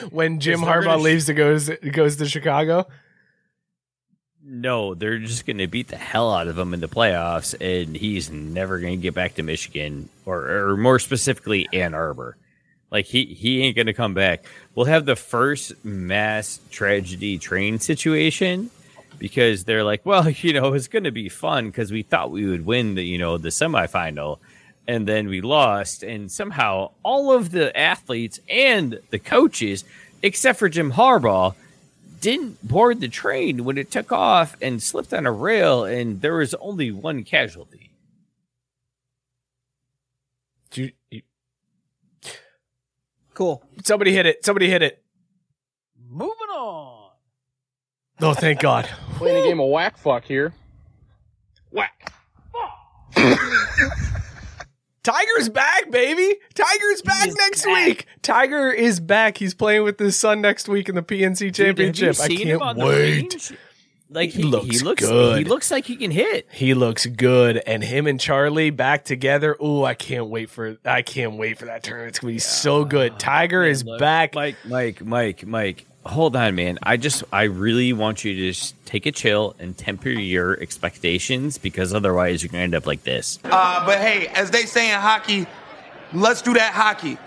[0.09, 2.87] when Jim Harbaugh gonna sh- leaves to goes goes to Chicago.
[4.43, 7.95] No, they're just going to beat the hell out of him in the playoffs, and
[7.95, 12.37] he's never going to get back to Michigan, or, or more specifically, Ann Arbor.
[12.91, 14.45] Like he he ain't going to come back.
[14.73, 18.71] We'll have the first mass tragedy train situation
[19.19, 22.45] because they're like, well, you know, it's going to be fun because we thought we
[22.45, 24.39] would win the you know the semifinal,
[24.87, 29.83] and then we lost, and somehow all of the athletes and the coaches,
[30.21, 31.55] except for Jim Harbaugh,
[32.21, 36.35] didn't board the train when it took off and slipped on a rail, and there
[36.35, 37.91] was only one casualty.
[40.73, 41.21] You- you-
[43.33, 43.63] Cool.
[43.83, 44.43] somebody hit it.
[44.45, 45.03] Somebody hit it.
[46.09, 47.11] Moving on.
[48.21, 48.89] Oh, thank God.
[49.15, 50.53] Playing a game of whack fuck here.
[51.71, 52.11] Whack.
[55.03, 56.35] Tiger's back, baby.
[56.55, 57.85] Tiger's back is next back.
[57.85, 58.05] week.
[58.23, 59.37] Tiger is back.
[59.37, 62.19] He's playing with his son next week in the PNC Championship.
[62.19, 63.51] I can't wait.
[64.09, 65.39] Like He he, looks he looks good.
[65.39, 66.47] He looks like he can hit.
[66.51, 69.55] He looks good, and him and Charlie back together.
[69.63, 72.09] Ooh, I can't wait for I can't wait for that tournament.
[72.09, 73.19] It's gonna be so good.
[73.19, 74.35] Tiger is back.
[74.35, 75.85] Mike, Mike, Mike, Mike.
[76.05, 76.77] Hold on, man.
[76.83, 81.57] I just, I really want you to just take a chill and temper your expectations
[81.57, 83.39] because otherwise you're gonna end up like this.
[83.43, 85.47] Uh, but hey, as they say in hockey,
[86.13, 87.17] let's do that hockey.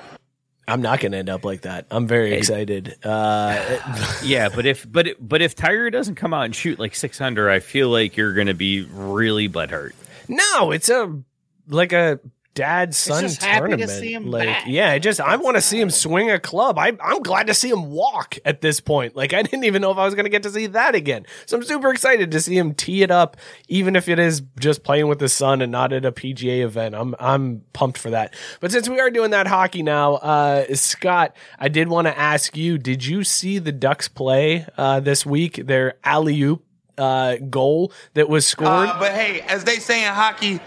[0.68, 1.86] I'm not gonna end up like that.
[1.90, 2.94] I'm very excited.
[3.02, 3.78] Uh,
[4.22, 7.58] Yeah, but if, but, but if Tiger doesn't come out and shoot like 600, I
[7.60, 9.92] feel like you're gonna be really butthurt.
[10.28, 11.20] no, it's a
[11.68, 12.20] like a
[12.58, 13.90] dad son just happy to tournament.
[13.90, 14.64] see him like, back.
[14.66, 16.76] yeah, I just I want to see him swing a club.
[16.76, 19.14] I, I'm glad to see him walk at this point.
[19.14, 21.24] Like, I didn't even know if I was going to get to see that again.
[21.46, 23.36] So I'm super excited to see him tee it up,
[23.68, 26.96] even if it is just playing with his son and not at a PGA event.
[26.96, 28.34] I'm I'm pumped for that.
[28.58, 32.56] But since we are doing that hockey now, uh, Scott, I did want to ask
[32.56, 35.64] you: Did you see the Ducks play uh, this week?
[35.64, 36.64] Their alley oop
[36.96, 38.88] uh, goal that was scored.
[38.88, 40.58] Uh, but hey, as they say in hockey,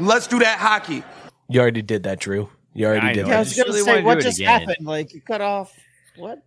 [0.00, 1.04] let's do that hockey.
[1.50, 2.48] You already did that, Drew.
[2.72, 3.30] You already I did know.
[3.30, 4.60] Yeah, I was gonna really say what just again.
[4.60, 4.86] happened.
[4.86, 5.76] Like you cut off
[6.16, 6.42] what?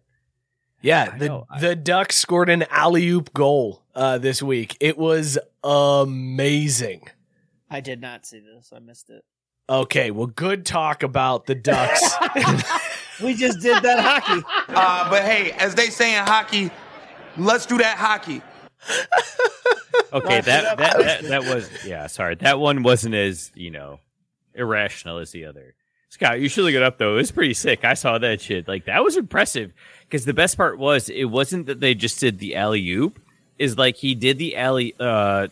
[0.81, 1.43] Yeah, the.
[1.49, 4.75] I- the Ducks scored an alley oop goal uh, this week.
[4.80, 7.07] It was amazing.
[7.69, 8.71] I did not see this.
[8.75, 9.23] I missed it.
[9.69, 12.01] Okay, well, good talk about the Ducks.
[13.21, 14.43] We just did that hockey.
[14.75, 16.71] Uh, but hey, as they say in hockey,
[17.38, 18.41] let's do that hockey.
[20.11, 22.07] Okay, that, that that that was yeah.
[22.07, 23.99] Sorry, that one wasn't as you know
[24.55, 25.75] irrational as the other.
[26.09, 27.13] Scott, you should look it up though.
[27.13, 27.84] It was pretty sick.
[27.84, 28.67] I saw that shit.
[28.67, 29.73] Like that was impressive.
[30.01, 33.19] Because the best part was it wasn't that they just did the alley oop.
[33.57, 34.93] Is like he did the alley.
[34.99, 35.47] Uh,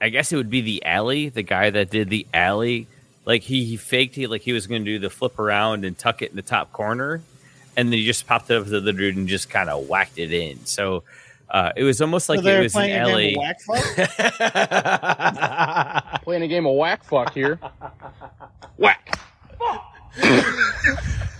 [0.00, 1.28] I guess it would be the alley.
[1.28, 2.88] The guy that did the alley.
[3.24, 5.96] Like he, he faked he like he was going to do the flip around and
[5.96, 7.22] tuck it in the top corner,
[7.76, 10.18] and then he just popped it up to the dude and just kind of whacked
[10.18, 10.64] it in.
[10.64, 11.04] So
[11.50, 13.34] uh, it was almost like so it was an playing a alley.
[13.34, 13.60] game of whack
[16.06, 16.22] fuck.
[16.22, 17.58] Playing a game of whack fuck here.
[18.76, 19.18] Whack.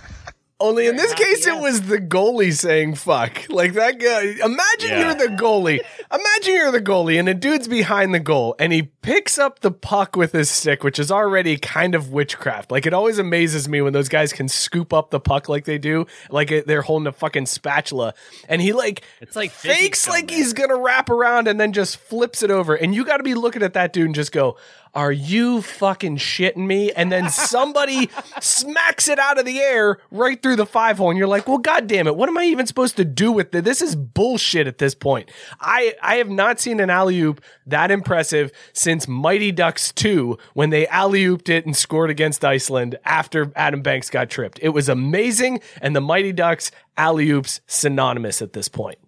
[0.61, 4.35] Only in this case, it was the goalie saying "fuck." Like that guy.
[4.45, 4.99] Imagine Yeah.
[5.05, 5.79] you're the goalie.
[6.13, 9.71] Imagine you're the goalie, and a dude's behind the goal, and he picks up the
[9.71, 12.71] puck with his stick, which is already kind of witchcraft.
[12.71, 15.77] Like it always amazes me when those guys can scoop up the puck like they
[15.77, 18.13] do, like it, they're holding a fucking spatula,
[18.49, 20.33] and he like It's like physics fakes on like that.
[20.33, 22.75] he's gonna wrap around and then just flips it over.
[22.75, 24.57] And you got to be looking at that dude and just go,
[24.93, 28.09] "Are you fucking shitting me?" And then somebody
[28.41, 31.57] smacks it out of the air right through the five hole, and you're like, "Well,
[31.57, 33.63] god damn it, what am I even supposed to do with this?
[33.63, 35.29] This is bullshit at this point."
[35.59, 40.69] I I have not seen an alley oop that impressive since Mighty Ducks two when
[40.69, 44.59] they alley ooped it and scored against Iceland after Adam Banks got tripped.
[44.61, 48.99] It was amazing, and the Mighty Ducks alley oops synonymous at this point.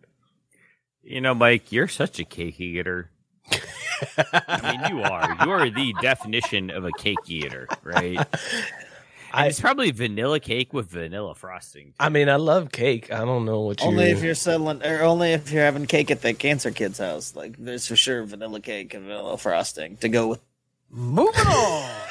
[1.03, 3.10] You know, Mike, you're such a cake eater.
[3.52, 5.38] I mean, you are.
[5.45, 8.18] You are the definition of a cake eater, right?
[9.34, 11.94] I- it's probably vanilla cake with vanilla frosting.
[11.99, 13.11] I mean, I love cake.
[13.14, 13.88] I don't know what you.
[13.88, 17.34] only if you're selling, or only if you're having cake at the cancer kid's house.
[17.36, 20.41] Like there's for sure vanilla cake and vanilla frosting to go with.
[20.90, 21.91] moving on.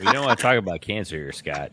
[0.00, 1.72] We don't want to talk about cancer here, Scott.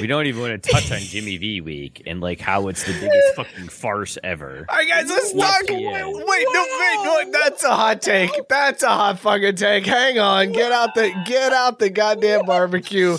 [0.00, 2.92] We don't even want to touch on Jimmy V week and like how it's the
[2.92, 4.66] biggest fucking farce ever.
[4.68, 5.68] All right, guys, let's Yes, talk.
[5.70, 8.30] Wait, wait, no, wait, no, that's a hot take.
[8.48, 9.86] That's a hot fucking take.
[9.86, 13.16] Hang on, get out the, get out the goddamn barbecue.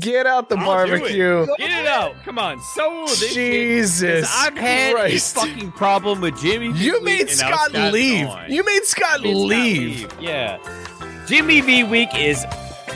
[0.00, 1.46] Get out the I'll barbecue.
[1.58, 2.14] Get it out.
[2.24, 2.60] Come on.
[2.74, 3.34] So this shit.
[3.34, 5.36] Jesus, 'Cause I've had Christ.
[5.36, 6.72] a fucking problem with Jimmy.
[6.72, 8.28] You made and Scott leave.
[8.48, 10.08] You made Scott Made Scott leave.
[10.20, 10.58] Yeah.
[11.26, 12.44] Jimmy V week is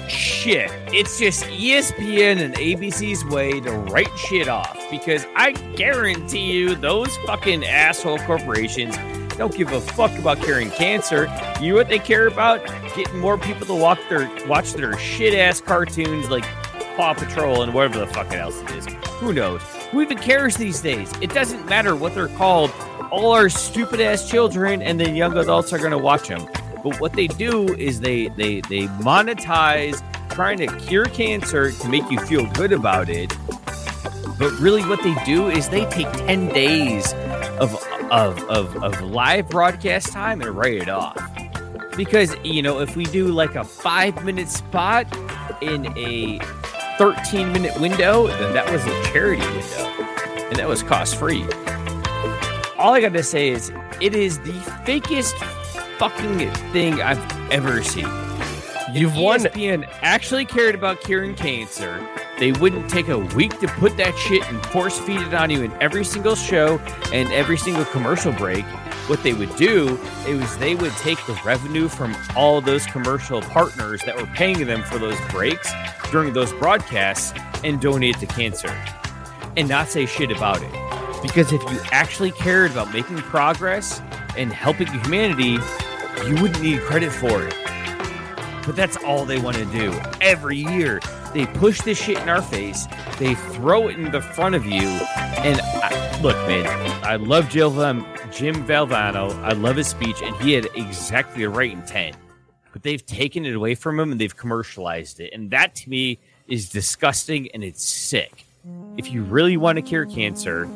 [0.08, 0.70] shit.
[0.92, 7.16] It's just ESPN and ABC's way to write shit off because I guarantee you those
[7.18, 8.96] fucking asshole corporations
[9.38, 11.32] don't give a fuck about curing cancer.
[11.60, 12.66] You know what they care about?
[12.96, 16.44] Getting more people to walk their watch their shit ass cartoons like
[16.96, 18.86] Paw Patrol and whatever the fucking else it is.
[19.20, 19.62] Who knows?
[19.92, 21.12] Who even cares these days?
[21.20, 22.72] It doesn't matter what they're called.
[23.12, 26.46] All our stupid ass children and then young adults are to watch them.
[26.88, 32.10] But what they do is they they they monetize trying to cure cancer to make
[32.10, 33.36] you feel good about it.
[34.38, 37.12] But really, what they do is they take ten days
[37.60, 37.74] of
[38.10, 41.18] of of, of live broadcast time and write it off.
[41.94, 45.06] Because you know, if we do like a five minute spot
[45.60, 46.38] in a
[46.96, 49.84] 13 minute window, then that was a charity window.
[50.48, 51.44] And that was cost free.
[52.78, 53.70] All I gotta say is
[54.00, 54.52] it is the
[54.86, 55.34] fakest
[55.98, 58.08] fucking thing I've ever seen.
[58.92, 59.40] You've won.
[59.40, 62.06] ESPN actually cared about curing cancer.
[62.38, 65.62] They wouldn't take a week to put that shit and force feed it on you
[65.62, 66.78] in every single show
[67.12, 68.64] and every single commercial break.
[69.08, 74.00] What they would do is they would take the revenue from all those commercial partners
[74.06, 75.70] that were paying them for those breaks
[76.10, 78.74] during those broadcasts and donate to cancer
[79.56, 81.22] and not say shit about it.
[81.22, 84.00] Because if you actually cared about making progress
[84.36, 85.58] and helping humanity,
[86.26, 87.54] you wouldn't need credit for it.
[88.66, 89.98] But that's all they want to do.
[90.20, 91.00] Every year,
[91.32, 92.86] they push this shit in our face.
[93.18, 94.88] They throw it in the front of you.
[94.88, 96.66] And I, look, man,
[97.04, 99.32] I love Jill, um, Jim Valvano.
[99.42, 102.16] I love his speech, and he had exactly the right intent.
[102.72, 105.32] but they've taken it away from him and they've commercialized it.
[105.32, 108.44] And that to me is disgusting and it's sick.
[108.96, 110.68] If you really want to cure cancer,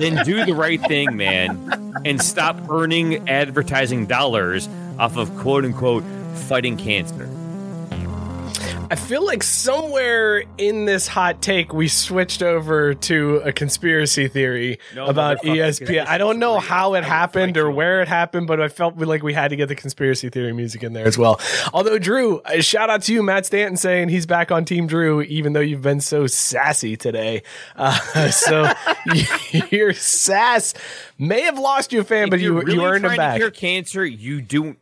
[0.00, 4.68] then do the right thing, man, and stop earning advertising dollars
[4.98, 6.04] off of quote unquote
[6.34, 7.28] fighting cancer.
[8.88, 14.78] I feel like somewhere in this hot take we switched over to a conspiracy theory
[14.94, 16.06] No, about ESPN.
[16.06, 19.32] I don't know how it happened or where it happened, but I felt like we
[19.34, 21.40] had to get the conspiracy theory music in there as well.
[21.72, 25.20] Although Drew, uh, shout out to you, Matt Stanton, saying he's back on Team Drew,
[25.22, 27.42] even though you've been so sassy today.
[27.74, 28.72] Uh, so
[29.70, 30.74] your sass
[31.18, 33.54] may have lost you a fan, If but you you're really you earned him back.
[33.54, 34.76] Cancer, you do.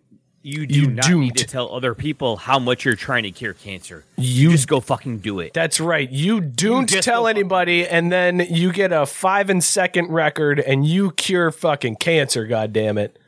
[0.47, 1.21] You do You not don't.
[1.21, 4.05] need to tell other people how much you're trying to cure cancer.
[4.19, 5.55] You- just go fucking do it.
[5.55, 6.09] That's right.
[6.11, 10.87] You don't just tell anybody, and then you get a five and second record, and
[10.87, 12.47] you cure fucking cancer.
[12.47, 13.19] God damn it!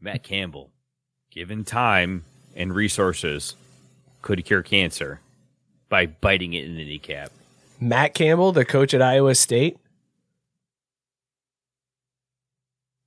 [0.00, 0.70] Matt Campbell,
[1.32, 2.24] given time
[2.54, 3.56] and resources,
[4.22, 5.18] could cure cancer
[5.88, 7.32] by biting it in the kneecap.
[7.80, 9.76] Matt Campbell, the coach at Iowa State.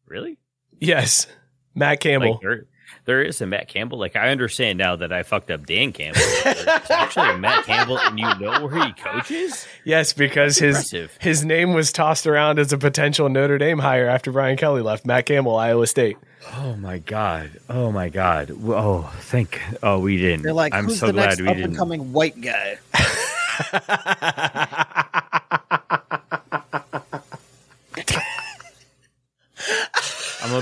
[0.06, 0.38] Really?
[0.86, 1.28] Yes,
[1.76, 2.34] Matt Campbell.
[2.34, 2.66] Like there,
[3.06, 3.98] there is a Matt Campbell.
[3.98, 6.22] Like I understand now that I fucked up Dan Campbell.
[6.44, 9.68] There's actually a Matt Campbell, and you know where he coaches.
[9.84, 11.18] yes, because his impressive.
[11.22, 15.06] his name was tossed around as a potential Notre Dame hire after Brian Kelly left.
[15.06, 16.18] Matt Campbell, Iowa State.
[16.58, 17.52] Oh my god!
[17.70, 18.52] Oh my god!
[18.52, 19.62] Oh, thank.
[19.82, 20.44] Oh, we didn't.
[20.44, 21.78] They're like, I'm who's so the glad next we up and didn't.
[21.78, 22.80] coming white guy?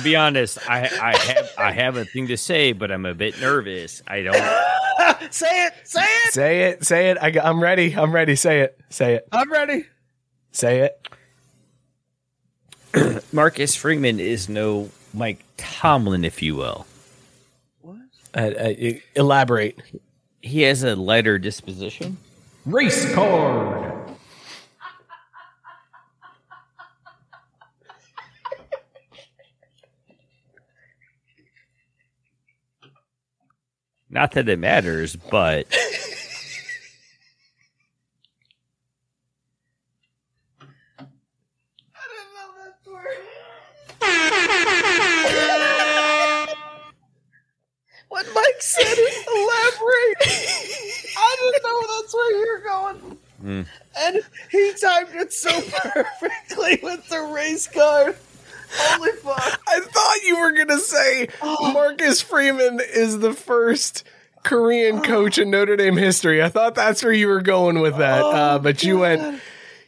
[0.02, 0.58] gonna be honest.
[0.70, 4.02] I I have I have a thing to say, but I'm a bit nervous.
[4.08, 4.36] I don't.
[5.32, 6.34] say it, say it.
[6.34, 7.18] Say it, say it.
[7.22, 7.96] I, I'm ready.
[7.96, 8.36] I'm ready.
[8.36, 8.80] Say it.
[8.90, 9.28] Say it.
[9.32, 9.86] I'm ready.
[10.52, 10.92] Say
[12.94, 13.24] it.
[13.34, 16.86] Marcus Freeman is no Mike Tomlin, if you will.
[18.34, 18.74] Uh, uh,
[19.16, 19.78] elaborate.
[20.42, 22.18] He has a lighter disposition.
[22.66, 23.91] Race card.
[34.12, 35.68] Not that it matters, but
[48.10, 50.18] What Mike said is elaborate.
[51.18, 53.18] I didn't know that's where you're going.
[53.42, 53.66] Mm.
[53.98, 54.22] And
[54.52, 58.18] he timed it so perfectly with the race card.
[58.74, 59.62] Holy fuck.
[59.68, 64.04] I thought you were gonna say Marcus Freeman is the first
[64.44, 66.42] Korean coach in Notre Dame history.
[66.42, 69.42] I thought that's where you were going with that, uh, but you went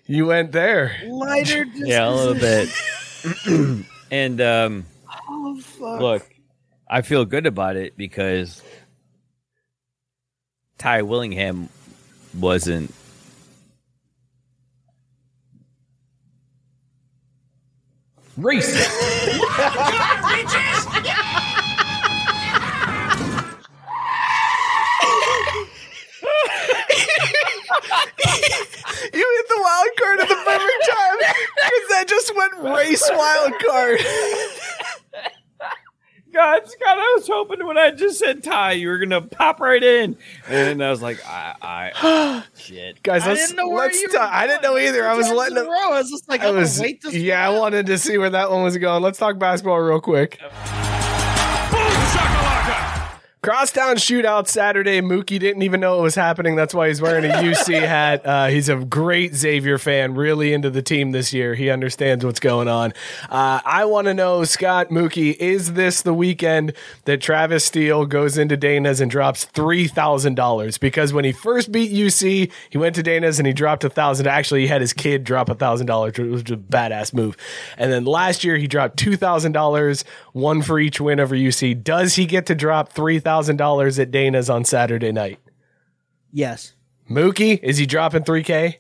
[0.06, 0.96] you went there.
[1.08, 2.70] Lighter yeah, a little bit.
[4.12, 4.86] and um,
[5.30, 6.02] Oh, fuck.
[6.02, 6.30] look,
[6.90, 8.62] I feel good about it because
[10.78, 11.70] Ty Willingham
[12.38, 12.94] wasn't.
[18.38, 18.74] Race.
[29.14, 33.54] You hit the wild card at the perfect time because that just went race wild
[33.60, 34.00] card.
[36.34, 39.84] God, Scott, I was hoping when I just said Ty, you were gonna pop right
[39.84, 43.04] in, and I was like, I, I, shit.
[43.04, 45.08] Guys, I let's didn't know where let's you ta- were I didn't know either.
[45.08, 45.72] I was letting in a him.
[45.72, 45.92] row.
[45.94, 47.48] I was just like, I was wait this yeah.
[47.48, 49.04] I wanted to see where that one was going.
[49.04, 50.40] Let's talk basketball real quick.
[53.44, 55.02] Crosstown shootout Saturday.
[55.02, 56.56] Mookie didn't even know it was happening.
[56.56, 58.26] That's why he's wearing a UC hat.
[58.26, 61.54] Uh, he's a great Xavier fan, really into the team this year.
[61.54, 62.94] He understands what's going on.
[63.30, 66.72] Uh, I want to know, Scott Mookie, is this the weekend
[67.04, 70.78] that Travis Steele goes into Dana's and drops three thousand dollars?
[70.78, 74.26] Because when he first beat UC, he went to Dana's and he dropped a thousand.
[74.26, 76.18] Actually, he had his kid drop a thousand dollars.
[76.18, 77.36] It was a badass move.
[77.78, 81.84] And then last year he dropped two thousand dollars, one for each win over UC.
[81.84, 85.40] Does he get to drop three thousand dollars at Dana's on Saturday night?
[86.32, 86.74] Yes.
[87.10, 88.78] Mookie, is he dropping three K?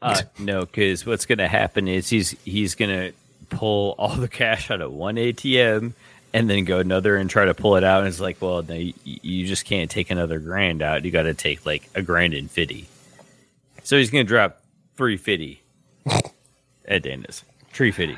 [0.00, 3.12] Uh, no, because what's gonna happen is he's he's gonna
[3.50, 5.92] pull all the cash out of one ATM
[6.32, 7.98] and then go another and try to pull it out.
[8.00, 11.04] And it's like, well, no, you, you just can't take another grand out.
[11.04, 12.88] You got to take like a grand and fifty.
[13.82, 14.62] So he's gonna drop
[14.96, 15.60] three fifty
[16.86, 17.44] at Dana's.
[17.74, 18.16] Three fifty.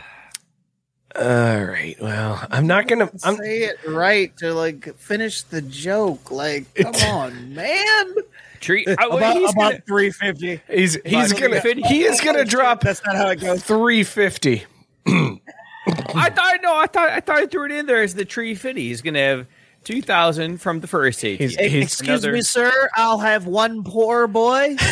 [1.17, 1.97] All right.
[2.01, 3.11] Well, I'm not gonna.
[3.25, 6.31] I'm, Say it right to like finish the joke.
[6.31, 8.15] Like, come on, man.
[8.61, 8.85] Tree.
[8.89, 10.61] Uh, I, About, he's about gonna- 350.
[10.71, 11.41] he's he's Fine.
[11.41, 13.63] gonna he is gonna drop That's not how it goes.
[13.63, 14.65] three fifty.
[15.07, 18.55] I thought no, I thought I thought I threw it in there as the tree
[18.55, 18.89] fitty.
[18.89, 19.47] He's gonna have
[19.85, 21.39] two thousand from the first ATM.
[21.39, 22.91] He's- he's- Excuse Another- me, sir.
[22.97, 24.77] I'll have one poor boy.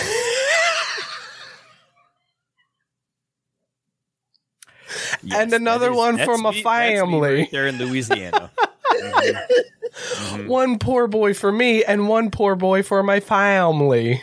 [5.23, 7.35] Yes, And another is- one from a me- that's family.
[7.41, 8.51] right there in Louisiana.
[8.97, 10.37] Mm-hmm.
[10.37, 10.49] Mm-hmm.
[10.49, 14.23] One poor boy for me and one poor boy for my family.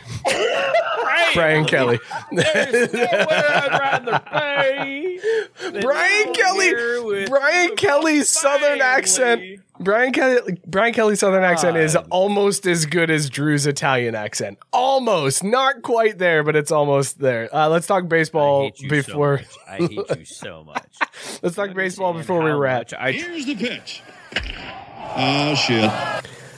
[1.34, 2.00] Brian Kelly.
[2.32, 5.20] There's nowhere I'd rather play.
[5.82, 7.26] Brian Kelly.
[7.28, 8.82] Brian Kelly's southern family.
[8.82, 9.42] accent.
[9.80, 10.60] Brian Kelly.
[10.68, 14.60] Brian Kelly's southern accent is almost as good as Drew's Italian accent.
[14.72, 17.54] Almost, not quite there, but it's almost there.
[17.54, 19.40] Uh, let's talk I baseball hate you before.
[19.40, 19.58] so much.
[19.68, 20.86] I hate you so much.
[21.42, 22.80] Let's talk baseball before we how wrap.
[22.80, 24.02] much I Here's the pitch.
[25.16, 25.92] Oh, shit.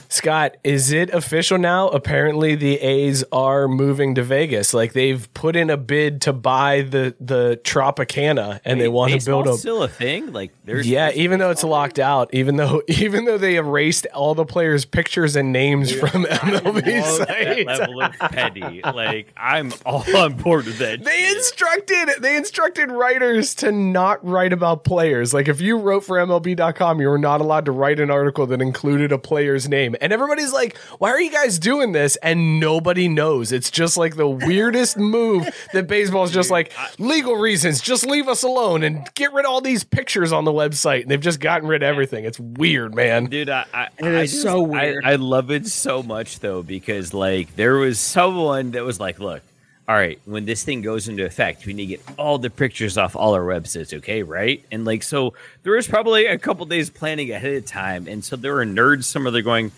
[0.08, 1.88] Scott, is it official now?
[1.88, 4.72] Apparently, the A's are moving to Vegas.
[4.72, 9.24] Like they've put in a bid to buy the the Tropicana, and they want to
[9.24, 9.54] build a.
[9.54, 10.32] still a thing.
[10.32, 14.34] Like there's Yeah, even though it's locked out, even though even though they erased all
[14.34, 18.80] the players' pictures and names from MLB Love sites, level of petty.
[18.82, 21.02] Like I'm all on board with that.
[21.02, 21.36] they shit.
[21.36, 25.34] instructed they instructed writers to not write about players.
[25.34, 28.60] Like if you wrote for MLB.com, you were not allowed to write an article that
[28.62, 29.95] included a player's name.
[30.00, 33.52] And everybody's like, "Why are you guys doing this?" And nobody knows.
[33.52, 37.80] It's just like the weirdest move that baseball's just like legal reasons.
[37.80, 41.02] Just leave us alone and get rid of all these pictures on the website.
[41.02, 42.24] And they've just gotten rid of everything.
[42.24, 43.26] It's weird, man.
[43.26, 45.04] Dude, I, I, It I is just- so weird.
[45.04, 49.42] I, love it so much though because like there was someone that was like, "Look,
[49.88, 52.98] all right, when this thing goes into effect, we need to get all the pictures
[52.98, 54.22] off all our websites, okay?
[54.22, 58.24] Right?" And like, so there was probably a couple days planning ahead of time, and
[58.24, 59.72] so there were nerds somewhere They're going,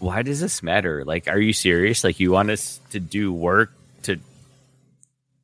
[0.00, 1.04] "Why does this matter?
[1.04, 2.02] Like, are you serious?
[2.02, 3.72] Like, you want us to do work
[4.02, 4.18] to?"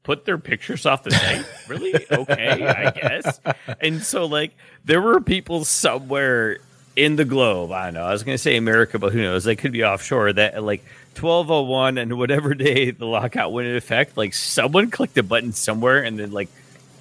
[0.03, 1.45] Put their pictures off the site?
[1.69, 1.95] really?
[2.11, 3.41] Okay, I guess.
[3.81, 4.53] And so, like,
[4.85, 6.59] there were people somewhere
[6.97, 7.71] in the globe.
[7.71, 8.05] I don't know.
[8.05, 9.45] I was going to say America, but who knows?
[9.45, 10.33] They could be offshore.
[10.33, 10.83] That like
[11.15, 15.23] twelve oh one and whatever day the lockout went into effect, like someone clicked a
[15.23, 16.49] button somewhere and then like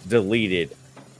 [0.08, 0.76] deleted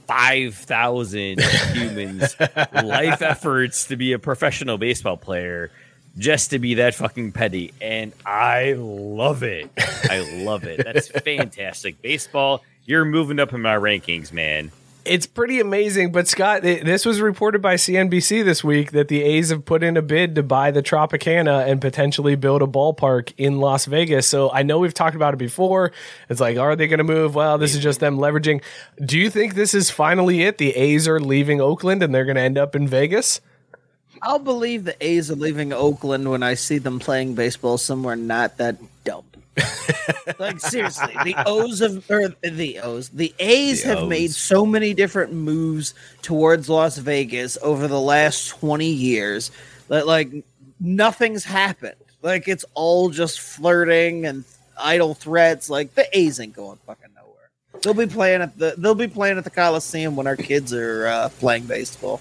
[0.06, 1.40] five thousand
[1.72, 5.70] humans' life efforts to be a professional baseball player.
[6.18, 9.70] Just to be that fucking petty, and I love it.
[9.78, 10.82] I love it.
[10.82, 12.00] That's fantastic.
[12.00, 14.72] Baseball, you're moving up in my rankings, man.
[15.06, 16.10] It's pretty amazing.
[16.10, 19.84] But Scott, it, this was reported by CNBC this week that the A's have put
[19.84, 24.26] in a bid to buy the Tropicana and potentially build a ballpark in Las Vegas.
[24.26, 25.92] So I know we've talked about it before.
[26.28, 27.36] It's like, are they going to move?
[27.36, 28.62] Well, this is just them leveraging.
[29.04, 30.58] Do you think this is finally it?
[30.58, 33.40] The A's are leaving Oakland and they're going to end up in Vegas?
[34.22, 38.56] I'll believe the A's are leaving Oakland when I see them playing baseball somewhere not
[38.58, 39.24] that dumb.
[40.38, 44.08] like seriously, the O's of or the O's, the A's The have O's.
[44.08, 49.50] made so many different moves towards Las Vegas over the last twenty years
[49.88, 50.30] that like
[50.78, 51.96] nothing's happened.
[52.22, 54.44] Like it's all just flirting and
[54.78, 55.70] idle threats.
[55.70, 57.50] Like the A's ain't going fucking nowhere.
[57.82, 61.06] They'll be playing at the they'll be playing at the Coliseum when our kids are
[61.06, 62.20] uh, playing baseball.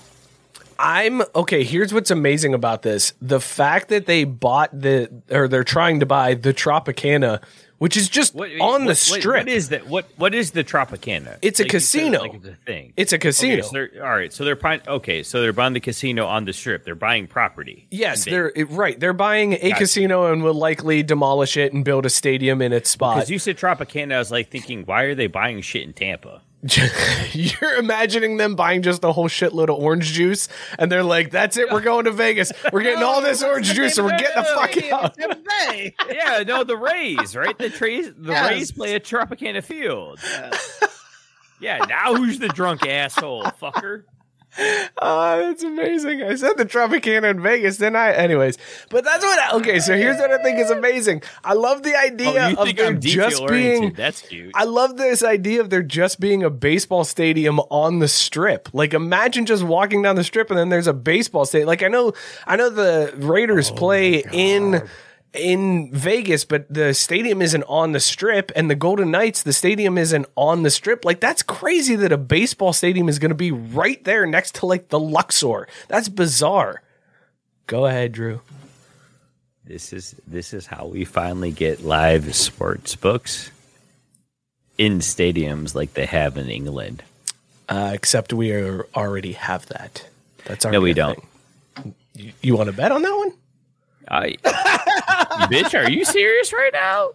[0.80, 1.64] I'm okay.
[1.64, 6.06] Here's what's amazing about this: the fact that they bought the, or they're trying to
[6.06, 7.41] buy the Tropicana,
[7.77, 9.45] which is just What, on the what- strip.
[9.45, 9.88] What is that?
[9.88, 11.38] What What is the Tropicana?
[11.41, 12.19] It's a you said, casino.
[12.22, 12.93] like it's a thing.
[12.97, 13.64] It's a casino.
[13.65, 14.81] Okay, so all right, so they're buying.
[14.88, 16.84] Okay, so they're buying the casino on the strip.
[16.84, 17.88] They're buying property.
[17.91, 18.99] Yes, they're right.
[18.99, 22.89] They're buying a casino and will likely demolish it and build a stadium in its
[22.89, 23.15] spot.
[23.18, 26.41] Because you said Tropicana, I was like thinking, why are they buying shit in Tampa?
[27.34, 30.48] You're imagining them buying just a whole shitload of orange juice,
[30.80, 31.70] and they're like, "That's it.
[31.72, 32.52] We're going to Vegas.
[32.74, 35.16] We're getting all this orange juice, and we're getting the fuck out."
[36.12, 37.58] yeah, no, the Rays, right?
[37.58, 38.50] The Rays, the Yes.
[38.50, 40.20] Rays play at Tropicana Field.
[41.60, 44.04] Yeah, now who's the drunk asshole, fucker?
[44.57, 46.23] Oh, that's amazing.
[46.23, 48.14] I said the Tropicana in Vegas, didn't I?
[48.14, 48.57] Anyways,
[48.90, 49.38] but that's what.
[49.38, 51.23] I, okay, so here's what I think is amazing.
[51.44, 53.94] I love the idea Oh, of there just being.
[53.94, 54.52] That's cute.
[54.56, 58.69] I love this idea of there just being a baseball stadium on the strip.
[58.73, 61.68] Like imagine just walking down the strip and then there's a baseball stadium.
[61.68, 62.14] Like I know
[62.48, 64.88] I know the Raiders Oh play in
[65.36, 69.98] in Vegas, but the stadium isn't on the strip and the Golden Knights, the stadium
[69.98, 71.06] isn't on the strip.
[71.06, 74.66] Like that's crazy that a baseball stadium is going to be right there next to
[74.66, 75.68] like the Luxor.
[75.88, 76.82] That's bizarre.
[77.68, 78.41] Go ahead, Drew.
[79.64, 83.49] This is this is how we finally get live sports books
[84.78, 87.02] in stadiums like they have in England.
[87.68, 90.07] Uh, except we are already have that.
[90.45, 91.20] That's our No, we don't.
[91.76, 91.95] thing.
[92.14, 93.34] You, you want to bet on that one?
[94.10, 94.36] I,
[95.49, 97.11] bitch, are you serious right now?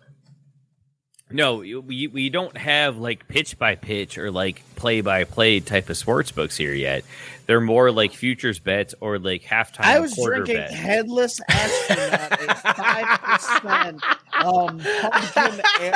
[1.33, 5.89] No, we we don't have like pitch by pitch or like play by play type
[5.89, 7.05] of sports books here yet.
[7.47, 9.85] They're more like futures bets or like halftime.
[9.85, 10.73] I was drinking bet.
[10.73, 14.03] headless astronaut five percent
[14.45, 15.95] um pumpkin.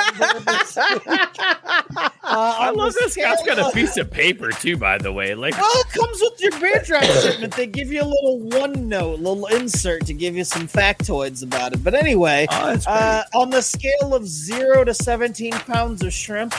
[2.27, 3.13] Uh, I love this.
[3.13, 5.35] Scott's got a piece of paper too, by the way.
[5.35, 7.55] Like, Well, it comes with your beer drop shipment.
[7.55, 11.73] They give you a little one note, little insert to give you some factoids about
[11.73, 11.83] it.
[11.83, 16.53] But anyway, Oh, uh, on the scale of zero to 17 pounds of shrimp,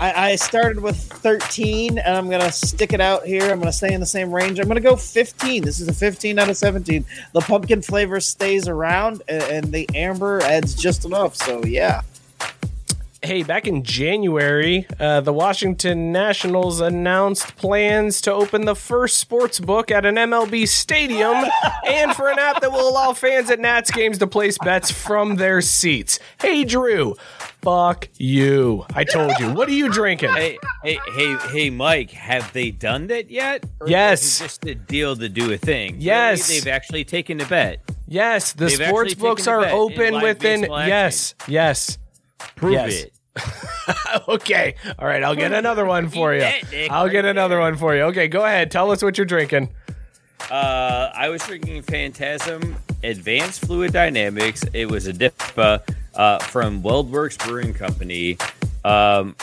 [0.00, 3.42] I, I started with 13, and I'm going to stick it out here.
[3.42, 4.58] I'm going to stay in the same range.
[4.58, 5.62] I'm going to go 15.
[5.62, 7.04] This is a 15 out of 17.
[7.32, 11.36] The pumpkin flavor stays around, and, and the amber adds just enough.
[11.36, 12.02] So, yeah.
[13.24, 19.58] Hey, back in January, uh, the Washington Nationals announced plans to open the first sports
[19.58, 21.34] book at an MLB stadium
[21.86, 25.36] and for an app that will allow fans at Nats games to place bets from
[25.36, 26.18] their seats.
[26.38, 27.16] Hey, Drew,
[27.64, 28.84] fuck you.
[28.94, 29.50] I told you.
[29.52, 30.32] What are you drinking?
[30.34, 33.64] hey, hey, hey, hey, Mike, have they done that yet?
[33.80, 34.38] Or Yes.
[34.38, 35.96] just a deal to do a thing.
[35.98, 36.48] Yes.
[36.48, 36.60] Really?
[36.60, 37.80] they've actually taken a bet.
[38.06, 40.62] Yes, the They've sports books are open within.
[40.70, 41.98] Yes, yes.
[42.56, 42.92] Prove Yes.
[43.04, 43.10] it.
[44.28, 44.74] okay.
[44.98, 46.46] All right, I'll get another one for you.
[46.90, 48.02] I'll get another one for you.
[48.02, 48.70] Okay, go ahead.
[48.70, 49.70] Tell us what you're drinking.
[50.50, 54.62] Uh, I was drinking Phantasm Advanced Fluid Dynamics.
[54.74, 55.82] It was a DIPA
[56.16, 58.38] uh, from WeldWerks Brewing Company.
[58.84, 59.36] Um,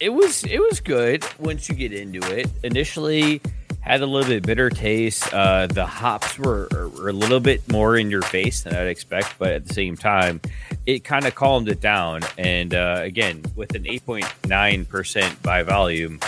[0.00, 2.48] it was it was good once you get into it.
[2.62, 3.40] Initially,
[3.80, 5.32] had a little bit bitter taste.
[5.32, 6.68] Uh, the hops were,
[6.98, 9.96] were a little bit more in your face than I'd expect, but at the same
[9.96, 10.40] time,
[10.86, 12.22] it kind of calmed it down.
[12.36, 16.18] And uh, again, with an eight point nine percent by volume,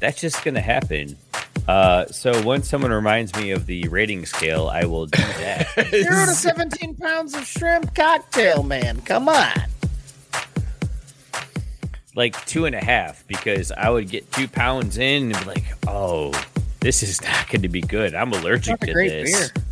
[0.00, 1.16] that's just going to happen.
[1.66, 5.68] Uh, so once someone reminds me of the rating scale, I will do that.
[5.90, 9.00] Zero to 17 pounds of shrimp cocktail, man.
[9.02, 9.52] Come on.
[12.14, 15.64] like two and a half, because I would get two pounds in and be like,
[15.86, 16.32] "Oh,
[16.80, 18.14] this is not going to be good.
[18.14, 19.64] I'm allergic to great this." beer.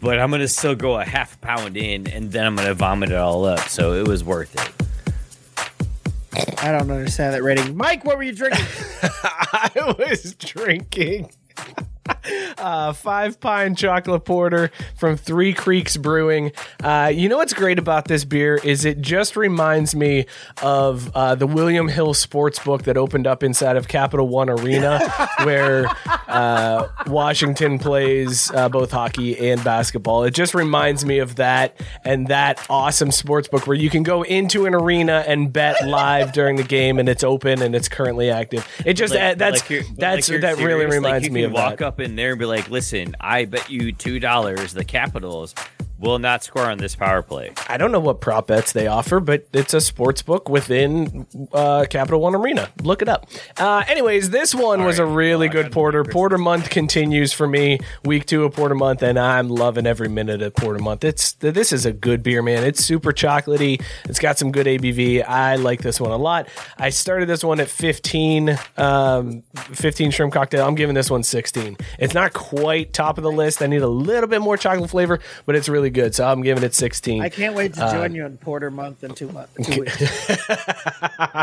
[0.00, 2.74] But I'm going to still go a half pound in, and then I'm going to
[2.74, 3.60] vomit it all up.
[3.68, 4.81] So it was worth it.
[6.34, 7.76] I don't understand that rating.
[7.76, 8.64] Mike, what were you drinking?
[9.02, 11.30] I was drinking
[12.58, 16.52] uh, five pine chocolate porter from Three Creeks Brewing.
[16.82, 20.26] Uh, you know what's great about this beer is it just reminds me
[20.62, 25.00] of uh, the William Hill sports book that opened up inside of Capital One Arena,
[25.44, 25.86] where
[26.28, 30.24] uh, Washington plays uh, both hockey and basketball.
[30.24, 34.22] It just reminds me of that and that awesome sports book where you can go
[34.22, 38.30] into an arena and bet live during the game, and it's open and it's currently
[38.30, 38.66] active.
[38.84, 41.78] It just Like- uh, that's like that's like that really serious, reminds me of walk
[41.78, 41.86] that.
[41.86, 45.54] up in there and be like, "Listen, I bet you two dollars the Capitals
[46.02, 49.20] will not score on this power play." I don't know what prop bets they offer,
[49.20, 52.68] but it's a sports book within uh, Capital One Arena.
[52.82, 53.26] Look it up.
[53.56, 56.04] Uh, anyways, this one was a really good Porter.
[56.04, 57.78] Porter month continues for me.
[58.04, 61.04] Week two of Porter month, and I'm loving every minute of Porter month.
[61.04, 62.64] It's this is a good beer, man.
[62.64, 63.82] It's super chocolatey.
[64.04, 65.24] It's got some good ABV.
[65.26, 66.48] I like this one a lot.
[66.76, 70.66] I started this one at 15, um, 15 shrimp cocktail.
[70.66, 71.76] I'm giving this one 16.
[71.98, 73.62] It's not quite top of the list.
[73.62, 76.14] I need a little bit more chocolate flavor, but it's really good.
[76.14, 77.22] So I'm giving it 16.
[77.22, 79.54] I can't wait to Uh, join you in Porter Month in two months.
[79.66, 79.86] Two.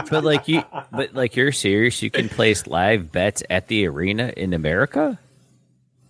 [0.09, 2.01] But like you, but like you're serious?
[2.01, 5.19] You can place live bets at the arena in America?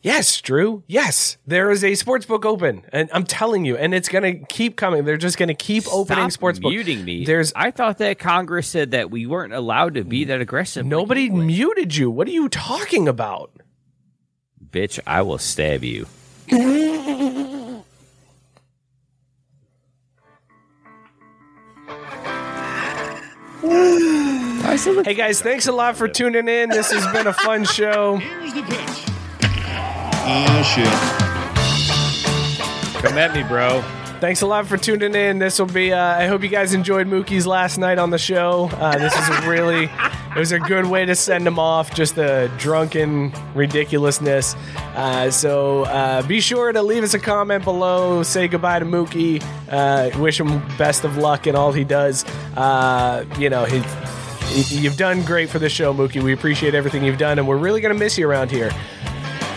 [0.02, 0.84] Yes, Drew.
[0.88, 4.45] Yes, there is a sports book open, and I'm telling you, and it's going to
[4.45, 5.03] keep coming.
[5.03, 6.74] They're just going to keep opening sports books.
[6.74, 7.26] muting me.
[7.26, 10.86] There's I thought that Congress said that we weren't allowed to be that aggressive.
[10.86, 12.10] nobody muted you.
[12.10, 13.52] What are you talking about?
[14.72, 16.07] Bitch, I will stab you.
[23.61, 26.69] Hey guys, thanks a lot for tuning in.
[26.69, 28.15] This has been a fun show.
[28.15, 29.06] Here's the pitch.
[30.31, 30.88] Oh, shit.
[33.02, 33.81] Come at me, bro.
[34.22, 35.40] Thanks a lot for tuning in.
[35.40, 35.91] This will be.
[35.91, 38.69] Uh, I hope you guys enjoyed Mookie's last night on the show.
[38.73, 39.88] Uh, this is a really,
[40.35, 41.93] it was a good way to send him off.
[41.93, 44.56] Just the drunken ridiculousness.
[44.95, 48.23] Uh, so uh, be sure to leave us a comment below.
[48.23, 49.43] Say goodbye to Mookie.
[49.69, 52.26] Uh, wish him best of luck in all he does.
[52.56, 53.80] Uh, you know, he,
[54.53, 56.22] he- you've done great for the show, Mookie.
[56.23, 58.72] We appreciate everything you've done, and we're really gonna miss you around here.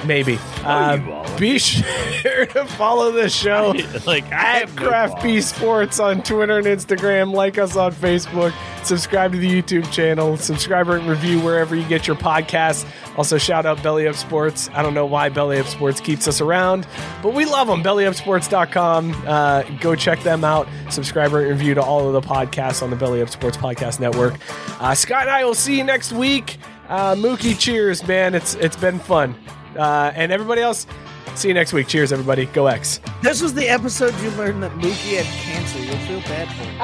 [0.06, 0.38] Maybe.
[0.64, 3.74] Uh, be sure to follow the show
[4.06, 5.22] like I at Craft.
[5.22, 7.32] B Sports on Twitter and Instagram.
[7.32, 8.52] Like us on Facebook.
[8.84, 10.36] Subscribe to the YouTube channel.
[10.36, 12.84] Subscribe and review wherever you get your podcasts.
[13.16, 14.68] Also, shout out Belly Up Sports.
[14.72, 16.86] I don't know why Belly Up Sports keeps us around,
[17.22, 17.82] but we love them.
[17.82, 19.12] BellyUpSports.com.
[19.26, 20.66] Uh, go check them out.
[20.90, 24.34] Subscribe and review to all of the podcasts on the Belly Up Sports Podcast Network.
[24.80, 26.58] Uh, Scott and I will see you next week.
[26.88, 28.34] Uh, Mookie, cheers, man.
[28.34, 29.34] It's it's been fun.
[29.76, 30.86] Uh, and everybody else,
[31.34, 31.86] see you next week.
[31.88, 32.46] Cheers, everybody.
[32.46, 33.00] Go X.
[33.22, 35.78] This was the episode you learned that Mookie had cancer.
[35.78, 36.80] You'll feel bad for him.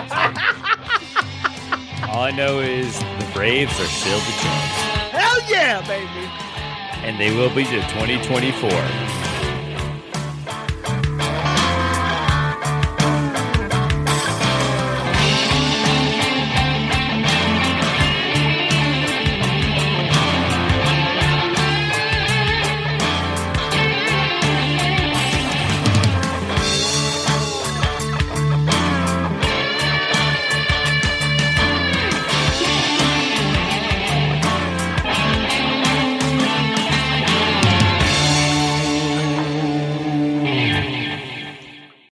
[2.10, 4.80] All I know is the Braves are still the champs,
[5.12, 6.28] Hell yeah, baby!
[7.06, 8.70] and they will be to 2024.